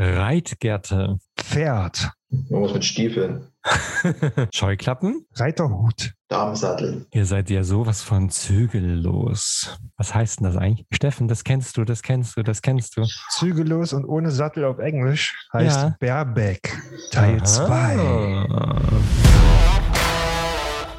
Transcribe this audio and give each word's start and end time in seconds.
Reitgerte. 0.00 1.18
Pferd. 1.36 2.12
Irgendwas 2.30 2.72
mit 2.74 2.84
Stiefeln. 2.84 3.48
Scheuklappen. 4.54 5.26
Reiterhut. 5.34 6.12
Damensattel. 6.28 7.06
Ihr 7.10 7.26
seid 7.26 7.50
ja 7.50 7.64
sowas 7.64 8.02
von 8.02 8.30
zügellos. 8.30 9.76
Was 9.96 10.14
heißt 10.14 10.38
denn 10.38 10.44
das 10.46 10.56
eigentlich? 10.56 10.86
Steffen, 10.92 11.26
das 11.26 11.42
kennst 11.42 11.76
du, 11.76 11.84
das 11.84 12.02
kennst 12.02 12.36
du, 12.36 12.42
das 12.44 12.62
kennst 12.62 12.96
du. 12.96 13.04
Zügellos 13.30 13.92
und 13.92 14.04
ohne 14.04 14.30
Sattel 14.30 14.64
auf 14.66 14.78
Englisch 14.78 15.34
heißt 15.52 15.76
Ja. 15.76 15.96
Bareback. 15.98 16.76
Teil 17.10 17.38
Aha. 17.38 17.44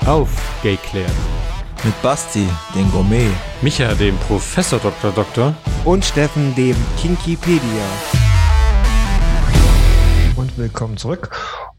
2. 0.04 0.07
Aufgeklärt. 0.07 1.11
Mit 1.86 2.02
Basti, 2.02 2.45
den 2.75 2.91
Gourmet. 2.91 3.29
Micha, 3.61 3.93
dem 3.93 4.18
Professor 4.18 4.79
Dr. 4.79 5.11
Doktor. 5.11 5.55
und 5.86 6.04
Steffen, 6.04 6.54
dem 6.55 6.75
Kinkipedia. 7.00 7.86
Willkommen 10.60 10.97
zurück. 10.97 11.29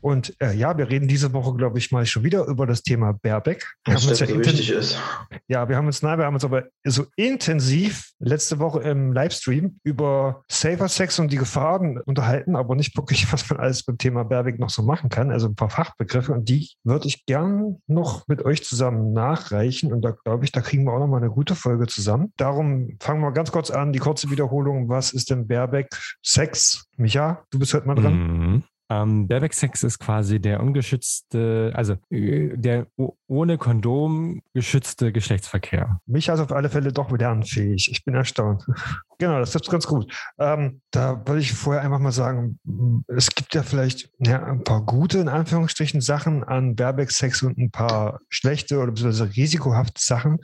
Und 0.01 0.35
äh, 0.41 0.55
ja, 0.55 0.79
wir 0.79 0.89
reden 0.89 1.07
diese 1.07 1.35
Woche, 1.35 1.55
glaube 1.55 1.79
ich, 1.79 1.93
mal 1.93 2.07
schon 2.07 2.25
wieder 2.25 2.47
über 2.47 2.67
das 2.67 2.83
Thema 2.83 3.13
Bareback. 3.13 3.71
Wir 3.85 3.95
Was 3.95 4.03
haben 4.03 4.11
uns 4.11 4.21
ja, 4.21 4.27
so 4.27 4.39
wichtig 4.39 4.71
ist. 4.71 4.99
ja, 5.49 5.69
wir 5.69 5.77
haben 5.77 5.87
uns, 5.87 6.01
nein, 6.01 6.19
wir 6.19 6.25
haben 6.25 6.33
uns 6.33 6.45
aber 6.47 6.65
so 6.87 7.05
intensiv 7.17 8.13
letzte 8.19 8.59
Woche 8.59 8.81
im 8.81 9.13
Livestream 9.13 9.79
über 9.83 10.43
Safer 10.51 10.89
Sex 10.89 11.19
und 11.19 11.31
die 11.31 11.37
Gefahren 11.37 12.01
unterhalten, 12.07 12.57
aber 12.57 12.75
nicht 12.75 12.97
wirklich, 12.97 13.31
was 13.33 13.51
man 13.51 13.61
alles 13.61 13.83
beim 13.83 13.99
Thema 13.99 14.25
Bareback 14.25 14.59
noch 14.59 14.71
so 14.71 14.83
machen 14.83 15.11
kann. 15.11 15.31
Also 15.31 15.49
ein 15.49 15.55
paar 15.55 15.69
Fachbegriffe 15.69 16.33
und 16.33 16.49
die 16.49 16.71
würde 16.83 17.07
ich 17.07 17.27
gern 17.27 17.77
noch 17.87 18.27
mit 18.29 18.43
euch 18.43 18.65
zusammen 18.65 19.13
nachreichen. 19.13 19.93
Und 19.93 20.01
da 20.03 20.13
glaube 20.13 20.47
ich, 20.47 20.53
da 20.53 20.63
kriegen 20.63 20.85
wir 20.85 20.95
auch 20.95 21.01
noch 21.01 21.09
mal 21.09 21.19
eine 21.19 21.31
gute 21.31 21.55
Folge 21.55 21.87
zusammen. 21.87 22.33
Darum 22.39 22.97
fangen 23.01 23.21
wir 23.21 23.33
ganz 23.33 23.53
kurz 23.53 23.71
an, 23.71 23.93
die 23.93 23.99
kurze 23.99 24.31
Wiederholung. 24.31 24.89
Was 24.89 25.13
ist 25.13 25.29
denn 25.29 25.47
Bareback 25.47 25.91
Sex? 26.23 26.87
Micha, 26.97 27.45
du 27.51 27.59
bist 27.59 27.75
heute 27.75 27.87
mal 27.87 27.97
dran. 27.97 28.15
Mhm. 28.15 28.65
Ähm, 28.91 29.29
Bareback-Sex 29.29 29.85
ist 29.85 30.01
quasi 30.01 30.41
der 30.41 30.61
ungeschützte, 30.61 31.73
also 31.75 31.97
äh, 32.11 32.57
der 32.57 32.89
ohne 33.29 33.57
Kondom 33.57 34.43
geschützte 34.53 35.13
Geschlechtsverkehr. 35.13 36.01
Micha 36.07 36.35
ist 36.35 36.41
auf 36.41 36.51
alle 36.51 36.69
Fälle 36.69 36.93
doch 36.93 37.11
lernfähig. 37.11 37.89
Ich 37.91 38.05
bin 38.05 38.15
erstaunt. 38.15 38.65
Genau, 39.21 39.39
das 39.39 39.55
ist 39.55 39.71
ganz 39.71 39.87
gut. 39.87 40.11
Ähm, 40.39 40.81
da 40.91 41.21
würde 41.27 41.43
ich 41.43 41.53
vorher 41.53 41.83
einfach 41.83 41.99
mal 41.99 42.11
sagen, 42.11 42.59
es 43.07 43.29
gibt 43.29 43.55
ja 43.55 43.63
vielleicht 43.63 44.09
ja, 44.19 44.43
ein 44.43 44.65
paar 44.65 44.81
gute, 44.81 45.19
in 45.19 45.29
Anführungsstrichen, 45.29 46.01
Sachen 46.01 46.43
an 46.43 46.75
Bareback-Sex 46.75 47.43
und 47.43 47.59
ein 47.59 47.71
paar 47.71 48.21
schlechte 48.31 48.79
oder 48.79 48.93
beziehungsweise 48.93 49.37
risikohafte 49.37 50.01
Sachen. 50.03 50.39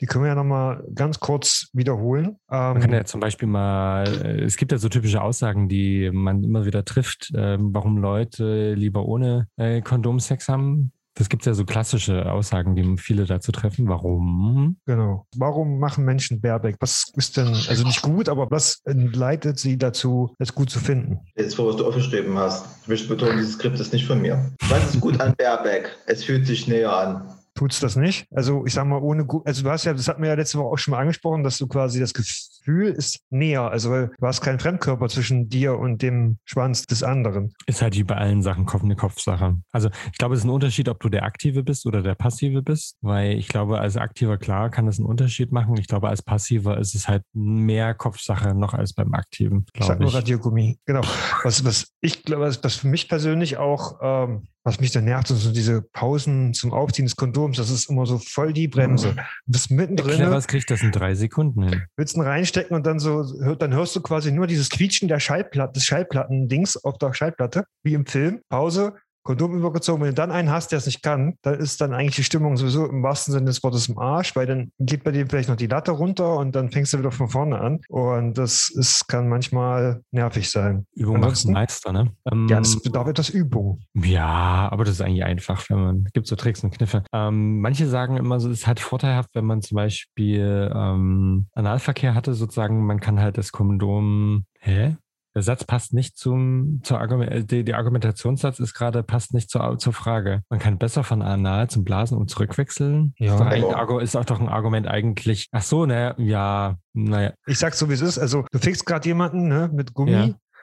Die 0.00 0.06
können 0.06 0.24
wir 0.24 0.28
ja 0.28 0.34
nochmal 0.34 0.84
ganz 0.94 1.18
kurz 1.18 1.68
wiederholen. 1.72 2.36
Man 2.48 2.80
kann 2.80 2.90
Ähm, 2.90 2.96
ja 2.96 3.04
zum 3.04 3.20
Beispiel 3.20 3.48
mal, 3.48 4.06
äh, 4.06 4.44
es 4.44 4.56
gibt 4.56 4.72
ja 4.72 4.78
so 4.78 4.88
typische 4.88 5.20
Aussagen, 5.20 5.68
die 5.68 6.10
man 6.12 6.44
immer 6.44 6.64
wieder 6.66 6.84
trifft, 6.84 7.32
ähm, 7.34 7.70
warum 7.72 7.98
Leute 7.98 8.74
lieber 8.74 9.04
ohne 9.04 9.48
äh, 9.56 9.80
Kondom 9.80 10.20
Sex 10.20 10.48
haben. 10.48 10.92
Das 11.14 11.28
gibt 11.28 11.44
ja 11.46 11.52
so 11.52 11.64
klassische 11.64 12.30
Aussagen, 12.30 12.76
die 12.76 12.96
viele 12.96 13.24
dazu 13.24 13.50
treffen. 13.50 13.88
Warum? 13.88 14.76
genau. 14.86 15.26
Warum 15.36 15.80
machen 15.80 16.04
Menschen 16.04 16.40
Bareback? 16.40 16.76
Was 16.78 17.10
ist 17.16 17.36
denn, 17.36 17.48
also 17.48 17.84
nicht 17.84 18.02
gut, 18.02 18.28
aber 18.28 18.48
was 18.52 18.82
leitet 18.84 19.58
sie 19.58 19.76
dazu, 19.78 20.32
es 20.38 20.54
gut 20.54 20.70
zu 20.70 20.78
finden? 20.78 21.18
Jetzt, 21.34 21.56
vor, 21.56 21.66
was 21.68 21.76
du 21.76 21.88
aufgeschrieben 21.88 22.38
hast. 22.38 22.66
Ich 22.82 22.88
möchte 22.88 23.08
betonen, 23.08 23.38
dieses 23.38 23.54
Skript 23.54 23.80
ist 23.80 23.92
nicht 23.92 24.06
von 24.06 24.22
mir. 24.22 24.52
Was 24.68 24.94
ist 24.94 25.00
gut 25.00 25.20
an 25.20 25.34
Bareback? 25.36 25.90
Es 26.06 26.22
fühlt 26.22 26.46
sich 26.46 26.68
näher 26.68 26.92
an. 26.96 27.28
Tut's 27.58 27.80
das 27.80 27.96
nicht. 27.96 28.26
Also 28.30 28.64
ich 28.66 28.72
sag 28.74 28.86
mal, 28.86 29.00
ohne 29.00 29.24
gut, 29.26 29.46
also 29.46 29.64
du 29.64 29.70
hast 29.70 29.84
ja, 29.84 29.92
das 29.92 30.06
hatten 30.06 30.22
wir 30.22 30.28
ja 30.28 30.34
letzte 30.34 30.58
Woche 30.58 30.68
auch 30.68 30.78
schon 30.78 30.92
mal 30.92 31.00
angesprochen, 31.00 31.42
dass 31.42 31.58
du 31.58 31.66
quasi 31.66 31.98
das 31.98 32.14
Gefühl 32.14 32.88
ist 32.92 33.20
näher. 33.30 33.62
Also 33.62 33.90
weil 33.90 34.10
du 34.16 34.26
hast 34.26 34.40
keinen 34.40 34.60
Fremdkörper 34.60 35.08
zwischen 35.08 35.48
dir 35.48 35.76
und 35.76 36.00
dem 36.00 36.38
Schwanz 36.44 36.86
des 36.86 37.02
anderen. 37.02 37.52
Ist 37.66 37.82
halt 37.82 37.96
wie 37.96 38.04
bei 38.04 38.14
allen 38.14 38.42
Sachen 38.42 38.64
Kopf 38.64 38.84
eine 38.84 38.94
Kopfsache. 38.94 39.56
Also 39.72 39.90
ich 40.12 40.18
glaube, 40.18 40.34
es 40.34 40.40
ist 40.40 40.46
ein 40.46 40.50
Unterschied, 40.50 40.88
ob 40.88 41.00
du 41.00 41.08
der 41.08 41.24
Aktive 41.24 41.64
bist 41.64 41.84
oder 41.86 42.02
der 42.02 42.14
Passive 42.14 42.62
bist, 42.62 42.96
weil 43.00 43.32
ich 43.32 43.48
glaube, 43.48 43.80
als 43.80 43.96
Aktiver 43.96 44.38
klar 44.38 44.70
kann 44.70 44.86
das 44.86 44.98
einen 44.98 45.06
Unterschied 45.06 45.50
machen. 45.50 45.76
Ich 45.78 45.88
glaube, 45.88 46.08
als 46.08 46.22
Passiver 46.22 46.78
ist 46.78 46.94
es 46.94 47.08
halt 47.08 47.24
mehr 47.32 47.94
Kopfsache 47.94 48.54
noch 48.54 48.74
als 48.74 48.92
beim 48.92 49.14
Aktiven, 49.14 49.66
Ich 49.74 49.84
sag 49.84 49.98
nur 49.98 50.10
ich. 50.10 50.14
Radiergummi. 50.14 50.78
Genau. 50.86 51.02
Was, 51.42 51.64
was 51.64 51.88
ich 52.00 52.22
glaube, 52.22 52.44
was, 52.44 52.62
was 52.62 52.76
für 52.76 52.88
mich 52.88 53.08
persönlich 53.08 53.56
auch, 53.56 53.98
ähm, 54.00 54.46
was 54.68 54.80
mich 54.80 54.92
da 54.92 55.00
nervt, 55.00 55.28
sind 55.28 55.38
so 55.38 55.50
diese 55.50 55.80
Pausen 55.80 56.52
zum 56.52 56.72
Aufziehen 56.72 57.06
des 57.06 57.16
Kondoms. 57.16 57.56
Das 57.56 57.70
ist 57.70 57.88
immer 57.88 58.04
so 58.04 58.18
voll 58.18 58.52
die 58.52 58.68
Bremse. 58.68 59.14
Du 59.14 59.22
bist 59.46 59.70
mittendrin. 59.70 60.30
Was 60.30 60.46
kriegt 60.46 60.70
das 60.70 60.82
in 60.82 60.92
drei 60.92 61.14
Sekunden 61.14 61.62
hin? 61.62 61.82
willst 61.96 62.16
ihn 62.16 62.22
reinstecken 62.22 62.76
und 62.76 62.86
dann 62.86 62.98
so, 62.98 63.24
dann 63.54 63.72
hörst 63.72 63.96
du 63.96 64.02
quasi 64.02 64.30
nur 64.30 64.46
dieses 64.46 64.68
Quietschen 64.68 65.08
der 65.08 65.20
Schallplatte, 65.20 65.72
des 65.72 65.84
Schallplatten-Dings 65.84 66.84
auf 66.84 66.98
der 66.98 67.14
Schallplatte, 67.14 67.64
wie 67.82 67.94
im 67.94 68.04
Film. 68.04 68.40
Pause, 68.50 68.94
Kondom 69.22 69.54
übergezogen. 69.54 70.00
Wenn 70.00 70.08
du 70.08 70.14
dann 70.14 70.30
einen 70.30 70.50
hast, 70.50 70.72
der 70.72 70.78
es 70.78 70.86
nicht 70.86 71.02
kann, 71.02 71.34
dann 71.42 71.54
ist 71.54 71.80
dann 71.80 71.92
eigentlich 71.92 72.16
die 72.16 72.24
Stimmung 72.24 72.56
sowieso 72.56 72.86
im 72.86 73.02
wahrsten 73.02 73.32
Sinne 73.32 73.46
des 73.46 73.62
Wortes 73.62 73.88
im 73.88 73.98
Arsch, 73.98 74.34
weil 74.36 74.46
dann 74.46 74.72
geht 74.78 75.04
bei 75.04 75.10
dir 75.10 75.26
vielleicht 75.26 75.48
noch 75.48 75.56
die 75.56 75.66
Latte 75.66 75.90
runter 75.90 76.36
und 76.36 76.54
dann 76.54 76.70
fängst 76.70 76.92
du 76.92 76.98
wieder 76.98 77.10
von 77.10 77.28
vorne 77.28 77.58
an. 77.60 77.80
Und 77.88 78.38
das 78.38 78.70
ist, 78.74 79.06
kann 79.08 79.28
manchmal 79.28 80.02
nervig 80.10 80.50
sein. 80.50 80.86
Übung 80.94 81.20
macht 81.20 81.44
Meister, 81.46 81.92
ne? 81.92 82.12
Ähm, 82.30 82.46
Ja, 82.48 82.58
das 82.58 82.80
bedarf 82.80 83.08
etwas 83.08 83.28
Übung. 83.28 83.80
Ja, 83.94 84.68
aber 84.70 84.84
das 84.84 84.94
ist 84.94 85.00
eigentlich 85.02 85.24
einfach, 85.24 85.68
wenn 85.68 85.80
man, 85.80 86.04
gibt 86.12 86.26
so 86.26 86.36
Tricks 86.36 86.64
und 86.64 86.70
Kniffe. 86.70 87.02
Ähm, 87.12 87.60
manche 87.60 87.86
sagen 87.86 88.16
immer 88.16 88.40
so, 88.40 88.50
es 88.50 88.60
ist 88.60 88.66
halt 88.66 88.80
vorteilhaft, 88.80 89.30
wenn 89.34 89.44
man 89.44 89.62
zum 89.62 89.76
Beispiel 89.76 90.72
ähm, 90.74 91.48
Analverkehr 91.52 92.14
hatte, 92.14 92.34
sozusagen, 92.34 92.86
man 92.86 93.00
kann 93.00 93.20
halt 93.20 93.38
das 93.38 93.52
Kondom, 93.52 94.44
hä? 94.60 94.96
Der 95.38 95.44
Satz 95.44 95.62
passt 95.62 95.92
nicht 95.94 96.16
zum, 96.18 96.80
zur 96.82 96.98
Argument, 96.98 97.30
äh, 97.30 97.44
die, 97.44 97.62
der 97.62 97.76
Argumentationssatz 97.78 98.58
ist 98.58 98.74
gerade, 98.74 99.04
passt 99.04 99.34
nicht 99.34 99.48
zur, 99.50 99.78
zur 99.78 99.92
Frage. 99.92 100.42
Man 100.50 100.58
kann 100.58 100.78
besser 100.78 101.04
von 101.04 101.22
Anal 101.22 101.70
zum 101.70 101.84
Blasen 101.84 102.18
und 102.18 102.28
zurückwechseln. 102.28 103.14
Ja. 103.18 103.34
Ist, 103.34 103.62
doch 103.62 103.72
Argu- 103.76 104.00
ist 104.00 104.16
auch 104.16 104.24
doch 104.24 104.40
ein 104.40 104.48
Argument 104.48 104.88
eigentlich. 104.88 105.46
Ach 105.52 105.62
so, 105.62 105.86
naja, 105.86 106.16
ja, 106.18 106.74
naja, 106.92 107.34
Ich 107.46 107.56
sag's 107.60 107.78
so, 107.78 107.88
wie 107.88 107.92
es 107.92 108.00
ist. 108.00 108.18
Also, 108.18 108.46
du 108.50 108.58
fickst 108.58 108.84
gerade 108.84 109.06
jemanden 109.06 109.46
ne, 109.46 109.70
mit 109.72 109.94
Gummi. 109.94 110.10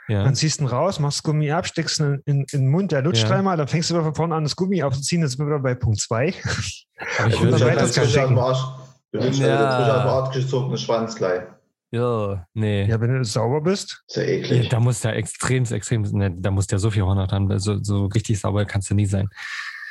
Ja. 0.09 0.13
ja. 0.13 0.23
Dann 0.25 0.35
ziehst 0.35 0.59
du 0.59 0.65
ihn 0.65 0.67
raus, 0.67 0.99
machst 0.99 1.23
Gummi 1.23 1.51
ab, 1.51 1.65
steckst 1.65 2.01
ihn 2.01 2.21
in, 2.25 2.39
in, 2.39 2.45
in 2.51 2.59
den 2.63 2.69
Mund, 2.69 2.91
der 2.91 3.01
lutscht 3.01 3.23
Ja. 3.23 3.29
dreimal, 3.29 3.55
dann 3.55 3.69
fängst 3.69 3.89
du 3.89 3.93
wieder 3.93 4.03
von 4.03 4.13
vorne 4.15 4.35
an, 4.35 4.43
das 4.43 4.57
Gummi 4.57 4.83
aufzuziehen. 4.83 5.21
Jetzt 5.21 5.37
sind 5.37 5.39
wir 5.39 5.47
wieder 5.55 5.63
bei 5.63 5.75
Punkt 5.75 6.01
2. 6.01 6.33
Aber 7.19 7.27
ich 7.29 7.41
würde 7.41 7.57
Du 7.57 7.81
aus 7.81 7.93
stecken. 7.93 8.29
dem 8.31 8.39
Arsch. 8.39 8.59
Du 9.13 9.19
nimmst 9.19 9.39
Ja. 9.39 9.55
also 9.55 9.77
frisch 9.77 9.95
aus 9.95 10.01
dem 10.01 10.09
Arsch 10.09 10.35
gezogenen 10.35 10.77
Schwanz 10.77 11.15
gleich. 11.15 11.43
Ja, 11.95 12.47
nee. 12.53 12.85
Ja, 12.85 12.99
wenn 12.99 13.13
du 13.13 13.23
sauber 13.23 13.61
bist. 13.61 14.03
Ist 14.07 14.17
ja 14.17 14.23
Ja, 14.23 14.29
eklig. 14.29 14.69
da 14.69 14.79
muss 14.79 14.99
der 15.01 15.15
extrem, 15.15 15.63
extrem, 15.63 16.01
ne, 16.01 16.31
da 16.37 16.51
muss 16.51 16.67
der 16.67 16.79
so 16.79 16.91
viel 16.91 17.03
Hornhaut 17.03 17.31
haben. 17.31 17.57
So, 17.59 17.81
so 17.83 18.05
richtig 18.07 18.39
sauber 18.39 18.65
kannst 18.65 18.89
du 18.89 18.95
nie 18.95 19.05
sein. 19.05 19.29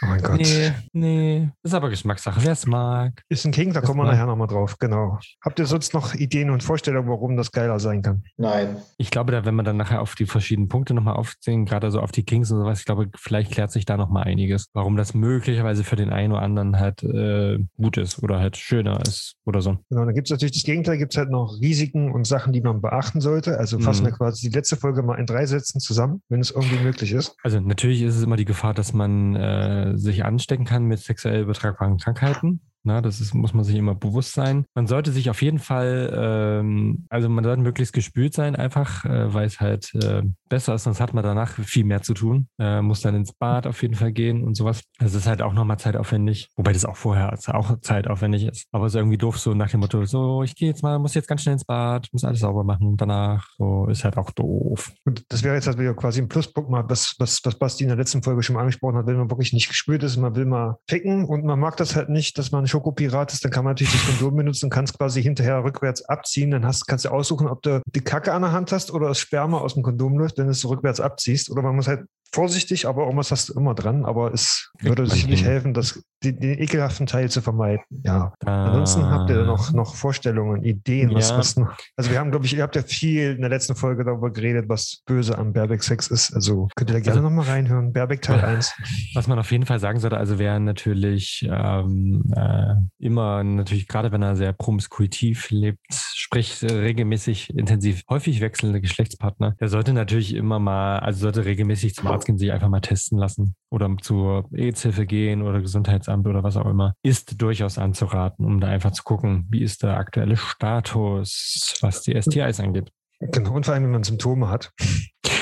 Oh 0.05 0.09
mein 0.09 0.21
Gott. 0.23 0.37
Nee, 0.41 0.73
nee. 0.93 1.49
Ist 1.63 1.75
aber 1.75 1.89
Geschmackssache, 1.89 2.41
wer 2.45 2.53
es 2.53 2.67
mag. 2.67 3.23
Ist 3.29 3.45
ein 3.47 3.53
King, 3.53 3.73
da 3.73 3.81
Das 3.81 3.89
kommen 3.89 4.01
wir 4.01 4.11
nachher 4.11 4.27
nochmal 4.27 4.47
drauf. 4.49 4.77
Genau. 4.79 5.19
Habt 5.43 5.59
ihr 5.59 5.67
sonst 5.67 5.95
noch 5.95 6.15
Ideen 6.15 6.51
und 6.51 6.63
Vorstellungen, 6.63 7.09
warum 7.09 7.37
das 7.37 7.53
geiler 7.53 7.79
sein 7.81 8.03
kann? 8.03 8.23
Nein. 8.37 8.77
Ich 8.99 9.11
glaube, 9.11 9.33
da, 9.33 9.45
wenn 9.45 9.55
man 9.55 9.65
dann 9.65 9.77
nachher 9.77 10.01
auf 10.03 10.15
die 10.15 10.27
verschiedenen 10.27 10.69
Punkte 10.69 10.95
nochmal 10.95 11.15
aufzählen, 11.17 11.65
gerade 11.65 11.91
so 11.91 12.01
auf 12.01 12.13
die 12.13 12.25
Kings 12.25 12.51
und 12.51 12.59
sowas, 12.59 12.81
ich 12.81 12.85
glaube, 12.85 13.09
vielleicht 13.17 13.53
klärt 13.53 13.73
sich 13.73 13.85
da 13.87 13.97
nochmal 13.97 14.25
einiges, 14.25 14.69
warum 14.75 14.97
das 14.97 15.15
möglicherweise 15.15 15.85
für 15.85 15.97
den 15.97 16.11
einen 16.11 16.33
oder 16.33 16.43
anderen 16.43 16.79
halt 16.79 17.03
äh, 17.03 17.59
gut 17.77 17.97
ist 17.97 18.23
oder 18.23 18.41
halt 18.41 18.57
schöner 18.57 19.01
ist 19.07 19.35
oder 19.45 19.63
so. 19.63 19.79
Genau, 19.89 20.05
dann 20.05 20.15
gibt 20.15 20.27
es 20.29 20.31
natürlich 20.33 20.53
das 20.53 20.65
Gegenteil, 20.65 20.99
gibt 20.99 21.15
es 21.15 21.19
halt 21.19 21.31
noch 21.31 21.59
Risiken 21.61 22.13
und 22.13 22.27
Sachen, 22.27 22.53
die 22.53 22.61
man 22.61 22.81
beachten 22.81 23.21
sollte. 23.21 23.59
Also 23.59 23.79
fassen 23.79 24.03
Mhm. 24.03 24.09
wir 24.09 24.13
quasi 24.17 24.49
die 24.51 24.55
letzte 24.55 24.77
Folge 24.77 25.03
mal 25.03 25.17
in 25.19 25.27
drei 25.27 25.47
Sätzen 25.47 25.81
zusammen, 25.81 26.23
wenn 26.29 26.41
es 26.41 26.51
irgendwie 26.51 26.79
möglich 26.83 27.13
ist. 27.13 27.37
Also 27.43 27.61
natürlich 27.61 28.03
ist 28.03 28.17
es 28.17 28.23
immer 28.23 28.37
die 28.37 28.45
Gefahr, 28.45 28.75
dass 28.75 28.93
man 28.93 29.35
äh, 29.37 29.94
sich 29.97 30.25
anstecken 30.25 30.65
kann 30.65 30.85
mit 30.85 30.99
sexuell 31.01 31.43
übertragbaren 31.43 31.99
Krankheiten. 31.99 32.61
Na, 32.85 33.01
das 33.01 33.21
ist, 33.21 33.35
muss 33.35 33.55
man 33.55 33.65
sich 33.65 33.77
immer 33.77 33.95
bewusst 33.95 34.35
sein. 34.35 34.67
Man 34.75 34.87
sollte 34.87 35.11
sich 35.11 35.31
auf 35.31 35.41
jeden 35.41 35.59
Fall, 35.59 36.13
ähm, 36.15 37.07
also 37.09 37.31
man 37.31 37.43
sollte 37.43 37.63
möglichst 37.63 37.95
gespült 37.95 38.35
sein, 38.35 38.55
einfach, 38.57 39.07
äh, 39.07 39.33
weil 39.33 39.47
es 39.47 39.59
halt 39.59 39.95
äh, 39.95 40.23
besser 40.51 40.75
ist, 40.75 40.85
sonst 40.85 41.01
hat 41.01 41.15
man 41.15 41.25
danach 41.25 41.53
viel 41.53 41.85
mehr 41.85 42.03
zu 42.03 42.13
tun. 42.13 42.49
Äh, 42.59 42.83
muss 42.83 43.01
dann 43.01 43.15
ins 43.15 43.33
Bad 43.33 43.67
auf 43.67 43.81
jeden 43.81 43.95
Fall 43.95 44.13
gehen 44.13 44.45
und 44.45 44.55
sowas. 44.55 44.83
Das 44.99 45.15
ist 45.15 45.27
halt 45.27 45.41
auch 45.41 45.55
nochmal 45.55 45.79
zeitaufwendig, 45.79 46.51
wobei 46.57 46.75
das 46.75 46.85
auch 46.85 46.97
vorher 46.97 47.35
auch 47.55 47.81
zeitaufwendig 47.81 48.45
ist. 48.45 48.67
Aber 48.71 48.87
es 48.87 48.93
ist 48.93 48.99
irgendwie 48.99 49.19
doof, 49.19 49.39
so 49.39 49.55
nach 49.55 49.71
dem 49.71 49.81
Motto, 49.81 50.05
so, 50.05 50.43
ich 50.43 50.55
gehe 50.55 50.69
jetzt 50.69 50.83
mal, 50.83 50.99
muss 50.99 51.15
jetzt 51.15 51.27
ganz 51.27 51.43
schnell 51.43 51.55
ins 51.55 51.65
Bad, 51.65 52.09
muss 52.13 52.25
alles 52.25 52.41
sauber 52.41 52.65
machen, 52.65 52.99
danach, 52.99 53.49
so, 53.57 53.87
ist 53.87 54.05
halt 54.05 54.19
auch 54.19 54.31
doof. 54.31 54.93
Und 55.07 55.25
das 55.31 55.43
wäre 55.43 55.55
jetzt 55.55 55.67
halt 55.67 55.79
wieder 55.79 55.95
quasi 55.95 56.21
ein 56.21 56.29
Pluspunkt, 56.29 56.69
mal, 56.69 56.85
was, 56.87 57.15
was, 57.19 57.41
was 57.45 57.59
Basti 57.59 57.85
in 57.85 57.89
der 57.89 57.97
letzten 57.97 58.23
Folge 58.23 58.43
schon 58.43 58.55
mal 58.55 58.61
angesprochen 58.61 58.97
hat, 58.97 59.07
wenn 59.07 59.17
man 59.17 59.31
wirklich 59.31 59.55
nicht 59.55 59.69
gespült 59.69 60.03
ist, 60.03 60.19
man 60.19 60.37
will 60.37 60.45
mal 60.45 60.77
ficken 60.87 61.25
und 61.25 61.45
man 61.45 61.59
mag 61.59 61.79
das 61.79 61.97
halt 61.97 62.11
nicht, 62.11 62.37
dass 62.37 62.53
man 62.53 62.67
Schokopirat 62.75 63.33
ist, 63.33 63.45
dann 63.45 63.53
kann 63.53 63.65
man 63.65 63.73
natürlich 63.73 63.93
das 63.93 64.05
Kondom 64.07 64.37
benutzen 64.37 64.67
und 64.67 64.71
kann 64.71 64.85
es 64.85 64.93
quasi 64.93 65.23
hinterher 65.23 65.63
rückwärts 65.63 66.03
abziehen. 66.07 66.51
Dann 66.51 66.67
hast, 66.67 66.87
kannst 66.87 67.05
du 67.05 67.11
aussuchen, 67.11 67.47
ob 67.47 67.63
du 67.63 67.81
die 67.87 68.01
Kacke 68.01 68.33
an 68.33 68.43
der 68.43 68.51
Hand 68.51 68.73
hast 68.73 68.91
oder 68.91 69.09
das 69.09 69.19
Sperma 69.19 69.59
aus 69.59 69.75
dem 69.75 69.85
Kondom 69.85 70.19
läuft, 70.19 70.39
wenn 70.39 70.47
du 70.47 70.51
es 70.51 70.69
rückwärts 70.69 70.99
abziehst. 70.99 71.51
Oder 71.51 71.63
man 71.63 71.77
muss 71.77 71.87
halt 71.87 72.07
vorsichtig, 72.35 72.87
aber 72.87 73.03
irgendwas 73.05 73.31
hast 73.31 73.49
du 73.49 73.55
immer 73.55 73.75
dran. 73.75 74.05
Aber 74.05 74.33
es 74.35 74.71
Kriegt 74.79 74.89
würde 74.99 75.07
sicherlich 75.11 75.41
hin. 75.41 75.49
helfen, 75.49 75.75
das, 75.75 76.03
den, 76.23 76.39
den 76.41 76.59
ekelhaften 76.59 77.07
Teil 77.07 77.31
zu 77.31 77.41
vermeiden. 77.41 77.85
Ja. 78.05 78.33
Da- 78.41 78.67
Ansonsten 78.67 79.07
habt 79.07 79.31
ihr 79.31 79.45
noch, 79.45 79.73
noch 79.73 79.95
Vorstellungen, 79.95 80.63
Ideen, 80.65 81.15
was, 81.15 81.31
Ja. 81.31 81.39
was 81.39 81.57
noch. 81.57 81.75
Also 81.97 82.11
wir 82.11 82.19
haben, 82.19 82.31
glaube 82.31 82.47
ich, 82.47 82.57
ihr 82.57 82.63
habt 82.63 82.77
ja 82.77 82.83
viel 82.83 83.33
in 83.33 83.41
der 83.41 83.51
letzten 83.51 83.75
Folge 83.75 84.05
darüber 84.05 84.33
geredet, 84.33 84.69
was 84.69 85.03
böse 85.07 85.39
am 85.39 85.53
Baerbeck-Sex 85.53 86.09
ist. 86.09 86.35
Also 86.35 86.69
könnt 86.77 86.91
ihr 86.91 86.95
da 86.95 87.01
gerne 87.01 87.19
Also- 87.21 87.29
nochmal 87.29 87.47
reinhören. 87.47 87.93
Baerbeck 87.93 88.23
Teil 88.23 88.41
1. 88.45 88.73
Was 89.15 89.27
man 89.29 89.39
auf 89.39 89.51
jeden 89.53 89.67
Fall 89.67 89.79
sagen 89.81 90.01
sollte, 90.01 90.17
also 90.17 90.39
wer 90.39 90.59
natürlich 90.59 91.47
ähm, 91.51 92.23
äh, 92.35 92.75
immer, 92.99 93.45
natürlich 93.45 93.87
gerade 93.89 94.11
wenn 94.13 94.23
er 94.23 94.35
sehr 94.37 94.53
promiskuitiv 94.53 95.51
lebt, 95.51 95.79
sprich 95.93 96.63
äh, 96.63 96.73
regelmäßig, 96.73 97.51
intensiv, 97.57 98.03
häufig 98.11 98.41
wechselnde 98.41 98.81
Geschlechtspartner, 98.81 99.55
der 99.61 99.69
sollte 99.69 99.93
natürlich 99.93 100.35
immer 100.35 100.59
mal, 100.59 100.99
also 100.99 101.21
sollte 101.21 101.45
regelmäßig 101.45 101.95
zum 101.95 102.09
Arzt 102.09 102.24
gehen, 102.25 102.39
sich 102.39 102.53
einfach 102.53 102.69
mal 102.69 102.81
testen 102.81 103.19
lassen 103.19 103.55
oder 103.71 103.95
zur 104.01 104.49
AIDS-Hilfe 104.53 105.07
gehen 105.07 105.43
oder 105.43 105.61
Gesundheitsamt 105.61 106.27
oder 106.27 106.43
was 106.43 106.57
auch 106.57 106.67
immer, 106.67 106.95
ist 107.03 107.41
durchaus 107.41 107.79
anzuraten, 107.79 108.45
um 108.45 108.61
da 108.61 108.69
einfach 108.69 108.93
zu 108.93 109.03
gucken, 109.03 109.47
wie 109.51 109.63
ist 109.63 109.83
der 109.83 109.97
aktuelle 109.97 110.37
Status, 110.37 111.75
was 111.81 112.03
die 112.03 112.21
STIs 112.21 112.61
angeht. 112.61 112.91
Genau, 113.21 113.53
und 113.55 113.65
vor 113.65 113.75
allem, 113.75 113.85
wenn 113.85 113.91
man 113.93 114.03
Symptome 114.03 114.49
hat, 114.51 114.73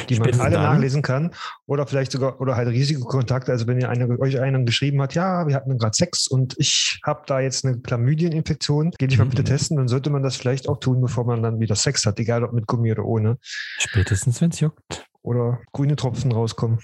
die 0.08 0.19
man 0.19 0.38
alle 0.40 0.56
dann. 0.56 0.62
nachlesen 0.62 1.02
kann 1.02 1.32
oder 1.67 1.87
vielleicht 1.87 2.12
sogar, 2.12 2.40
oder 2.40 2.55
halt 2.55 2.69
Risikokontakte. 2.69 3.50
Also 3.50 3.67
wenn 3.67 3.81
ihr 3.81 3.88
eine, 3.88 4.19
euch 4.20 4.38
einer 4.38 4.61
geschrieben 4.61 5.00
hat, 5.00 5.14
ja, 5.14 5.46
wir 5.49 5.55
hatten 5.55 5.79
gerade 5.79 5.96
Sex 5.96 6.29
und 6.29 6.55
ich 6.58 7.00
habe 7.05 7.23
da 7.26 7.40
jetzt 7.40 7.64
eine 7.64 7.81
Chlamydieninfektion, 7.81 8.93
geh 8.99 9.06
dich 9.06 9.19
mal 9.19 9.25
bitte 9.26 9.43
Mhm. 9.43 9.46
testen, 9.46 9.76
dann 9.79 9.88
sollte 9.88 10.11
man 10.11 10.23
das 10.23 10.37
vielleicht 10.37 10.69
auch 10.69 10.79
tun, 10.79 11.00
bevor 11.00 11.25
man 11.25 11.43
dann 11.43 11.61
wieder 11.61 11.75
Sex 11.75 12.05
hat, 12.06 12.20
egal 12.20 12.44
ob 12.44 12.52
mit 12.52 12.67
Gummi 12.67 12.93
oder 12.93 13.05
ohne. 13.05 13.38
Spätestens, 13.79 14.40
wenn 14.40 14.50
es 14.50 14.61
juckt. 14.61 15.06
Oder 15.23 15.61
grüne 15.73 15.97
Tropfen 15.97 16.33
rauskommen. 16.33 16.81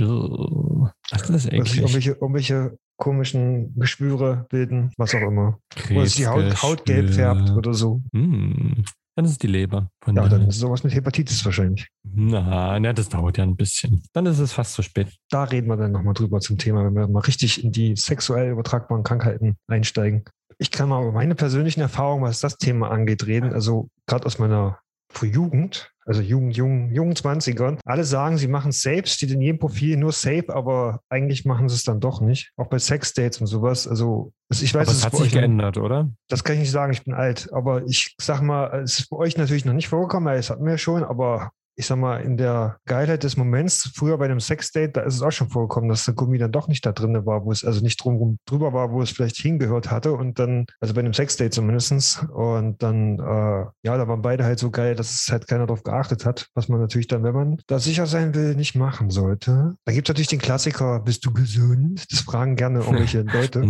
Ugh. 0.00 0.90
Das 1.10 1.22
ist 1.22 1.46
Oder 1.46 1.64
sich 1.64 1.78
irgendwelche, 1.78 2.10
irgendwelche 2.12 2.78
komischen 2.96 3.74
Geschwüre 3.78 4.46
bilden, 4.50 4.92
was 4.96 5.14
auch 5.14 5.22
immer. 5.22 5.58
Oder 5.90 6.04
sich 6.04 6.16
die 6.16 6.26
Haut, 6.26 6.62
Haut 6.62 6.84
gelb 6.84 7.10
färbt 7.10 7.50
oder 7.50 7.72
so. 7.72 8.02
Hm, 8.12 8.84
dann 9.16 9.24
ist 9.24 9.32
es 9.32 9.38
die 9.38 9.46
Leber. 9.48 9.90
Von 10.02 10.14
Ja, 10.16 10.28
dann 10.28 10.42
ist 10.42 10.56
es 10.56 10.60
sowas 10.60 10.84
mit 10.84 10.94
Hepatitis 10.94 11.44
wahrscheinlich. 11.44 11.88
Na, 12.04 12.78
na, 12.78 12.92
das 12.92 13.08
dauert 13.08 13.38
ja 13.38 13.44
ein 13.44 13.56
bisschen. 13.56 14.02
Dann 14.12 14.26
ist 14.26 14.38
es 14.38 14.52
fast 14.52 14.74
zu 14.74 14.82
spät. 14.82 15.08
Da 15.30 15.44
reden 15.44 15.68
wir 15.68 15.76
dann 15.76 15.92
nochmal 15.92 16.14
drüber 16.14 16.40
zum 16.40 16.58
Thema, 16.58 16.84
wenn 16.84 16.94
wir 16.94 17.08
mal 17.08 17.20
richtig 17.20 17.64
in 17.64 17.72
die 17.72 17.96
sexuell 17.96 18.50
übertragbaren 18.52 19.02
Krankheiten 19.02 19.56
einsteigen. 19.66 20.24
Ich 20.58 20.70
kann 20.70 20.90
mal 20.90 21.02
über 21.02 21.12
meine 21.12 21.34
persönlichen 21.34 21.80
Erfahrungen, 21.80 22.22
was 22.22 22.40
das 22.40 22.58
Thema 22.58 22.90
angeht, 22.90 23.26
reden. 23.26 23.52
Also 23.52 23.88
gerade 24.06 24.26
aus 24.26 24.38
meiner 24.38 24.78
Jugend, 25.22 25.92
also 26.06 26.22
Jugend, 26.22 26.56
jungen, 26.56 26.92
jungen 26.92 27.14
20ern. 27.14 27.78
Alle 27.84 28.04
sagen, 28.04 28.38
sie 28.38 28.48
machen 28.48 28.72
Safe, 28.72 29.02
steht 29.06 29.30
in 29.30 29.40
jedem 29.40 29.58
Profil 29.58 29.96
nur 29.96 30.12
Safe, 30.12 30.46
aber 30.48 31.00
eigentlich 31.08 31.44
machen 31.44 31.68
sie 31.68 31.74
es 31.76 31.84
dann 31.84 32.00
doch 32.00 32.20
nicht. 32.20 32.52
Auch 32.56 32.68
bei 32.68 32.78
Sexdates 32.78 33.40
und 33.40 33.46
sowas. 33.46 33.86
Also 33.86 34.32
also 34.48 34.64
ich 34.64 34.74
weiß, 34.74 34.88
Aber 34.88 34.90
es 34.92 34.98
ist 34.98 35.04
hat 35.04 35.12
sich 35.12 35.20
euch 35.22 35.32
noch- 35.34 35.40
geändert, 35.40 35.76
oder? 35.78 36.10
das 36.28 36.42
kann 36.42 36.54
ich 36.54 36.60
nicht 36.62 36.70
sagen, 36.72 36.92
ich 36.92 37.04
bin 37.04 37.14
alt, 37.14 37.48
aber 37.52 37.84
ich 37.86 38.16
sag 38.20 38.40
mal, 38.42 38.80
es 38.82 38.98
ist 38.98 39.10
bei 39.10 39.16
euch 39.16 39.36
natürlich 39.36 39.64
noch 39.64 39.74
nicht 39.74 39.88
vorgekommen, 39.88 40.26
weil 40.28 40.38
es 40.40 40.50
hatten 40.50 40.64
wir 40.64 40.72
ja 40.72 40.78
schon, 40.78 41.04
aber 41.04 41.52
ich 41.76 41.86
sag 41.86 41.96
mal, 41.96 42.20
in 42.20 42.36
der 42.36 42.78
Geilheit 42.86 43.22
des 43.22 43.36
Moments, 43.36 43.90
früher 43.94 44.18
bei 44.18 44.26
einem 44.26 44.40
Sexdate, 44.40 44.92
da 44.92 45.02
ist 45.02 45.14
es 45.14 45.22
auch 45.22 45.30
schon 45.30 45.50
vorgekommen, 45.50 45.88
dass 45.88 46.04
der 46.04 46.14
Gummi 46.14 46.38
dann 46.38 46.52
doch 46.52 46.68
nicht 46.68 46.84
da 46.84 46.92
drin 46.92 47.26
war, 47.26 47.44
wo 47.44 47.52
es 47.52 47.64
also 47.64 47.82
nicht 47.82 48.02
drum 48.02 48.38
drüber 48.46 48.72
war, 48.72 48.92
wo 48.92 49.02
es 49.02 49.10
vielleicht 49.10 49.36
hingehört 49.36 49.90
hatte 49.90 50.12
und 50.12 50.38
dann, 50.38 50.66
also 50.80 50.94
bei 50.94 51.00
einem 51.00 51.14
Sexdate 51.14 51.50
zumindestens 51.50 52.24
und 52.32 52.82
dann, 52.82 53.18
äh, 53.18 53.66
ja, 53.82 53.96
da 53.96 54.08
waren 54.08 54.22
beide 54.22 54.44
halt 54.44 54.58
so 54.58 54.70
geil, 54.70 54.94
dass 54.94 55.22
es 55.22 55.28
halt 55.30 55.46
keiner 55.46 55.66
drauf 55.66 55.82
geachtet 55.82 56.24
hat, 56.24 56.48
was 56.54 56.68
man 56.68 56.80
natürlich 56.80 57.06
dann, 57.06 57.22
wenn 57.22 57.34
man 57.34 57.56
da 57.66 57.78
sicher 57.78 58.06
sein 58.06 58.34
will, 58.34 58.54
nicht 58.54 58.74
machen 58.74 59.10
sollte. 59.10 59.74
Da 59.84 59.92
gibt 59.92 60.08
es 60.08 60.12
natürlich 60.12 60.28
den 60.28 60.40
Klassiker, 60.40 61.00
bist 61.00 61.24
du 61.24 61.32
gesund? 61.32 62.04
Das 62.10 62.20
fragen 62.20 62.56
gerne 62.56 62.80
irgendwelche 62.80 63.22
Leute. 63.32 63.64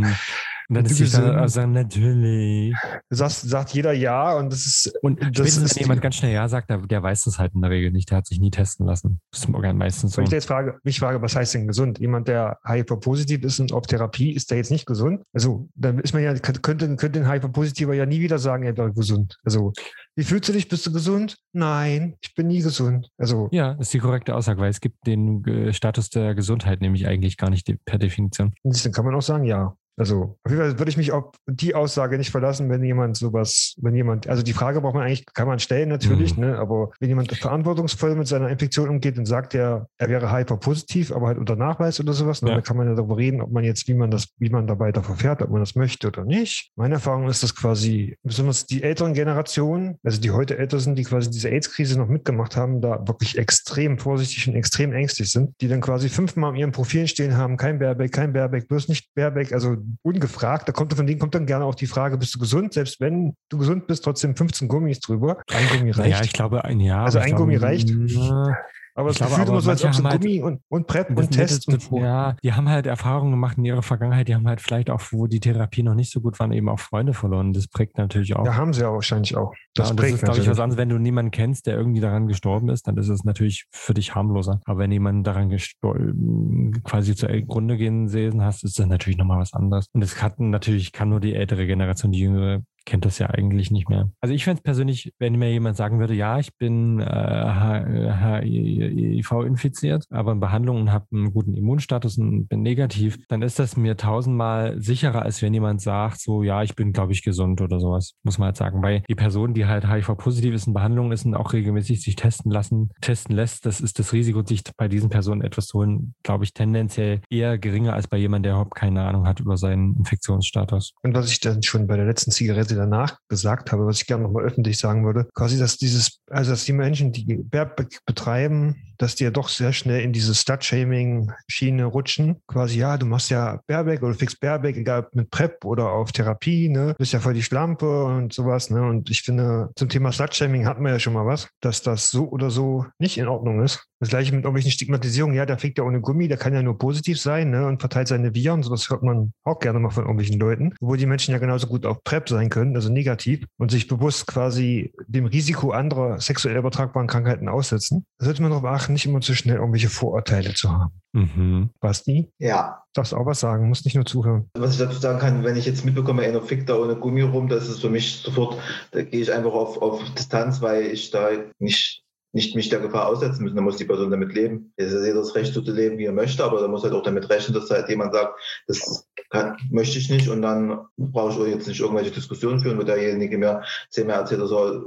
Und, 0.70 0.76
dann 0.76 0.86
ist? 0.86 1.08
Standard 1.08 1.50
sagen, 1.50 1.72
natürlich. 1.72 2.74
Sagt, 3.10 3.32
sagt 3.32 3.70
jeder 3.74 3.92
ja 3.92 4.34
und 4.34 4.52
das 4.52 4.66
ist 4.66 4.92
Und 5.02 5.20
Das 5.36 5.56
ist 5.56 5.76
wenn 5.76 5.82
jemand 5.82 6.00
ganz 6.00 6.14
schnell 6.14 6.32
Ja 6.32 6.48
sagt, 6.48 6.70
der, 6.70 6.78
der 6.78 7.02
weiß 7.02 7.24
das 7.24 7.40
halt 7.40 7.54
in 7.54 7.60
der 7.60 7.70
Regel 7.70 7.90
nicht. 7.90 8.08
Der 8.10 8.18
hat 8.18 8.26
sich 8.26 8.38
nie 8.38 8.52
testen 8.52 8.86
lassen. 8.86 9.20
Das 9.32 9.40
ist 9.40 9.48
meistens 9.48 10.12
so. 10.12 10.18
Wenn 10.18 10.26
ich 10.26 10.30
jetzt 10.30 10.46
frage, 10.46 10.78
mich 10.84 11.00
frage, 11.00 11.20
was 11.22 11.34
heißt 11.34 11.54
denn 11.54 11.66
gesund? 11.66 11.98
Jemand, 11.98 12.28
der 12.28 12.58
HIV-positiv 12.64 13.42
ist 13.42 13.58
und 13.58 13.72
auf 13.72 13.88
Therapie, 13.88 14.30
ist 14.32 14.52
der 14.52 14.58
jetzt 14.58 14.70
nicht 14.70 14.86
gesund? 14.86 15.22
Also, 15.32 15.68
dann 15.74 15.98
ist 15.98 16.14
man 16.14 16.22
ja, 16.22 16.34
könnte, 16.34 16.94
könnte 16.94 17.20
ein 17.20 17.28
HIV-Positiver 17.28 17.94
ja 17.94 18.06
nie 18.06 18.20
wieder 18.20 18.38
sagen, 18.38 18.62
er 18.62 18.76
wäre 18.76 18.92
gesund. 18.92 19.38
Also, 19.44 19.72
wie 20.14 20.24
fühlst 20.24 20.48
du 20.48 20.52
dich? 20.52 20.68
Bist 20.68 20.86
du 20.86 20.92
gesund? 20.92 21.36
Nein, 21.52 22.14
ich 22.20 22.34
bin 22.34 22.46
nie 22.46 22.62
gesund. 22.62 23.08
Also, 23.18 23.48
Ja, 23.50 23.72
ist 23.72 23.92
die 23.92 23.98
korrekte 23.98 24.36
Aussage, 24.36 24.60
weil 24.60 24.70
es 24.70 24.80
gibt 24.80 25.04
den 25.06 25.44
äh, 25.46 25.72
Status 25.72 26.10
der 26.10 26.36
Gesundheit 26.36 26.80
nämlich 26.80 27.06
eigentlich 27.08 27.36
gar 27.36 27.50
nicht 27.50 27.72
per 27.84 27.98
Definition. 27.98 28.52
dann 28.62 28.92
kann 28.92 29.04
man 29.04 29.14
auch 29.14 29.22
sagen, 29.22 29.44
ja. 29.44 29.74
Also, 30.00 30.38
auf 30.44 30.50
jeden 30.50 30.62
Fall 30.62 30.78
würde 30.78 30.90
ich 30.90 30.96
mich 30.96 31.12
auf 31.12 31.26
die 31.46 31.74
Aussage 31.74 32.16
nicht 32.16 32.30
verlassen, 32.30 32.70
wenn 32.70 32.82
jemand 32.82 33.18
sowas, 33.18 33.74
wenn 33.82 33.94
jemand, 33.94 34.26
also 34.28 34.42
die 34.42 34.54
Frage 34.54 34.80
braucht 34.80 34.94
man 34.94 35.04
eigentlich, 35.06 35.26
kann 35.26 35.46
man 35.46 35.58
stellen 35.58 35.90
natürlich, 35.90 36.36
Mhm. 36.38 36.44
ne, 36.44 36.58
aber 36.58 36.90
wenn 37.00 37.10
jemand 37.10 37.30
verantwortungsvoll 37.36 38.14
mit 38.16 38.26
seiner 38.26 38.48
Infektion 38.48 38.88
umgeht 38.88 39.18
und 39.18 39.26
sagt, 39.26 39.54
er, 39.54 39.88
er 39.98 40.08
wäre 40.08 40.32
HIV-positiv, 40.32 41.12
aber 41.12 41.26
halt 41.26 41.36
unter 41.36 41.54
Nachweis 41.54 42.00
oder 42.00 42.14
sowas, 42.14 42.40
ne, 42.40 42.48
Ja. 42.48 42.54
dann 42.54 42.64
kann 42.64 42.78
man 42.78 42.88
ja 42.88 42.94
darüber 42.94 43.18
reden, 43.18 43.42
ob 43.42 43.52
man 43.52 43.62
jetzt, 43.62 43.86
wie 43.88 43.94
man 43.94 44.10
das, 44.10 44.28
wie 44.38 44.48
man 44.48 44.66
da 44.66 44.78
weiter 44.78 45.02
verfährt, 45.02 45.42
ob 45.42 45.50
man 45.50 45.60
das 45.60 45.74
möchte 45.74 46.08
oder 46.08 46.24
nicht. 46.24 46.70
Meine 46.76 46.94
Erfahrung 46.94 47.28
ist, 47.28 47.42
dass 47.42 47.54
quasi, 47.54 48.16
besonders 48.22 48.64
die 48.64 48.82
älteren 48.82 49.12
Generationen, 49.12 49.98
also 50.02 50.18
die 50.18 50.30
heute 50.30 50.56
älter 50.56 50.80
sind, 50.80 50.96
die 50.98 51.04
quasi 51.04 51.28
diese 51.30 51.50
AIDS-Krise 51.50 51.98
noch 51.98 52.08
mitgemacht 52.08 52.56
haben, 52.56 52.80
da 52.80 53.06
wirklich 53.06 53.36
extrem 53.36 53.98
vorsichtig 53.98 54.48
und 54.48 54.54
extrem 54.54 54.94
ängstlich 54.94 55.30
sind, 55.30 55.50
die 55.60 55.68
dann 55.68 55.82
quasi 55.82 56.08
fünfmal 56.08 56.52
in 56.52 56.56
ihren 56.56 56.72
Profilen 56.72 57.06
stehen 57.06 57.36
haben, 57.36 57.58
kein 57.58 57.78
Baerbeck, 57.78 58.12
kein 58.12 58.32
Baerbeck, 58.32 58.66
bloß 58.66 58.88
nicht 58.88 59.12
Baerbeck, 59.14 59.52
also 59.52 59.76
ungefragt. 60.02 60.68
Da 60.68 60.72
kommt 60.72 60.94
von 60.94 61.06
denen 61.06 61.18
kommt 61.18 61.34
dann 61.34 61.46
gerne 61.46 61.64
auch 61.64 61.74
die 61.74 61.86
Frage, 61.86 62.18
bist 62.18 62.34
du 62.34 62.38
gesund? 62.38 62.72
Selbst 62.74 63.00
wenn 63.00 63.34
du 63.48 63.58
gesund 63.58 63.86
bist, 63.86 64.04
trotzdem 64.04 64.36
15 64.36 64.68
Gummis 64.68 65.00
drüber. 65.00 65.42
Ein 65.52 65.68
Gummi 65.68 65.90
reicht. 65.90 66.10
Naja, 66.10 66.20
ich 66.22 66.32
glaube, 66.32 66.64
ein 66.64 66.80
Jahr. 66.80 67.04
Also 67.04 67.18
ein 67.18 67.34
Gummi 67.34 67.56
reicht? 67.56 67.90
Na, 67.90 68.56
aber 69.00 69.10
ich 69.10 69.14
es 69.14 69.18
glaube, 69.18 69.30
gefühlt 69.32 69.48
aber 69.48 69.56
immer 69.58 69.60
so, 69.62 69.70
als 69.70 69.84
ob 69.84 69.92
so 69.94 69.98
haben 69.98 70.10
halt- 70.10 70.22
Gummi 70.22 70.42
und, 70.42 70.60
und 70.68 70.88
Das- 70.90 71.06
und 71.08 71.30
Test 71.30 71.68
das, 71.68 71.74
und 71.88 71.92
das, 71.92 72.02
ja, 72.02 72.36
die 72.42 72.52
haben 72.52 72.68
halt 72.68 72.86
Erfahrungen 72.86 73.32
gemacht 73.32 73.58
in 73.58 73.64
ihrer 73.64 73.82
Vergangenheit. 73.82 74.28
Die 74.28 74.34
haben 74.34 74.46
halt 74.46 74.60
vielleicht 74.60 74.90
auch, 74.90 75.00
wo 75.10 75.26
die 75.26 75.40
Therapie 75.40 75.82
noch 75.82 75.94
nicht 75.94 76.12
so 76.12 76.20
gut 76.20 76.38
waren, 76.40 76.52
eben 76.52 76.68
auch 76.68 76.78
Freunde 76.80 77.12
verloren. 77.14 77.52
Das 77.52 77.68
prägt 77.68 77.98
natürlich 77.98 78.36
auch. 78.36 78.44
Ja, 78.46 78.56
haben 78.56 78.72
sie 78.72 78.82
ja 78.82 78.92
wahrscheinlich 78.92 79.36
auch. 79.36 79.52
Das, 79.74 79.88
Das 79.88 79.88
ja, 79.90 79.94
das 79.94 80.02
prägt 80.04 80.14
ist, 80.16 80.24
glaube 80.24 80.40
ich, 80.40 80.48
was 80.48 80.58
anderes. 80.60 80.78
Wenn 80.78 80.88
du 80.88 80.98
niemanden 80.98 81.30
kennst, 81.30 81.66
der 81.66 81.76
irgendwie 81.76 82.00
daran 82.00 82.26
gestorben 82.26 82.68
ist, 82.68 82.86
dann 82.86 82.96
ist 82.96 83.08
es 83.08 83.24
natürlich 83.24 83.66
für 83.72 83.94
dich 83.94 84.14
harmloser. 84.14 84.60
Aber 84.64 84.78
wenn 84.78 84.92
jemand 84.92 85.26
daran 85.26 85.48
gestorben, 85.48 86.82
quasi 86.84 87.14
zu 87.14 87.26
Grunde 87.46 87.76
gehen 87.76 88.08
sehen 88.08 88.42
hast, 88.42 88.64
ist 88.64 88.78
das 88.78 88.86
natürlich 88.86 89.16
nochmal 89.18 89.40
was 89.40 89.52
anderes. 89.54 89.86
Und 89.92 90.00
das 90.00 90.20
hat 90.22 90.38
natürlich, 90.40 90.92
kann 90.92 91.08
nur 91.08 91.20
die 91.20 91.34
ältere 91.34 91.66
Generation, 91.66 92.12
die 92.12 92.20
jüngere 92.20 92.62
kennt 92.84 93.04
das 93.04 93.18
ja 93.18 93.28
eigentlich 93.30 93.70
nicht 93.70 93.88
mehr. 93.88 94.10
Also 94.20 94.34
ich 94.34 94.44
fände 94.44 94.58
es 94.58 94.62
persönlich, 94.62 95.12
wenn 95.18 95.36
mir 95.36 95.50
jemand 95.50 95.76
sagen 95.76 95.98
würde, 95.98 96.14
ja, 96.14 96.38
ich 96.38 96.56
bin 96.56 97.00
äh, 97.00 98.42
HIV 98.42 99.32
infiziert, 99.46 100.06
aber 100.10 100.32
in 100.32 100.40
Behandlung 100.40 100.80
und 100.80 100.92
habe 100.92 101.06
einen 101.12 101.32
guten 101.32 101.54
Immunstatus 101.54 102.18
und 102.18 102.48
bin 102.48 102.62
negativ, 102.62 103.18
dann 103.28 103.42
ist 103.42 103.58
das 103.58 103.76
mir 103.76 103.96
tausendmal 103.96 104.80
sicherer, 104.80 105.22
als 105.22 105.42
wenn 105.42 105.54
jemand 105.54 105.80
sagt, 105.80 106.20
so, 106.20 106.42
ja, 106.42 106.62
ich 106.62 106.74
bin, 106.74 106.92
glaube 106.92 107.12
ich, 107.12 107.22
gesund 107.22 107.60
oder 107.60 107.80
sowas, 107.80 108.14
muss 108.22 108.38
man 108.38 108.46
halt 108.46 108.56
sagen. 108.56 108.82
Weil 108.82 109.02
die 109.08 109.14
Person, 109.14 109.54
die 109.54 109.66
halt 109.66 109.88
HIV-positiv 109.88 110.54
ist, 110.54 110.66
in 110.66 110.74
Behandlung 110.74 111.12
ist 111.12 111.24
und 111.24 111.34
auch 111.34 111.52
regelmäßig 111.52 112.02
sich 112.02 112.16
testen 112.16 112.50
lassen, 112.50 112.90
testen 113.00 113.34
lässt, 113.34 113.66
das 113.66 113.80
ist 113.80 113.98
das 113.98 114.12
Risiko, 114.12 114.44
sich 114.44 114.62
bei 114.76 114.88
diesen 114.88 115.10
Personen 115.10 115.42
etwas 115.42 115.66
zu 115.66 115.78
holen, 115.78 116.14
glaube 116.22 116.44
ich, 116.44 116.54
tendenziell 116.54 117.20
eher 117.30 117.58
geringer 117.58 117.94
als 117.94 118.08
bei 118.08 118.16
jemandem, 118.16 118.42
der 118.44 118.52
überhaupt 118.52 118.74
keine 118.74 119.02
Ahnung 119.02 119.26
hat 119.26 119.40
über 119.40 119.56
seinen 119.56 119.96
Infektionsstatus. 119.96 120.94
Und 121.02 121.14
was 121.14 121.30
ich 121.30 121.40
dann 121.40 121.62
schon 121.62 121.86
bei 121.86 121.96
der 121.96 122.06
letzten 122.06 122.30
Zigarette 122.30 122.69
danach 122.76 123.18
gesagt 123.28 123.72
habe, 123.72 123.86
was 123.86 124.00
ich 124.00 124.06
gerne 124.06 124.24
nochmal 124.24 124.44
öffentlich 124.44 124.78
sagen 124.78 125.04
würde, 125.04 125.28
quasi, 125.34 125.58
dass 125.58 125.76
dieses, 125.76 126.20
also 126.30 126.50
dass 126.50 126.64
die 126.64 126.72
Menschen, 126.72 127.12
die 127.12 127.36
Baerbeck 127.36 128.00
betreiben, 128.06 128.76
dass 128.98 129.14
die 129.14 129.24
ja 129.24 129.30
doch 129.30 129.48
sehr 129.48 129.72
schnell 129.72 130.02
in 130.02 130.12
diese 130.12 130.34
Stud-Shaming-Schiene 130.34 131.84
rutschen. 131.84 132.42
Quasi, 132.46 132.78
ja, 132.78 132.98
du 132.98 133.06
machst 133.06 133.30
ja 133.30 133.60
Baerbeck 133.66 134.02
oder 134.02 134.14
fix 134.14 134.36
Baerbeck, 134.36 134.76
egal 134.76 135.08
mit 135.12 135.30
PrEP 135.30 135.64
oder 135.64 135.90
auf 135.90 136.12
Therapie, 136.12 136.68
ne? 136.68 136.88
Du 136.88 136.98
bist 136.98 137.12
ja 137.12 137.20
voll 137.20 137.34
die 137.34 137.42
Schlampe 137.42 138.04
und 138.04 138.32
sowas, 138.32 138.70
ne? 138.70 138.82
Und 138.82 139.10
ich 139.10 139.22
finde, 139.22 139.70
zum 139.76 139.88
Thema 139.88 140.12
Slut-Shaming 140.12 140.66
hatten 140.66 140.84
wir 140.84 140.92
ja 140.92 140.98
schon 140.98 141.14
mal 141.14 141.26
was, 141.26 141.48
dass 141.60 141.82
das 141.82 142.10
so 142.10 142.28
oder 142.28 142.50
so 142.50 142.86
nicht 142.98 143.16
in 143.18 143.28
Ordnung 143.28 143.62
ist. 143.62 143.89
Das 144.00 144.08
gleiche 144.08 144.32
mit 144.34 144.44
irgendwelchen 144.44 144.70
Stigmatisierungen, 144.70 145.36
ja, 145.36 145.44
der 145.44 145.58
fickt 145.58 145.76
ja 145.76 145.84
ohne 145.84 146.00
Gummi, 146.00 146.26
der 146.26 146.38
kann 146.38 146.54
ja 146.54 146.62
nur 146.62 146.78
positiv 146.78 147.20
sein, 147.20 147.50
ne? 147.50 147.66
Und 147.66 147.80
verteilt 147.80 148.08
seine 148.08 148.34
Viren, 148.34 148.62
sowas 148.62 148.88
hört 148.88 149.02
man 149.02 149.32
auch 149.44 149.58
gerne 149.58 149.78
mal 149.78 149.90
von 149.90 150.04
irgendwelchen 150.04 150.40
Leuten, 150.40 150.74
obwohl 150.80 150.96
die 150.96 151.04
Menschen 151.06 151.32
ja 151.32 151.38
genauso 151.38 151.66
gut 151.66 151.84
auf 151.84 152.02
PrEP 152.02 152.28
sein 152.30 152.48
können, 152.48 152.74
also 152.76 152.90
negativ, 152.90 153.44
und 153.58 153.70
sich 153.70 153.88
bewusst 153.88 154.26
quasi 154.26 154.92
dem 155.06 155.26
Risiko 155.26 155.70
anderer 155.72 156.18
sexuell 156.18 156.56
übertragbaren 156.56 157.08
Krankheiten 157.08 157.48
aussetzen. 157.48 158.06
Da 158.18 158.24
sollte 158.24 158.40
man 158.40 158.50
darauf 158.50 158.64
achten, 158.64 158.94
nicht 158.94 159.04
immer 159.04 159.20
zu 159.20 159.34
schnell 159.34 159.56
irgendwelche 159.56 159.90
Vorurteile 159.90 160.54
zu 160.54 160.70
haben. 160.70 160.92
Mhm. 161.12 161.70
Basti, 161.80 162.30
Ja, 162.38 162.82
darfst 162.94 163.12
auch 163.12 163.26
was 163.26 163.40
sagen, 163.40 163.68
musst 163.68 163.84
nicht 163.84 163.96
nur 163.96 164.06
zuhören. 164.06 164.48
was 164.56 164.72
ich 164.72 164.78
dazu 164.78 164.98
sagen 164.98 165.18
kann, 165.18 165.44
wenn 165.44 165.56
ich 165.56 165.66
jetzt 165.66 165.84
mitbekomme, 165.84 166.22
einer 166.22 166.40
fickt 166.40 166.70
da 166.70 166.76
ohne 166.76 166.96
Gummi 166.96 167.22
rum, 167.22 167.48
das 167.48 167.68
ist 167.68 167.80
für 167.80 167.90
mich 167.90 168.20
sofort, 168.24 168.56
da 168.92 169.02
gehe 169.02 169.20
ich 169.20 169.32
einfach 169.32 169.52
auf, 169.52 169.82
auf 169.82 170.02
Distanz, 170.14 170.62
weil 170.62 170.84
ich 170.86 171.10
da 171.10 171.30
nicht 171.58 172.02
nicht 172.32 172.54
mich 172.54 172.68
der 172.68 172.80
Gefahr 172.80 173.08
aussetzen 173.08 173.42
müssen, 173.42 173.56
dann 173.56 173.64
muss 173.64 173.76
die 173.76 173.84
Person 173.84 174.10
damit 174.10 174.32
leben. 174.34 174.72
Es 174.76 174.92
ist 174.92 175.04
jeder 175.04 175.20
das 175.20 175.34
Recht, 175.34 175.52
so 175.52 175.62
zu 175.62 175.72
leben, 175.72 175.98
wie 175.98 176.04
er 176.04 176.12
möchte, 176.12 176.44
aber 176.44 176.60
da 176.60 176.68
muss 176.68 176.84
halt 176.84 176.92
auch 176.92 177.02
damit 177.02 177.28
rechnen, 177.28 177.54
dass 177.54 177.70
halt 177.70 177.88
jemand 177.88 178.12
sagt, 178.12 178.38
das 178.66 179.08
kann, 179.30 179.56
möchte 179.70 179.98
ich 179.98 180.10
nicht 180.10 180.28
und 180.28 180.42
dann 180.42 180.80
brauche 180.96 181.32
ich 181.32 181.38
auch 181.38 181.46
jetzt 181.46 181.68
nicht 181.68 181.80
irgendwelche 181.80 182.10
Diskussionen 182.10 182.60
führen, 182.60 182.78
wo 182.78 182.82
derjenige 182.82 183.38
mir 183.38 183.62
zehnmal 183.90 184.20
erzählt, 184.20 184.40
dass 184.40 184.52
er 184.52 184.82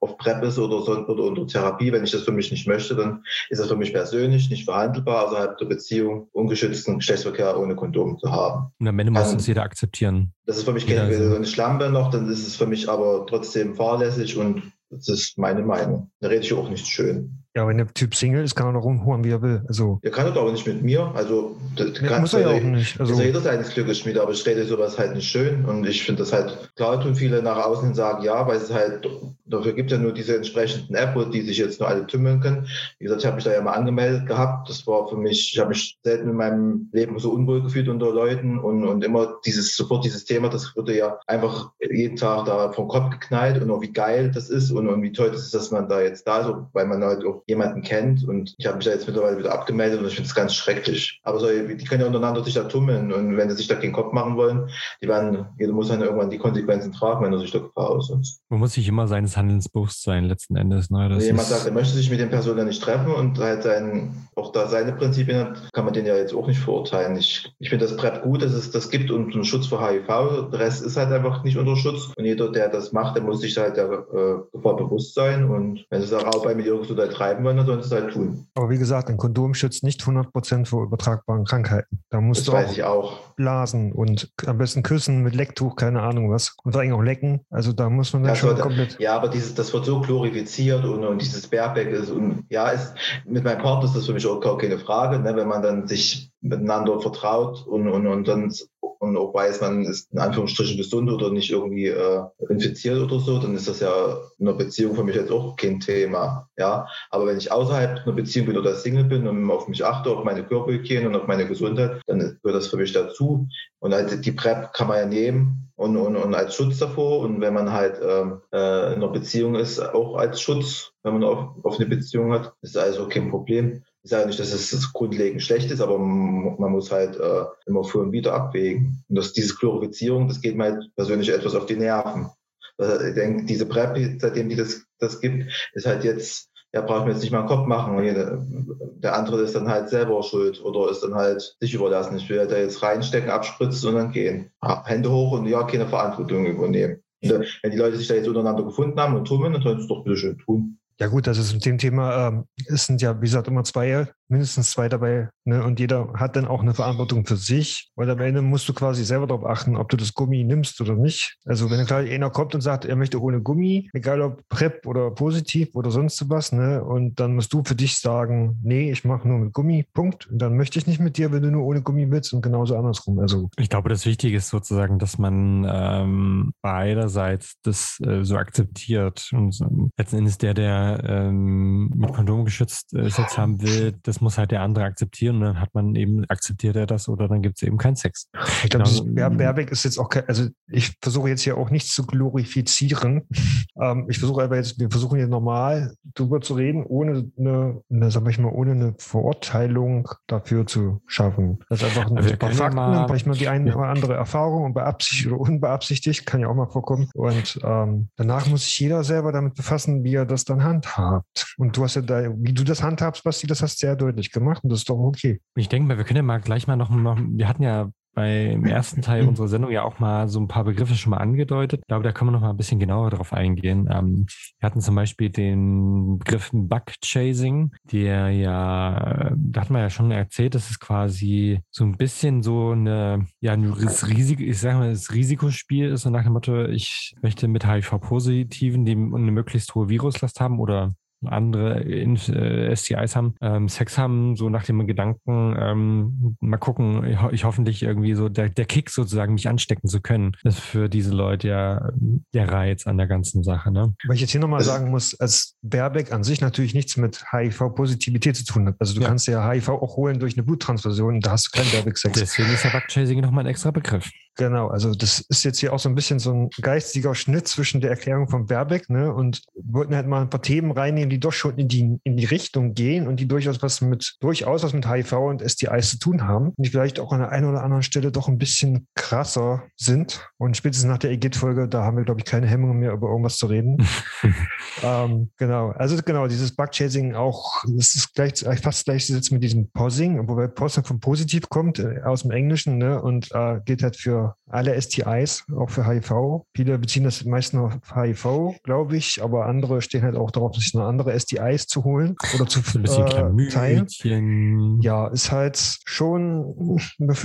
auf 0.00 0.18
PrEP 0.18 0.44
ist 0.44 0.58
oder, 0.58 0.82
so, 0.82 1.06
oder 1.06 1.24
unter 1.24 1.46
Therapie. 1.46 1.92
Wenn 1.92 2.04
ich 2.04 2.12
das 2.12 2.22
für 2.22 2.32
mich 2.32 2.50
nicht 2.50 2.66
möchte, 2.66 2.94
dann 2.94 3.24
ist 3.48 3.60
das 3.60 3.68
für 3.68 3.76
mich 3.76 3.92
persönlich 3.92 4.50
nicht 4.50 4.64
verhandelbar, 4.64 5.26
außerhalb 5.26 5.58
der 5.58 5.66
Beziehung 5.66 6.28
ungeschützten 6.32 6.98
Geschlechtsverkehr 6.98 7.58
ohne 7.58 7.74
Kondom 7.74 8.18
zu 8.18 8.30
haben. 8.30 8.72
Und 8.78 8.88
am 8.88 8.98
Ende 8.98 9.12
muss 9.12 9.32
das 9.32 9.46
jeder 9.46 9.62
akzeptieren. 9.62 10.32
Das 10.44 10.58
ist 10.58 10.64
für 10.64 10.72
mich 10.72 10.86
keine, 10.86 11.32
wenn 11.32 11.42
ich 11.42 11.50
Schlampe 11.50 11.90
noch, 11.90 12.10
dann 12.10 12.28
ist 12.28 12.46
es 12.46 12.56
für 12.56 12.66
mich 12.66 12.88
aber 12.88 13.26
trotzdem 13.26 13.74
fahrlässig 13.74 14.36
und 14.36 14.62
das 14.96 15.08
ist 15.08 15.38
meine 15.38 15.62
Meinung. 15.62 16.10
Da 16.20 16.28
rede 16.28 16.44
ich 16.44 16.52
auch 16.52 16.68
nicht 16.68 16.86
schön. 16.86 17.44
Ja, 17.56 17.66
wenn 17.66 17.78
der 17.78 17.86
Typ 17.86 18.14
Single 18.14 18.44
ist, 18.44 18.54
kann 18.54 18.66
er 18.66 18.72
noch 18.72 18.84
rumhuren, 18.84 19.24
wie 19.24 19.30
er 19.30 19.40
will. 19.40 19.62
Also, 19.66 19.98
er 20.02 20.10
kann 20.10 20.26
doch 20.26 20.42
aber 20.42 20.52
nicht 20.52 20.66
mit 20.66 20.82
mir. 20.82 21.10
Also, 21.14 21.56
das 21.74 21.94
kann, 21.94 22.20
muss 22.20 22.34
er 22.34 22.40
ja 22.40 22.50
auch 22.50 22.60
nicht. 22.60 23.00
Also, 23.00 23.14
jeder 23.18 23.40
seines 23.40 23.70
Glückes 23.70 24.00
Schmied, 24.00 24.18
aber 24.18 24.32
ich 24.32 24.44
rede 24.44 24.66
sowas 24.66 24.98
halt 24.98 25.14
nicht 25.14 25.26
schön. 25.26 25.64
Und 25.64 25.86
ich 25.86 26.04
finde 26.04 26.22
das 26.22 26.34
halt, 26.34 26.70
klar 26.76 27.00
tun 27.00 27.14
viele 27.14 27.40
nach 27.40 27.56
außen 27.56 27.94
sagen 27.94 28.22
ja, 28.22 28.46
weil 28.46 28.58
es 28.58 28.70
halt, 28.70 29.08
dafür 29.46 29.72
gibt 29.72 29.90
es 29.90 29.96
ja 29.96 30.02
nur 30.02 30.12
diese 30.12 30.36
entsprechenden 30.36 30.94
App, 30.96 31.16
wo 31.16 31.24
die 31.24 31.40
sich 31.40 31.56
jetzt 31.56 31.80
nur 31.80 31.88
alle 31.88 32.06
tümmeln 32.06 32.40
können. 32.40 32.68
Wie 32.98 33.04
gesagt, 33.04 33.22
ich 33.22 33.26
habe 33.26 33.36
mich 33.36 33.44
da 33.44 33.52
ja 33.54 33.62
mal 33.62 33.72
angemeldet 33.72 34.26
gehabt. 34.26 34.68
Das 34.68 34.86
war 34.86 35.08
für 35.08 35.16
mich, 35.16 35.52
ich 35.54 35.58
habe 35.58 35.70
mich 35.70 35.98
selten 36.04 36.28
in 36.28 36.36
meinem 36.36 36.90
Leben 36.92 37.18
so 37.18 37.30
unwohl 37.30 37.62
gefühlt 37.62 37.88
unter 37.88 38.12
Leuten 38.12 38.58
und, 38.58 38.84
und 38.84 39.02
immer 39.02 39.36
dieses, 39.46 39.74
sofort 39.74 40.04
dieses 40.04 40.26
Thema, 40.26 40.50
das 40.50 40.76
wurde 40.76 40.94
ja 40.94 41.18
einfach 41.26 41.70
jeden 41.80 42.16
Tag 42.16 42.44
da 42.44 42.70
vom 42.72 42.86
Kopf 42.86 43.12
geknallt 43.12 43.62
und 43.62 43.70
auch 43.70 43.80
wie 43.80 43.94
geil 43.94 44.30
das 44.30 44.50
ist 44.50 44.70
und, 44.72 44.88
und 44.88 45.00
wie 45.00 45.12
toll 45.12 45.30
das 45.30 45.40
ist, 45.40 45.54
dass 45.54 45.70
man 45.70 45.88
da 45.88 46.02
jetzt 46.02 46.26
da 46.28 46.40
ist, 46.40 46.50
weil 46.74 46.84
man 46.84 47.02
halt 47.02 47.24
auch 47.24 47.45
jemanden 47.46 47.82
kennt. 47.82 48.26
Und 48.26 48.54
ich 48.58 48.66
habe 48.66 48.76
mich 48.76 48.86
da 48.86 48.92
jetzt 48.92 49.06
mittlerweile 49.06 49.38
wieder 49.38 49.52
abgemeldet 49.52 50.00
und 50.00 50.06
ich 50.06 50.14
finde 50.14 50.28
es 50.28 50.34
ganz 50.34 50.54
schrecklich. 50.54 51.20
Aber 51.22 51.38
so, 51.38 51.46
die 51.48 51.84
können 51.84 52.00
ja 52.00 52.06
untereinander 52.06 52.44
sich 52.44 52.54
da 52.54 52.64
tummeln 52.64 53.12
und 53.12 53.36
wenn 53.36 53.48
sie 53.50 53.56
sich 53.56 53.68
da 53.68 53.76
keinen 53.76 53.92
Kopf 53.92 54.12
machen 54.12 54.36
wollen, 54.36 54.68
die 55.02 55.08
werden, 55.08 55.46
jeder 55.58 55.72
muss 55.72 55.88
dann 55.88 56.02
irgendwann 56.02 56.30
die 56.30 56.38
Konsequenzen 56.38 56.92
tragen, 56.92 57.24
wenn 57.24 57.32
er 57.32 57.38
sich 57.38 57.52
da 57.52 57.58
Gefahr 57.60 57.90
aussetzt. 57.90 58.40
Man 58.48 58.60
muss 58.60 58.72
sich 58.72 58.88
immer 58.88 59.06
seines 59.08 59.36
Handelns 59.36 59.68
bewusst 59.68 60.02
sein, 60.02 60.24
letzten 60.24 60.56
Endes. 60.56 60.90
Ne? 60.90 61.08
wenn 61.10 61.20
jemand 61.20 61.48
sagt, 61.48 61.66
er 61.66 61.72
möchte 61.72 61.94
sich 61.94 62.10
mit 62.10 62.20
den 62.20 62.30
Personen 62.30 62.58
ja 62.58 62.64
nicht 62.64 62.82
treffen 62.82 63.12
und 63.12 63.38
halt 63.38 63.62
sein, 63.62 64.28
auch 64.34 64.52
da 64.52 64.68
seine 64.68 64.92
Prinzipien 64.92 65.38
hat, 65.38 65.72
kann 65.72 65.84
man 65.84 65.94
den 65.94 66.06
ja 66.06 66.16
jetzt 66.16 66.34
auch 66.34 66.46
nicht 66.46 66.60
verurteilen. 66.60 67.16
Ich, 67.16 67.52
ich 67.58 67.70
finde 67.70 67.86
das 67.86 67.96
PrEP 67.96 68.22
gut, 68.22 68.42
dass 68.42 68.52
es 68.52 68.70
das 68.70 68.90
gibt 68.90 69.10
und 69.10 69.34
einen 69.34 69.44
Schutz 69.44 69.66
vor 69.66 69.86
HIV. 69.86 70.50
Der 70.50 70.60
Rest 70.60 70.84
ist 70.84 70.96
halt 70.96 71.12
einfach 71.12 71.44
nicht 71.44 71.56
unter 71.56 71.76
Schutz. 71.76 72.12
Und 72.16 72.24
jeder, 72.24 72.50
der 72.50 72.68
das 72.68 72.92
macht, 72.92 73.16
der 73.16 73.22
muss 73.22 73.40
sich 73.40 73.56
halt 73.56 73.76
der 73.76 73.90
äh, 73.90 74.36
Gefahr 74.52 74.76
bewusst 74.76 75.14
sein. 75.14 75.44
Und 75.44 75.86
wenn 75.90 76.02
sie 76.02 76.06
es 76.06 76.12
auch 76.12 76.44
bei 76.44 76.54
mit 76.54 76.66
ihrer 76.66 76.80
Gesundheit 76.80 77.14
treiben 77.36 77.44
wollen, 77.44 77.56
dann 77.56 77.66
sollen 77.66 77.82
sie 77.82 77.94
es 77.94 78.02
halt 78.02 78.12
tun. 78.12 78.46
Aber 78.54 78.70
wie 78.70 78.78
gesagt, 78.78 79.08
ein 79.08 79.16
Kondom 79.16 79.54
schützt 79.54 79.84
nicht 79.84 80.02
100% 80.02 80.66
vor 80.66 80.84
übertragbaren 80.84 81.44
Krankheiten. 81.44 82.02
Da 82.10 82.20
musst 82.20 82.40
das 82.40 82.46
du 82.46 82.52
weiß 82.52 82.68
auch, 82.68 82.72
ich 82.72 82.84
auch 82.84 83.18
blasen 83.36 83.92
und 83.92 84.30
am 84.46 84.58
besten 84.58 84.82
küssen 84.82 85.22
mit 85.22 85.34
Lecktuch, 85.34 85.76
keine 85.76 86.02
Ahnung 86.02 86.30
was. 86.30 86.56
Und 86.64 86.72
vor 86.72 86.80
allem 86.80 86.92
auch 86.92 87.02
lecken. 87.02 87.40
Also 87.50 87.72
da 87.72 87.90
muss 87.90 88.12
man 88.12 88.22
dann 88.22 88.32
das 88.32 88.38
schon 88.38 88.50
wird, 88.50 88.60
komplett. 88.60 88.98
Ja, 88.98 89.16
aber 89.16 89.28
dieses, 89.28 89.54
das 89.54 89.72
wird 89.72 89.84
so 89.84 90.00
glorifiziert 90.00 90.84
und, 90.84 91.04
und 91.04 91.20
dieses 91.20 91.46
Bareback 91.46 91.88
ist 91.88 92.10
und 92.10 92.44
ja, 92.48 92.68
ist, 92.70 92.94
mit 93.26 93.44
meinem 93.44 93.60
Partner 93.60 93.84
ist 93.84 93.96
das 93.96 94.06
für 94.06 94.14
mich 94.14 94.26
auch 94.26 94.40
keine 94.58 94.78
Frage, 94.78 95.18
ne, 95.18 95.36
wenn 95.36 95.48
man 95.48 95.62
dann 95.62 95.86
sich 95.86 96.30
miteinander 96.40 97.00
vertraut 97.00 97.66
und, 97.66 97.88
und, 97.88 98.06
und 98.06 98.28
dann 98.28 98.52
und 98.98 99.16
auch 99.16 99.34
weiß, 99.34 99.60
man 99.60 99.84
ist 99.84 100.12
in 100.12 100.18
Anführungsstrichen 100.18 100.76
gesund 100.76 101.10
oder 101.10 101.30
nicht 101.30 101.50
irgendwie 101.50 101.86
äh, 101.86 102.22
infiziert 102.48 102.98
oder 102.98 103.20
so, 103.20 103.38
dann 103.38 103.54
ist 103.54 103.68
das 103.68 103.80
ja 103.80 104.18
in 104.38 104.48
einer 104.48 104.56
Beziehung 104.56 104.94
für 104.94 105.04
mich 105.04 105.16
jetzt 105.16 105.30
auch 105.30 105.56
kein 105.56 105.80
Thema. 105.80 106.48
Ja, 106.56 106.86
aber 107.10 107.26
wenn 107.26 107.38
ich 107.38 107.52
außerhalb 107.52 108.02
einer 108.04 108.14
Beziehung 108.14 108.46
bin 108.46 108.58
oder 108.58 108.74
Single 108.74 109.04
bin 109.04 109.26
und 109.26 109.50
auf 109.50 109.68
mich 109.68 109.84
achte, 109.84 110.10
auf 110.10 110.24
meine 110.24 110.44
Körperhygiene 110.44 111.08
und 111.08 111.16
auf 111.16 111.26
meine 111.26 111.46
Gesundheit, 111.46 112.00
dann 112.06 112.18
gehört 112.18 112.60
das 112.60 112.68
für 112.68 112.76
mich 112.76 112.92
dazu. 112.92 113.48
Und 113.78 113.94
halt 113.94 114.24
die 114.24 114.32
PrEP 114.32 114.72
kann 114.72 114.88
man 114.88 114.98
ja 114.98 115.06
nehmen 115.06 115.70
und, 115.76 115.96
und, 115.96 116.16
und 116.16 116.34
als 116.34 116.54
Schutz 116.54 116.78
davor. 116.78 117.20
Und 117.20 117.40
wenn 117.40 117.54
man 117.54 117.72
halt 117.72 118.00
ähm, 118.02 118.40
äh, 118.52 118.94
in 118.94 119.02
einer 119.02 119.08
Beziehung 119.08 119.54
ist, 119.54 119.78
auch 119.78 120.16
als 120.16 120.40
Schutz, 120.40 120.92
wenn 121.02 121.14
man 121.14 121.24
auf, 121.24 121.64
auf 121.64 121.76
eine 121.78 121.86
Beziehung 121.86 122.32
hat, 122.32 122.54
ist 122.62 122.76
also 122.76 123.08
kein 123.08 123.30
Problem. 123.30 123.84
Ich 124.06 124.10
sage 124.10 124.28
nicht, 124.28 124.38
dass 124.38 124.52
es 124.52 124.92
grundlegend 124.92 125.42
schlecht 125.42 125.68
ist, 125.72 125.80
aber 125.80 125.98
man 125.98 126.70
muss 126.70 126.92
halt 126.92 127.18
äh, 127.18 127.42
immer 127.66 127.82
vor 127.82 128.02
und 128.02 128.12
wieder 128.12 128.34
abwägen. 128.34 129.02
Und 129.08 129.18
das, 129.18 129.32
diese 129.32 129.56
Glorifizierung, 129.56 130.28
das 130.28 130.40
geht 130.40 130.54
mir 130.54 130.62
halt 130.62 130.94
persönlich 130.94 131.28
etwas 131.28 131.56
auf 131.56 131.66
die 131.66 131.74
Nerven. 131.74 132.30
Ich 132.78 133.14
denke, 133.14 133.46
diese 133.46 133.66
PrEP, 133.66 134.20
seitdem 134.20 134.48
die 134.48 134.54
das, 134.54 134.84
das 135.00 135.20
gibt, 135.20 135.50
ist 135.72 135.86
halt 135.86 136.04
jetzt, 136.04 136.52
ja, 136.72 136.82
braucht 136.82 137.06
mir 137.06 137.14
jetzt 137.14 137.22
nicht 137.22 137.32
mal 137.32 137.40
einen 137.40 137.48
Kopf 137.48 137.66
machen. 137.66 137.96
Und 137.96 139.02
der 139.02 139.16
andere 139.16 139.40
ist 139.40 139.56
dann 139.56 139.68
halt 139.68 139.88
selber 139.88 140.22
schuld 140.22 140.62
oder 140.64 140.88
ist 140.88 141.00
dann 141.00 141.16
halt 141.16 141.56
sich 141.58 141.74
überlassen. 141.74 142.16
Ich 142.16 142.28
will 142.30 142.38
halt 142.38 142.52
da 142.52 142.58
jetzt 142.58 142.84
reinstecken, 142.84 143.30
abspritzen 143.30 143.88
und 143.88 143.96
dann 143.96 144.12
gehen. 144.12 144.52
Hände 144.84 145.10
hoch 145.10 145.32
und 145.32 145.46
ja, 145.46 145.64
keine 145.64 145.88
Verantwortung 145.88 146.46
übernehmen. 146.46 147.02
Wenn 147.22 147.72
die 147.72 147.76
Leute 147.76 147.96
sich 147.96 148.06
da 148.06 148.14
jetzt 148.14 148.28
untereinander 148.28 148.62
gefunden 148.62 149.00
haben 149.00 149.16
und 149.16 149.26
tummeln, 149.26 149.52
dann 149.52 149.62
sollen 149.62 149.78
sie 149.78 149.82
es 149.82 149.88
doch 149.88 150.04
bitte 150.04 150.16
schön 150.16 150.38
tun. 150.38 150.78
Ja 150.98 151.08
gut, 151.08 151.26
das 151.26 151.36
ist 151.38 151.52
mit 151.52 151.64
dem 151.66 151.78
Thema, 151.78 152.28
ähm, 152.28 152.48
es 152.66 152.86
sind 152.86 153.02
ja, 153.02 153.16
wie 153.20 153.26
gesagt, 153.26 153.48
immer 153.48 153.64
zwei 153.64 153.88
mindestens 154.28 154.72
zwei 154.72 154.88
dabei. 154.88 155.28
Ne? 155.44 155.62
Und 155.62 155.78
jeder 155.80 156.12
hat 156.14 156.36
dann 156.36 156.46
auch 156.46 156.60
eine 156.60 156.74
Verantwortung 156.74 157.26
für 157.26 157.36
sich. 157.36 157.90
Und 157.94 158.10
am 158.10 158.20
Ende 158.20 158.42
musst 158.42 158.68
du 158.68 158.74
quasi 158.74 159.04
selber 159.04 159.26
darauf 159.26 159.44
achten, 159.44 159.76
ob 159.76 159.88
du 159.88 159.96
das 159.96 160.14
Gummi 160.14 160.44
nimmst 160.44 160.80
oder 160.80 160.94
nicht. 160.94 161.36
Also 161.44 161.70
wenn 161.70 161.86
klar 161.86 162.00
einer 162.00 162.30
kommt 162.30 162.54
und 162.54 162.60
sagt, 162.60 162.84
er 162.84 162.96
möchte 162.96 163.20
ohne 163.20 163.40
Gummi, 163.40 163.88
egal 163.92 164.20
ob 164.22 164.42
PrEP 164.48 164.86
oder 164.86 165.10
positiv 165.10 165.74
oder 165.74 165.90
sonst 165.90 166.28
was, 166.28 166.52
ne? 166.52 166.82
Und 166.82 167.20
dann 167.20 167.34
musst 167.34 167.52
du 167.52 167.62
für 167.64 167.74
dich 167.74 167.98
sagen, 167.98 168.58
nee, 168.62 168.90
ich 168.90 169.04
mache 169.04 169.28
nur 169.28 169.38
mit 169.38 169.52
Gummi, 169.52 169.86
Punkt. 169.92 170.26
Und 170.30 170.38
dann 170.38 170.56
möchte 170.56 170.78
ich 170.78 170.86
nicht 170.86 171.00
mit 171.00 171.16
dir, 171.16 171.32
wenn 171.32 171.42
du 171.42 171.50
nur 171.50 171.64
ohne 171.64 171.82
Gummi 171.82 172.10
willst 172.10 172.32
und 172.32 172.42
genauso 172.42 172.76
andersrum. 172.76 173.18
Also 173.18 173.48
ich 173.56 173.70
glaube, 173.70 173.88
das 173.88 174.06
Wichtige 174.06 174.36
ist 174.36 174.48
sozusagen, 174.48 174.98
dass 174.98 175.18
man 175.18 175.66
ähm, 175.68 176.52
beiderseits 176.62 177.56
das 177.62 177.98
äh, 178.00 178.24
so 178.24 178.36
akzeptiert. 178.36 179.30
Und 179.32 179.58
letzten 179.96 180.18
Endes 180.18 180.38
der, 180.38 180.54
der 180.54 181.02
ähm, 181.04 181.90
mit 181.94 182.12
Kondom 182.12 182.44
geschützt 182.44 182.94
äh, 182.94 183.10
haben 183.10 183.60
will, 183.62 183.94
das 184.02 184.15
das 184.16 184.22
muss 184.22 184.38
halt 184.38 184.50
der 184.50 184.62
andere 184.62 184.84
akzeptieren 184.84 185.36
und 185.36 185.42
dann 185.42 185.60
hat 185.60 185.74
man 185.74 185.94
eben, 185.94 186.24
akzeptiert 186.28 186.74
er 186.74 186.86
das 186.86 187.06
oder 187.06 187.28
dann 187.28 187.42
gibt 187.42 187.58
es 187.58 187.62
eben 187.62 187.76
keinen 187.76 187.96
Sex. 187.96 188.30
Ich 188.64 188.70
glaube, 188.70 188.88
genau. 188.88 189.28
Baerbeck 189.28 189.70
ist 189.70 189.84
jetzt 189.84 189.98
auch 189.98 190.08
kein, 190.08 190.26
also 190.26 190.48
ich 190.68 190.96
versuche 191.02 191.28
jetzt 191.28 191.42
hier 191.42 191.58
auch 191.58 191.68
nichts 191.68 191.92
zu 191.92 192.06
glorifizieren. 192.06 193.28
ähm, 193.80 194.06
ich 194.08 194.18
versuche 194.18 194.42
aber 194.42 194.56
jetzt, 194.56 194.80
wir 194.80 194.90
versuchen 194.90 195.18
hier 195.18 195.28
normal 195.28 195.94
drüber 196.14 196.40
zu 196.40 196.54
reden, 196.54 196.84
ohne 196.86 197.30
eine, 197.38 197.82
eine 197.90 198.10
sag 198.10 198.26
ich 198.30 198.38
mal, 198.38 198.48
ohne 198.48 198.70
eine 198.70 198.94
Verurteilung 198.96 200.08
dafür 200.28 200.66
zu 200.66 201.02
schaffen. 201.06 201.58
Das 201.68 201.82
ist 201.82 201.88
einfach 201.88 202.10
also 202.10 202.30
ein 202.30 202.38
paar 202.38 202.52
Fakten 202.52 202.78
ja 202.78 202.88
mal, 202.88 203.08
manchmal 203.08 203.36
die 203.36 203.48
eine 203.48 203.76
oder 203.76 203.88
andere 203.88 204.14
Erfahrung 204.14 204.64
und 204.64 204.72
beabsichtigt 204.72 205.26
oder 205.30 205.40
unbeabsichtigt, 205.40 206.24
kann 206.24 206.40
ja 206.40 206.48
auch 206.48 206.54
mal 206.54 206.70
vorkommen. 206.70 207.10
Und 207.12 207.60
ähm, 207.62 208.08
danach 208.16 208.46
muss 208.46 208.62
sich 208.62 208.78
jeder 208.78 209.04
selber 209.04 209.30
damit 209.32 209.56
befassen, 209.56 210.04
wie 210.04 210.14
er 210.14 210.24
das 210.24 210.44
dann 210.44 210.64
handhabt. 210.64 211.54
Und 211.58 211.76
du 211.76 211.84
hast 211.84 211.96
ja 211.96 212.02
da, 212.02 212.30
wie 212.34 212.54
du 212.54 212.64
das 212.64 212.82
handhabst, 212.82 213.22
Basti, 213.22 213.46
das 213.46 213.60
hast 213.60 213.82
du 213.82 213.86
sehr 213.86 213.96
deutlich 214.06 214.32
gemacht 214.32 214.64
und 214.64 214.70
das 214.70 214.80
ist 214.80 214.90
doch 214.90 214.98
okay. 214.98 215.40
Ich 215.56 215.68
denke 215.68 215.88
mal, 215.88 215.98
wir 215.98 216.04
können 216.04 216.18
ja 216.18 216.22
mal 216.22 216.40
gleich 216.40 216.66
mal 216.66 216.76
noch, 216.76 216.90
noch 216.90 217.18
wir 217.18 217.48
hatten 217.48 217.62
ja 217.62 217.90
beim 218.16 218.64
ersten 218.64 219.02
Teil 219.02 219.22
mhm. 219.22 219.28
unserer 219.28 219.48
Sendung 219.48 219.70
ja 219.70 219.82
auch 219.82 219.98
mal 219.98 220.26
so 220.26 220.40
ein 220.40 220.48
paar 220.48 220.64
Begriffe 220.64 220.94
schon 220.94 221.10
mal 221.10 221.18
angedeutet. 221.18 221.80
Ich 221.82 221.86
glaube, 221.86 222.02
da 222.02 222.12
können 222.12 222.28
wir 222.28 222.32
noch 222.32 222.40
mal 222.40 222.50
ein 222.50 222.56
bisschen 222.56 222.80
genauer 222.80 223.10
drauf 223.10 223.34
eingehen. 223.34 223.88
Ähm, 223.92 224.26
wir 224.58 224.66
hatten 224.66 224.80
zum 224.80 224.94
Beispiel 224.94 225.28
den 225.28 226.18
Begriff 226.18 226.50
Bug-Chasing, 226.50 227.72
der 227.92 228.30
ja, 228.30 229.32
da 229.36 229.60
hat 229.60 229.68
man 229.68 229.82
ja 229.82 229.90
schon 229.90 230.10
erzählt, 230.10 230.54
dass 230.54 230.70
es 230.70 230.80
quasi 230.80 231.60
so 231.70 231.84
ein 231.84 231.98
bisschen 231.98 232.42
so 232.42 232.70
eine, 232.70 233.26
ja, 233.40 233.52
ein 233.52 233.70
Risiko, 233.70 234.42
ich 234.42 234.58
sage 234.58 234.78
mal, 234.78 234.90
das 234.90 235.12
Risikospiel 235.12 235.90
ist, 235.90 236.02
so 236.02 236.10
nach 236.10 236.24
dem 236.24 236.32
Motto, 236.32 236.64
ich 236.64 237.14
möchte 237.20 237.48
mit 237.48 237.66
HIV-Positiven, 237.66 238.86
die 238.86 238.92
eine 238.92 239.30
möglichst 239.30 239.74
hohe 239.74 239.90
Viruslast 239.90 240.40
haben 240.40 240.58
oder 240.58 240.94
andere 241.28 241.84
äh, 241.84 242.76
STIs 242.76 243.16
haben, 243.16 243.34
ähm, 243.40 243.68
Sex 243.68 243.98
haben, 243.98 244.36
so 244.36 244.48
nach 244.48 244.64
dem 244.64 244.86
Gedanken, 244.86 245.56
ähm, 245.58 246.36
mal 246.40 246.56
gucken, 246.58 247.04
ich, 247.04 247.18
ich, 247.32 247.44
hoffentlich 247.44 247.82
irgendwie 247.82 248.14
so 248.14 248.28
der, 248.28 248.48
der 248.48 248.64
Kick 248.64 248.90
sozusagen, 248.90 249.34
mich 249.34 249.48
anstecken 249.48 249.88
zu 249.88 250.00
können, 250.00 250.36
ist 250.44 250.60
für 250.60 250.88
diese 250.88 251.12
Leute 251.12 251.48
ja 251.48 251.90
der 252.34 252.50
Reiz 252.50 252.86
an 252.86 252.98
der 252.98 253.06
ganzen 253.06 253.42
Sache. 253.42 253.70
Ne? 253.70 253.94
Weil 254.06 254.14
ich 254.14 254.20
jetzt 254.20 254.30
hier 254.30 254.40
nochmal 254.40 254.62
sagen 254.62 254.90
muss, 254.90 255.18
als 255.18 255.56
Baerbeck 255.62 256.12
an 256.12 256.24
sich 256.24 256.40
natürlich 256.40 256.74
nichts 256.74 256.96
mit 256.96 257.24
HIV-Positivität 257.32 258.36
zu 258.36 258.44
tun 258.44 258.66
hat. 258.66 258.76
Also 258.78 258.94
du 258.94 259.00
ja. 259.00 259.08
kannst 259.08 259.26
ja 259.26 259.48
HIV 259.50 259.68
auch 259.68 259.96
holen 259.96 260.18
durch 260.18 260.36
eine 260.36 260.42
Bluttransfusion, 260.44 261.20
da 261.20 261.32
hast 261.32 261.48
du 261.48 261.58
keinen 261.58 261.70
Baerbeck-Sex. 261.70 262.18
Deswegen 262.18 262.50
ist 262.50 262.64
ja 262.64 262.70
Backchasing 262.70 263.20
nochmal 263.20 263.44
ein 263.44 263.50
extra 263.50 263.70
Begriff. 263.70 264.10
Genau, 264.36 264.68
also 264.68 264.94
das 264.94 265.20
ist 265.20 265.44
jetzt 265.44 265.60
hier 265.60 265.72
auch 265.72 265.78
so 265.78 265.88
ein 265.88 265.94
bisschen 265.94 266.18
so 266.18 266.30
ein 266.30 266.50
geistiger 266.60 267.14
Schnitt 267.14 267.48
zwischen 267.48 267.80
der 267.80 267.90
Erklärung 267.90 268.28
von 268.28 268.46
Baerbeck, 268.46 268.90
ne? 268.90 269.12
Und 269.12 269.42
wollten 269.54 269.94
halt 269.94 270.06
mal 270.06 270.20
ein 270.20 270.28
paar 270.28 270.42
Themen 270.42 270.72
reinnehmen, 270.72 271.08
die 271.08 271.18
doch 271.18 271.32
schon 271.32 271.56
in 271.56 271.68
die, 271.68 271.98
in 272.04 272.16
die 272.18 272.26
Richtung 272.26 272.74
gehen 272.74 273.06
und 273.06 273.18
die 273.18 273.28
durchaus 273.28 273.62
was 273.62 273.80
mit, 273.80 274.16
durchaus 274.20 274.62
was 274.62 274.74
mit 274.74 274.86
HIV 274.86 275.12
und 275.14 275.42
STIs 275.42 275.92
zu 275.92 275.98
tun 275.98 276.28
haben. 276.28 276.52
Die 276.58 276.68
vielleicht 276.68 277.00
auch 277.00 277.12
an 277.12 277.20
der 277.20 277.30
einen 277.30 277.48
oder 277.48 277.62
anderen 277.62 277.82
Stelle 277.82 278.12
doch 278.12 278.28
ein 278.28 278.36
bisschen 278.36 278.86
krasser 278.94 279.62
sind. 279.76 280.28
Und 280.36 280.56
spätestens 280.56 280.86
nach 280.86 280.98
der 280.98 281.12
EGIT-Folge, 281.12 281.66
da 281.66 281.84
haben 281.84 281.96
wir, 281.96 282.04
glaube 282.04 282.20
ich, 282.20 282.26
keine 282.26 282.46
Hemmungen 282.46 282.78
mehr, 282.78 282.92
über 282.92 283.08
irgendwas 283.08 283.38
zu 283.38 283.46
reden. 283.46 283.78
ähm, 284.82 285.30
genau, 285.38 285.70
also 285.70 285.96
genau, 286.04 286.26
dieses 286.26 286.54
Bug-Chasing 286.54 287.14
auch, 287.14 287.64
das 287.64 287.94
ist 287.94 288.14
gleich, 288.14 288.44
fast 288.62 288.84
gleichzusetzen 288.84 289.36
mit 289.36 289.44
diesem 289.44 289.70
Posing, 289.70 290.28
wobei 290.28 290.46
Posing 290.46 290.84
von 290.84 291.00
positiv 291.00 291.48
kommt, 291.48 291.78
äh, 291.78 292.02
aus 292.04 292.22
dem 292.22 292.32
Englischen, 292.32 292.76
ne? 292.76 293.00
Und 293.00 293.30
äh, 293.32 293.60
gilt 293.64 293.82
halt 293.82 293.96
für 293.96 294.25
alle 294.48 294.80
STIs, 294.80 295.44
auch 295.56 295.70
für 295.70 295.86
HIV. 295.86 296.44
Viele 296.54 296.78
beziehen 296.78 297.04
das 297.04 297.24
meist 297.24 297.54
nur 297.54 297.66
auf 297.66 297.94
HIV, 297.94 298.60
glaube 298.62 298.96
ich, 298.96 299.22
aber 299.22 299.46
andere 299.46 299.82
stehen 299.82 300.02
halt 300.02 300.16
auch 300.16 300.30
darauf, 300.30 300.54
sich 300.54 300.74
noch 300.74 300.84
andere 300.84 301.18
STIs 301.18 301.66
zu 301.66 301.84
holen 301.84 302.16
oder 302.34 302.46
zu 302.46 302.60
So 302.60 302.78
ein 302.78 302.82
bisschen 302.82 303.06
äh, 303.06 303.48
teilen. 303.48 303.86
Chlamydien. 303.86 304.80
Ja, 304.82 305.08
ist 305.08 305.30
halt 305.32 305.78
schon, 305.84 306.78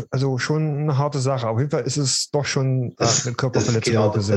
also 0.09 0.37
schon 0.37 0.79
eine 0.79 0.97
harte 0.97 1.19
Sache. 1.19 1.47
Auf 1.47 1.59
jeden 1.59 1.71
Fall 1.71 1.83
ist 1.83 1.97
es 1.97 2.29
doch 2.31 2.45
schon 2.45 2.95
äh, 2.97 3.07
eine 3.25 3.35
Körperverletzung 3.35 3.93
genau, 3.93 4.09
das, 4.09 4.27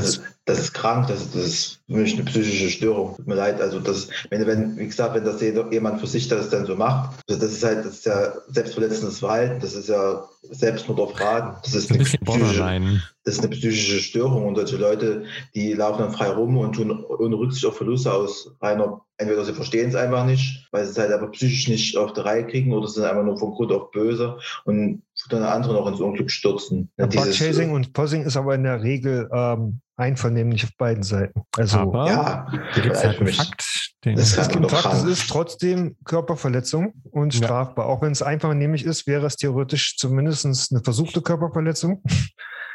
das 0.45 0.59
ist 0.59 0.75
krank, 0.75 1.09
das, 1.09 1.31
das 1.33 1.45
ist 1.45 1.84
mich 1.87 2.15
eine 2.15 2.25
psychische 2.25 2.71
Störung. 2.71 3.17
Tut 3.17 3.27
mir 3.27 3.35
leid. 3.35 3.61
Also 3.61 3.79
das, 3.81 4.09
wenn, 4.31 4.47
wenn, 4.47 4.77
wie 4.79 4.87
gesagt, 4.87 5.15
wenn 5.15 5.25
das 5.25 5.41
jemand 5.41 6.01
für 6.01 6.07
sich 6.07 6.29
das 6.29 6.49
dann 6.49 6.67
so 6.67 6.77
macht, 6.77 7.17
also 7.29 7.41
das 7.41 7.53
ist 7.53 7.65
halt, 7.65 7.85
das 7.85 7.95
ist 7.95 8.07
ja 8.07 8.33
selbstverletzendes 8.49 9.19
Verhalten, 9.19 9.61
das 9.61 9.75
ist 9.75 9.89
ja 9.89 10.25
Selbstmord 10.51 11.01
auf 11.01 11.21
Raten. 11.21 11.57
Das 11.63 11.75
ist 11.75 11.91
Ein 11.91 11.97
eine 11.97 12.05
psychische, 12.05 13.03
das 13.25 13.35
ist 13.35 13.41
eine 13.41 13.51
psychische 13.51 14.01
Störung 14.01 14.47
und 14.47 14.57
solche 14.57 14.77
Leute, 14.77 15.25
die 15.55 15.73
laufen 15.75 16.01
dann 16.01 16.13
frei 16.13 16.29
rum 16.29 16.57
und 16.57 16.75
tun 16.75 17.05
ohne 17.05 17.37
Rücksicht 17.37 17.67
auf 17.67 17.77
Verluste 17.77 18.13
aus 18.13 18.51
reiner, 18.61 19.03
entweder 19.19 19.45
sie 19.45 19.55
verstehen 19.55 19.91
es 19.91 19.95
einfach 19.95 20.25
nicht, 20.25 20.67
weil 20.73 20.85
sie 20.85 20.93
es 20.93 20.99
halt 20.99 21.13
aber 21.13 21.31
psychisch 21.31 21.69
nicht 21.69 21.97
auf 21.97 22.13
die 22.13 22.21
Reihe 22.21 22.47
kriegen 22.47 22.73
oder 22.73 22.89
sind 22.89 23.05
einfach 23.05 23.25
nur 23.25 23.39
von 23.39 23.53
Grund 23.53 23.73
auf 23.73 23.91
böse 23.91 24.39
und 24.65 25.03
dann 25.29 25.43
andere 25.43 25.75
noch 25.75 25.87
ins 25.87 26.01
Unglück 26.01 26.31
stürzen. 26.31 26.91
Ja, 26.97 27.07
Dieses- 27.07 27.27
Bug-Chasing 27.39 27.73
und 27.73 27.93
Posing 27.93 28.23
ist 28.25 28.37
aber 28.37 28.55
in 28.55 28.65
der 28.65 28.83
Regel 28.83 29.29
ähm, 29.33 29.81
einvernehmlich 29.97 30.65
auf 30.65 30.71
beiden 30.77 31.03
Seiten. 31.03 31.43
Also 31.57 31.79
Aber 31.79 32.07
ja, 32.09 32.47
da 32.75 32.81
gibt 32.81 32.95
es 32.97 33.03
halt 33.05 33.15
für 33.15 33.21
einen 33.21 33.27
mich- 33.27 33.37
Fakt. 33.37 33.91
Den, 34.05 34.17
Das 34.17 34.37
es 34.37 34.49
gibt 34.49 34.71
Fakt, 34.71 35.05
ist 35.09 35.31
trotzdem 35.31 35.97
Körperverletzung 36.05 36.93
und 37.11 37.35
Ja. 37.35 37.45
strafbar. 37.45 37.87
Auch 37.87 38.03
wenn 38.03 38.13
es 38.13 38.21
einvernehmlich 38.23 38.85
ist, 38.85 39.07
wäre 39.07 39.25
es 39.27 39.37
theoretisch 39.37 39.97
zumindest 39.97 40.45
eine 40.73 40.83
versuchte 40.85 41.23
Körperverletzung. 41.23 42.03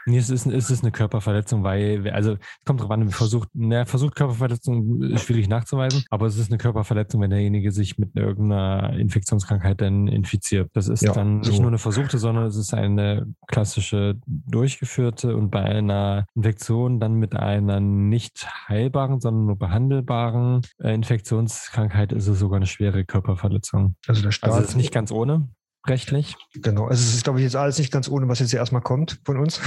Nee, 0.05 0.17
es 0.17 0.29
ist, 0.29 0.45
es 0.45 0.69
ist 0.69 0.83
eine 0.83 0.91
Körperverletzung, 0.91 1.63
weil, 1.63 2.09
also 2.11 2.33
es 2.33 2.39
kommt 2.65 2.81
drauf 2.81 2.91
an, 2.91 3.09
versucht, 3.09 3.49
ne, 3.53 3.85
versucht 3.85 4.15
Körperverletzung 4.15 5.01
ist 5.03 5.23
schwierig 5.23 5.47
nachzuweisen, 5.47 6.03
aber 6.09 6.25
es 6.27 6.37
ist 6.37 6.49
eine 6.51 6.57
Körperverletzung, 6.57 7.21
wenn 7.21 7.29
derjenige 7.29 7.71
sich 7.71 7.97
mit 7.97 8.15
irgendeiner 8.15 8.93
Infektionskrankheit 8.97 9.81
dann 9.81 10.07
infiziert. 10.07 10.69
Das 10.73 10.87
ist 10.87 11.01
Ja, 11.03 11.13
dann 11.13 11.39
nicht 11.39 11.55
so. 11.55 11.61
nur 11.61 11.67
eine 11.71 11.77
versuchte, 11.77 12.17
sondern 12.17 12.45
es 12.45 12.55
ist 12.55 12.73
eine 12.73 13.27
klassische 13.47 14.15
durchgeführte 14.25 15.35
und 15.35 15.49
bei 15.49 15.63
einer 15.63 16.25
Infektion 16.35 16.99
dann 16.99 17.15
mit 17.15 17.35
einer 17.35 17.79
nicht 17.79 18.47
heilbaren, 18.67 19.19
sondern 19.19 19.45
nur 19.45 19.57
behandelbaren 19.57 20.61
äh, 20.81 20.93
Infektionskrankheit 20.93 22.11
ist 22.11 22.27
es 22.27 22.39
sogar 22.39 22.57
eine 22.57 22.65
schwere 22.67 23.05
Körperverletzung. 23.05 23.95
Also 24.07 24.21
der 24.21 24.31
Staat. 24.31 24.51
Also 24.51 24.63
es 24.63 24.69
ist 24.69 24.75
nicht 24.75 24.93
ganz 24.93 25.11
ohne 25.11 25.49
rechtlich. 25.87 26.35
genau. 26.53 26.85
Also 26.87 27.03
es 27.03 27.15
ist, 27.15 27.23
glaube 27.23 27.39
ich, 27.39 27.43
jetzt 27.45 27.55
alles 27.55 27.77
nicht 27.79 27.91
ganz 27.91 28.07
ohne, 28.09 28.27
was 28.27 28.39
jetzt 28.39 28.49
hier 28.51 28.59
erstmal 28.59 28.81
kommt 28.81 29.19
von 29.25 29.37
uns. 29.37 29.59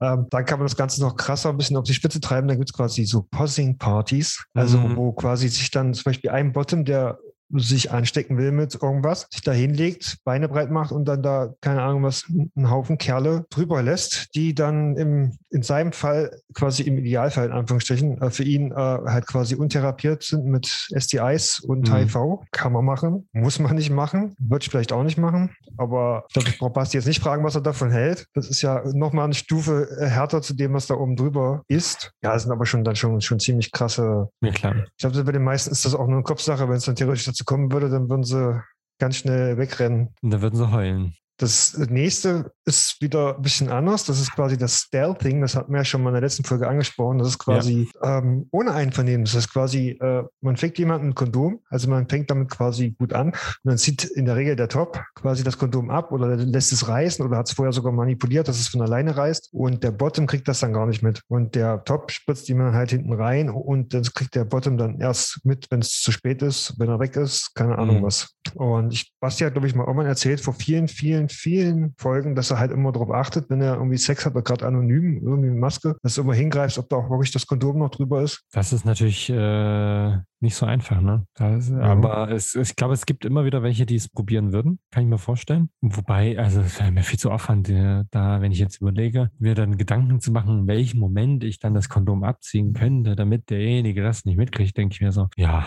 Ähm, 0.00 0.26
dann 0.30 0.44
kann 0.44 0.58
man 0.58 0.66
das 0.66 0.76
Ganze 0.76 1.00
noch 1.00 1.16
krasser 1.16 1.50
ein 1.50 1.56
bisschen 1.56 1.76
auf 1.76 1.84
die 1.84 1.94
Spitze 1.94 2.20
treiben. 2.20 2.48
Da 2.48 2.54
gibt 2.54 2.70
es 2.70 2.74
quasi 2.76 3.04
so 3.04 3.22
Posing-Partys, 3.30 4.44
also 4.54 4.78
Mhm. 4.78 4.96
wo 4.96 5.12
quasi 5.12 5.48
sich 5.48 5.70
dann 5.70 5.94
zum 5.94 6.04
Beispiel 6.04 6.30
ein 6.30 6.52
Bottom, 6.52 6.84
der 6.84 7.18
sich 7.50 7.90
anstecken 7.90 8.36
will 8.36 8.52
mit 8.52 8.74
irgendwas, 8.80 9.26
sich 9.30 9.42
da 9.42 9.52
hinlegt, 9.52 10.18
Beine 10.24 10.48
breit 10.48 10.70
macht 10.70 10.92
und 10.92 11.06
dann 11.06 11.22
da, 11.22 11.54
keine 11.60 11.82
Ahnung 11.82 12.02
was, 12.02 12.24
einen 12.28 12.70
Haufen 12.70 12.98
Kerle 12.98 13.46
drüber 13.50 13.82
lässt, 13.82 14.34
die 14.34 14.54
dann 14.54 14.96
im, 14.96 15.38
in 15.50 15.62
seinem 15.62 15.92
Fall, 15.92 16.30
quasi 16.54 16.82
im 16.82 16.98
Idealfall 16.98 17.46
in 17.46 17.52
Anführungsstrichen, 17.52 18.20
äh, 18.20 18.30
für 18.30 18.42
ihn 18.44 18.72
äh, 18.72 18.74
halt 18.74 19.26
quasi 19.26 19.54
untherapiert 19.54 20.22
sind 20.22 20.44
mit 20.46 20.66
STIs 20.94 21.60
und 21.60 21.88
Mhm. 21.88 21.94
HIV. 21.94 22.18
Kann 22.52 22.72
man 22.72 22.84
machen, 22.84 23.28
muss 23.32 23.58
man 23.58 23.74
nicht 23.76 23.90
machen, 23.90 24.34
würde 24.38 24.62
ich 24.62 24.70
vielleicht 24.70 24.92
auch 24.92 25.02
nicht 25.04 25.18
machen, 25.18 25.50
aber 25.76 26.24
ich 26.28 26.34
glaube, 26.34 26.48
ich 26.48 26.58
brauche 26.58 26.72
Basti 26.72 26.96
jetzt 26.96 27.06
nicht 27.06 27.22
fragen, 27.22 27.44
was 27.44 27.54
er 27.54 27.60
davon 27.62 27.90
hält. 27.90 28.26
Das 28.34 28.48
ist 28.48 28.62
ja 28.62 28.82
nochmal 28.92 29.24
eine 29.24 29.34
Stufe 29.34 29.88
äh, 30.00 30.06
härter 30.06 30.42
zu 30.42 30.54
dem, 30.54 30.74
was 30.74 30.86
da 30.86 30.94
oben 30.94 31.16
drüber 31.16 31.62
ist. 31.68 32.12
Ja, 32.22 32.32
das 32.32 32.42
sind 32.42 32.52
aber 32.52 32.66
schon 32.66 32.84
dann 32.84 32.96
schon, 32.96 33.20
schon 33.20 33.40
ziemlich 33.40 33.72
krasse 33.72 34.28
Ja, 34.40 34.50
klar. 34.50 34.74
ich 34.76 34.96
glaube, 34.98 35.24
bei 35.24 35.32
den 35.32 35.44
meisten 35.44 35.70
ist 35.70 35.84
das 35.84 35.94
auch 35.94 36.06
nur 36.06 36.16
eine 36.16 36.22
Kopfsache. 36.22 36.68
Wenn 36.68 36.76
es 36.76 36.84
dann 36.84 36.96
theoretisch 36.96 37.24
dazu 37.38 37.44
kommen 37.44 37.72
würde, 37.72 37.88
dann 37.88 38.08
würden 38.08 38.24
sie 38.24 38.62
ganz 38.98 39.16
schnell 39.16 39.58
wegrennen. 39.58 40.14
Und 40.22 40.30
da 40.30 40.42
würden 40.42 40.56
sie 40.56 40.70
heulen. 40.70 41.14
Das 41.38 41.78
nächste 41.78 42.52
ist 42.68 43.00
wieder 43.00 43.36
ein 43.36 43.42
bisschen 43.42 43.68
anders. 43.70 44.04
Das 44.04 44.20
ist 44.20 44.32
quasi 44.32 44.56
das 44.56 44.78
Stealthing. 44.82 45.40
Das 45.40 45.56
hatten 45.56 45.72
wir 45.72 45.78
ja 45.78 45.84
schon 45.84 46.02
mal 46.02 46.10
in 46.10 46.14
der 46.14 46.22
letzten 46.22 46.44
Folge 46.44 46.68
angesprochen. 46.68 47.18
Das 47.18 47.28
ist 47.28 47.38
quasi 47.38 47.88
ähm, 48.02 48.46
ohne 48.52 48.72
Einvernehmen. 48.72 49.24
Das 49.24 49.34
ist 49.34 49.52
quasi, 49.52 49.98
äh, 50.00 50.22
man 50.40 50.56
fängt 50.56 50.78
jemanden 50.78 51.08
ein 51.08 51.14
Kondom. 51.14 51.60
Also 51.70 51.88
man 51.90 52.08
fängt 52.08 52.30
damit 52.30 52.50
quasi 52.50 52.94
gut 52.98 53.12
an. 53.12 53.28
Und 53.28 53.34
dann 53.64 53.78
zieht 53.78 54.04
in 54.04 54.26
der 54.26 54.36
Regel 54.36 54.54
der 54.54 54.68
Top 54.68 55.02
quasi 55.14 55.42
das 55.42 55.58
Kondom 55.58 55.90
ab 55.90 56.12
oder 56.12 56.36
lässt 56.36 56.72
es 56.72 56.86
reißen 56.86 57.24
oder 57.24 57.38
hat 57.38 57.48
es 57.48 57.54
vorher 57.54 57.72
sogar 57.72 57.92
manipuliert, 57.92 58.46
dass 58.46 58.60
es 58.60 58.68
von 58.68 58.82
alleine 58.82 59.16
reißt. 59.16 59.48
Und 59.52 59.82
der 59.82 59.90
Bottom 59.90 60.26
kriegt 60.26 60.46
das 60.46 60.60
dann 60.60 60.72
gar 60.72 60.86
nicht 60.86 61.02
mit. 61.02 61.22
Und 61.28 61.54
der 61.54 61.82
Top 61.84 62.10
spritzt 62.12 62.48
dann 62.48 62.74
halt 62.74 62.90
hinten 62.90 63.12
rein 63.12 63.50
und 63.50 63.94
das 63.94 64.12
kriegt 64.14 64.34
der 64.34 64.44
Bottom 64.44 64.76
dann 64.76 65.00
erst 65.00 65.40
mit, 65.44 65.70
wenn 65.70 65.80
es 65.80 66.00
zu 66.00 66.12
spät 66.12 66.42
ist, 66.42 66.74
wenn 66.78 66.88
er 66.88 67.00
weg 67.00 67.16
ist. 67.16 67.54
Keine 67.54 67.78
Ahnung 67.78 67.98
Mhm. 68.00 68.02
was. 68.02 68.34
Und 68.54 68.92
ich, 68.92 69.12
Basti 69.20 69.44
hat, 69.44 69.52
glaube 69.54 69.66
ich, 69.66 69.74
mal 69.74 69.84
irgendwann 69.84 70.06
erzählt, 70.06 70.40
vor 70.40 70.54
vielen, 70.54 70.88
vielen, 70.88 71.28
vielen 71.28 71.94
Folgen, 71.98 72.34
dass 72.34 72.50
er 72.50 72.57
halt 72.58 72.72
immer 72.72 72.92
darauf 72.92 73.10
achtet, 73.10 73.50
wenn 73.50 73.60
er 73.60 73.74
irgendwie 73.74 73.98
Sex 73.98 74.26
hat, 74.26 74.34
gerade 74.44 74.66
anonym, 74.66 75.20
irgendwie 75.22 75.50
mit 75.50 75.58
Maske, 75.58 75.96
dass 76.02 76.14
du 76.14 76.22
immer 76.22 76.34
hingreifst, 76.34 76.78
ob 76.78 76.88
da 76.88 76.96
auch 76.96 77.10
wirklich 77.10 77.32
das 77.32 77.46
Kondom 77.46 77.78
noch 77.78 77.90
drüber 77.90 78.22
ist. 78.22 78.44
Das 78.52 78.72
ist 78.72 78.84
natürlich 78.84 79.28
äh, 79.30 80.16
nicht 80.40 80.54
so 80.54 80.66
einfach, 80.66 81.00
ne? 81.00 81.26
Das, 81.34 81.70
Aber 81.72 82.30
es, 82.30 82.54
ich 82.54 82.76
glaube, 82.76 82.94
es 82.94 83.06
gibt 83.06 83.24
immer 83.24 83.44
wieder 83.44 83.62
welche, 83.62 83.86
die 83.86 83.96
es 83.96 84.08
probieren 84.08 84.52
würden, 84.52 84.78
kann 84.90 85.02
ich 85.02 85.08
mir 85.08 85.18
vorstellen. 85.18 85.70
Wobei, 85.80 86.38
also 86.38 86.60
es 86.60 86.78
wäre 86.78 86.92
mir 86.92 87.02
viel 87.02 87.18
zu 87.18 87.30
Aufwand, 87.30 87.68
äh, 87.68 88.04
da, 88.10 88.40
wenn 88.40 88.52
ich 88.52 88.58
jetzt 88.58 88.80
überlege, 88.80 89.30
mir 89.38 89.54
dann 89.54 89.76
Gedanken 89.76 90.20
zu 90.20 90.30
machen, 90.30 90.60
in 90.60 90.66
welchem 90.66 91.00
Moment 91.00 91.44
ich 91.44 91.58
dann 91.58 91.74
das 91.74 91.88
Kondom 91.88 92.24
abziehen 92.24 92.72
könnte, 92.72 93.16
damit 93.16 93.50
derjenige 93.50 94.02
das 94.02 94.24
nicht 94.24 94.36
mitkriegt, 94.36 94.76
denke 94.76 94.94
ich 94.94 95.00
mir 95.00 95.12
so, 95.12 95.28
ja, 95.36 95.64